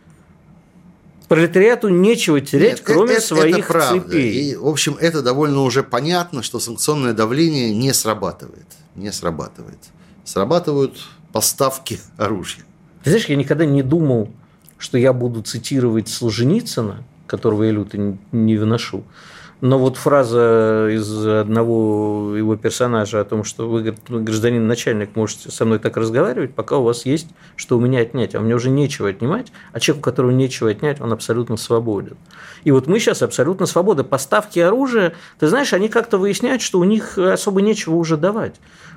Пролетариату 1.29 1.89
нечего 1.89 2.41
терять, 2.41 2.79
Нет, 2.79 2.83
кроме 2.85 3.15
это, 3.15 3.23
своих 3.23 3.59
это 3.59 3.67
правда. 3.69 4.01
цепей. 4.01 4.51
И, 4.53 4.57
в 4.57 4.67
общем, 4.67 4.97
это 5.01 5.23
довольно 5.23 5.63
уже 5.63 5.83
понятно, 5.83 6.43
что 6.43 6.61
санкционное 6.61 7.13
давление 7.13 7.75
не 7.75 7.93
срабатывает. 7.93 8.67
Не 8.95 9.13
срабатывает. 9.13 9.79
Срабатывают 10.25 10.97
поставки 11.33 12.01
оружия. 12.17 12.65
Ты 13.03 13.11
знаешь, 13.11 13.27
я 13.27 13.37
никогда 13.37 13.65
не 13.65 13.83
думал, 13.83 14.31
что 14.79 14.99
я 14.99 15.13
буду 15.13 15.43
цитировать 15.43 16.09
Солженицына, 16.09 17.05
которого 17.27 17.65
я 17.65 17.71
люто 17.73 18.19
не 18.33 18.57
выношу, 18.57 19.05
но 19.61 19.79
вот 19.79 19.97
фраза 19.97 20.89
из 20.91 21.27
одного 21.27 22.37
его 22.37 22.57
персонажа 22.57 23.21
о 23.21 23.25
том, 23.25 23.45
что 23.45 23.69
вы, 23.69 23.95
гражданин 24.09 24.67
начальник, 24.67 25.17
можете 25.17 25.51
со 25.51 25.65
мной 25.65 25.79
так 25.79 25.97
разговаривать, 25.97 26.55
пока 26.55 26.77
у 26.77 26.83
вас 26.83 27.07
есть 27.07 27.29
что 27.57 27.79
у 27.79 27.81
меня 27.81 28.01
отнять, 28.01 28.35
а 28.35 28.39
меня 28.39 28.55
уже 28.55 28.71
нечего 28.71 29.09
отнимать, 29.09 29.51
а 29.73 29.81
человек, 29.81 30.03
у 30.03 30.05
которого 30.05 30.31
нечего 30.31 30.71
отнять, 30.71 31.01
он 31.01 31.13
абсолютно 31.13 31.57
свободен. 31.57 32.17
И 32.65 32.71
вот 32.71 32.87
мы 32.87 33.01
сейчас 33.01 33.23
абсолютно 33.23 33.67
свободны. 33.67 34.05
Поставки 34.05 34.59
оружия, 34.59 35.15
ты 35.39 35.49
знаешь, 35.49 35.73
они 35.73 35.89
как-то 35.89 36.19
выясняют, 36.19 36.63
что 36.63 36.79
у 36.79 36.85
них 36.85 37.17
особо 37.19 37.63
нечего 37.63 37.95
уже 37.95 38.17
давать 38.17 38.57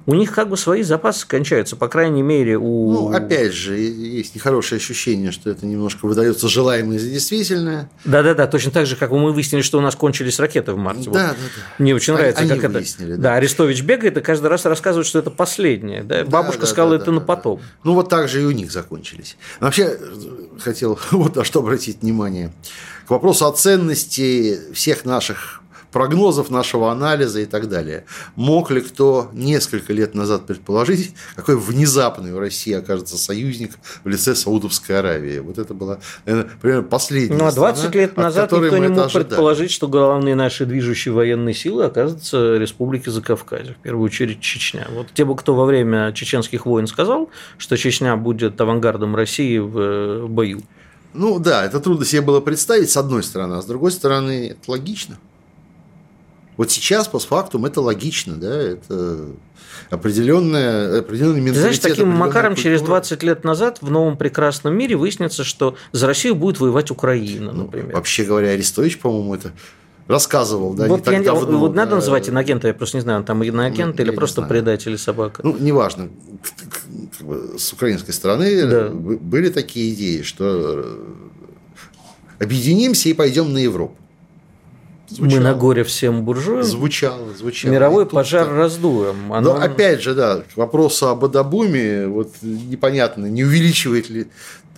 у 0.09 0.15
них 0.15 0.33
как 0.33 0.49
бы 0.49 0.57
свои 0.57 0.81
запасы 0.81 1.27
кончаются, 1.27 1.75
по 1.75 1.87
крайней 1.87 2.23
мере, 2.23 2.57
у... 2.57 2.91
Ну, 2.91 3.11
опять 3.11 3.53
же, 3.53 3.77
есть 3.77 4.33
нехорошее 4.33 4.77
ощущение, 4.77 5.31
что 5.31 5.51
это 5.51 5.67
немножко 5.67 6.07
выдается 6.07 6.47
желаемое 6.47 6.97
за 6.97 7.09
действительное. 7.09 7.91
Да-да-да, 8.05 8.47
точно 8.47 8.71
так 8.71 8.87
же, 8.87 8.95
как 8.95 9.11
мы 9.11 9.31
выяснили, 9.31 9.61
что 9.61 9.77
у 9.77 9.81
нас 9.81 9.95
кончились 9.95 10.39
ракеты 10.39 10.73
в 10.73 10.77
марте. 10.77 11.11
Да, 11.11 11.11
вот. 11.11 11.13
да, 11.13 11.27
да. 11.27 11.61
Мне 11.77 11.93
очень 11.93 12.13
нравится, 12.13 12.41
Они 12.41 12.49
как 12.49 12.63
это... 12.63 12.83
Да. 12.97 13.17
да, 13.17 13.35
Арестович 13.35 13.83
бегает 13.83 14.17
и 14.17 14.21
каждый 14.21 14.47
раз 14.47 14.65
рассказывает, 14.65 15.05
что 15.05 15.19
это 15.19 15.29
последнее. 15.29 16.01
Да? 16.01 16.23
Да, 16.23 16.25
Бабушка 16.25 16.61
да, 16.61 16.65
сказала, 16.65 16.89
да, 16.89 16.95
это 16.95 17.05
да, 17.05 17.11
на 17.11 17.21
потом. 17.21 17.57
Да. 17.59 17.65
Ну, 17.83 17.93
вот 17.93 18.09
так 18.09 18.29
же 18.29 18.41
и 18.41 18.45
у 18.45 18.51
них 18.51 18.71
закончились. 18.71 19.37
Вообще, 19.59 19.95
хотел 20.59 20.99
вот 21.11 21.35
на 21.35 21.43
что 21.43 21.59
обратить 21.59 22.01
внимание. 22.01 22.51
К 23.05 23.11
вопросу 23.11 23.45
о 23.45 23.51
ценности 23.51 24.59
всех 24.73 25.05
наших 25.05 25.58
прогнозов, 25.91 26.49
нашего 26.49 26.91
анализа 26.91 27.41
и 27.41 27.45
так 27.45 27.69
далее. 27.69 28.05
Мог 28.35 28.71
ли 28.71 28.81
кто 28.81 29.29
несколько 29.33 29.93
лет 29.93 30.15
назад 30.15 30.45
предположить, 30.45 31.13
какой 31.35 31.57
внезапный 31.57 32.33
в 32.33 32.39
России 32.39 32.73
окажется 32.73 33.17
союзник 33.17 33.71
в 34.03 34.07
лице 34.07 34.35
Саудовской 34.35 34.99
Аравии? 34.99 35.39
Вот 35.39 35.57
это 35.57 35.73
была, 35.73 35.99
наверное, 36.25 36.51
примерно 36.61 36.83
последняя 36.83 37.37
Ну, 37.37 37.45
а 37.45 37.51
20 37.51 37.79
страна, 37.79 37.95
лет 37.95 38.17
назад 38.17 38.51
никто 38.51 38.77
не 38.77 38.87
мог 38.87 39.05
ожидали. 39.05 39.25
предположить, 39.25 39.71
что 39.71 39.87
главные 39.87 40.35
наши 40.35 40.65
движущие 40.65 41.13
военные 41.13 41.55
силы 41.55 41.85
окажутся 41.85 42.57
республики 42.57 43.09
Закавказья, 43.09 43.73
в 43.73 43.77
первую 43.77 44.05
очередь 44.05 44.41
Чечня. 44.41 44.87
Вот 44.91 45.07
те 45.13 45.25
бы, 45.25 45.35
кто 45.35 45.55
во 45.55 45.65
время 45.65 46.11
чеченских 46.13 46.65
войн 46.65 46.87
сказал, 46.87 47.29
что 47.57 47.77
Чечня 47.77 48.15
будет 48.15 48.59
авангардом 48.59 49.15
России 49.15 49.57
в 49.57 49.79
э, 49.79 50.27
бою. 50.27 50.61
Ну 51.13 51.39
да, 51.39 51.65
это 51.65 51.79
трудно 51.79 52.05
себе 52.05 52.21
было 52.21 52.39
представить, 52.39 52.89
с 52.89 52.97
одной 52.97 53.23
стороны, 53.23 53.55
а 53.55 53.61
с 53.61 53.65
другой 53.65 53.91
стороны, 53.91 54.49
это 54.51 54.71
логично. 54.71 55.17
Вот 56.59 56.71
сейчас, 56.71 57.07
постфактум, 57.07 57.65
это 57.65 57.79
логично, 57.79 58.35
да, 58.35 58.53
это 58.53 59.27
определенная, 59.89 60.99
определенный 60.99 61.39
менталитет. 61.39 61.55
Ты 61.55 61.77
знаешь, 61.77 61.79
таким 61.79 62.09
макаром 62.09 62.53
культура. 62.53 62.63
через 62.63 62.81
20 62.81 63.23
лет 63.23 63.45
назад 63.45 63.77
в 63.79 63.89
новом 63.89 64.17
прекрасном 64.17 64.77
мире 64.77 64.97
выяснится, 64.97 65.45
что 65.45 65.77
за 65.93 66.05
Россию 66.07 66.35
будет 66.35 66.59
воевать 66.59 66.91
Украина, 66.91 67.53
ну, 67.53 67.63
например. 67.63 67.95
Вообще 67.95 68.25
говоря, 68.25 68.49
Арестович, 68.49 68.99
по-моему, 68.99 69.35
это 69.35 69.53
рассказывал, 70.07 70.73
да, 70.73 70.87
вот 70.87 70.97
не 70.97 71.03
так 71.05 71.13
я, 71.13 71.23
давно. 71.23 71.59
Вот 71.59 71.75
надо 71.75 71.91
да. 71.91 71.95
называть 71.95 72.27
иноагента, 72.27 72.67
я 72.67 72.73
просто 72.73 72.97
не 72.97 73.03
знаю, 73.03 73.19
он 73.19 73.23
там 73.23 73.41
иноагент 73.41 73.97
ну, 73.97 74.03
или 74.03 74.11
просто 74.11 74.41
предатель 74.41 74.97
собака. 74.97 75.39
Ну, 75.45 75.55
неважно. 75.57 76.09
С 77.57 77.71
украинской 77.71 78.11
стороны 78.11 78.65
да. 78.65 78.89
были 78.89 79.47
такие 79.47 79.93
идеи, 79.93 80.23
что 80.23 80.83
э, 82.39 82.43
объединимся 82.43 83.07
и 83.07 83.13
пойдем 83.13 83.53
на 83.53 83.59
Европу. 83.59 83.95
Звучало. 85.09 85.39
Мы 85.39 85.43
на 85.43 85.53
горе 85.53 85.83
всем 85.83 86.23
буржуям. 86.23 86.63
Звучало, 86.63 87.33
звучало. 87.33 87.71
Мировой 87.71 88.05
пожар 88.05 88.45
так. 88.45 88.55
раздуем. 88.55 89.33
Оно... 89.33 89.55
Но 89.55 89.61
опять 89.61 90.01
же, 90.01 90.13
да, 90.13 90.41
к 90.41 90.55
вопросу 90.55 91.07
об 91.07 91.25
Адабуме, 91.25 92.07
вот 92.07 92.33
непонятно, 92.41 93.25
не 93.25 93.43
увеличивает 93.43 94.09
ли, 94.09 94.27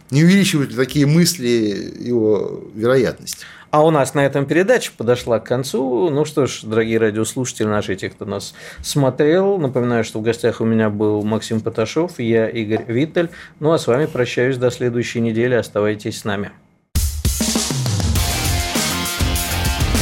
не 0.10 0.24
увеличивают 0.24 0.72
ли 0.72 0.78
такие 0.78 1.06
мысли 1.06 1.94
его 2.00 2.64
вероятность. 2.74 3.46
А 3.72 3.86
у 3.86 3.90
нас 3.90 4.14
на 4.14 4.26
этом 4.26 4.46
передача 4.46 4.92
подошла 4.96 5.40
к 5.40 5.46
концу. 5.46 6.10
Ну 6.10 6.26
что 6.26 6.46
ж, 6.46 6.62
дорогие 6.64 6.98
радиослушатели 6.98 7.68
наши, 7.68 7.96
те, 7.96 8.10
кто 8.10 8.26
нас 8.26 8.54
смотрел, 8.82 9.58
напоминаю, 9.58 10.04
что 10.04 10.20
в 10.20 10.22
гостях 10.22 10.60
у 10.60 10.66
меня 10.66 10.90
был 10.90 11.24
Максим 11.24 11.62
Поташов, 11.62 12.20
я 12.20 12.50
Игорь 12.50 12.84
Виттель. 12.88 13.30
Ну 13.62 13.72
а 13.72 13.80
с 13.80 13.88
вами 13.88 14.08
прощаюсь 14.08 14.58
до 14.58 14.72
следующей 14.72 15.22
недели. 15.22 15.54
Оставайтесь 15.56 16.20
с 16.20 16.26
нами. 16.26 16.52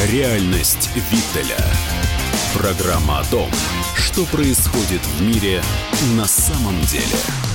Реальность 0.08 0.90
Виттеля. 0.96 1.58
Программа 2.56 3.20
о 3.20 3.24
том, 3.26 3.52
что 3.98 4.24
происходит 4.26 5.02
в 5.06 5.22
мире 5.22 5.62
на 6.16 6.26
самом 6.26 6.80
деле. 6.86 7.49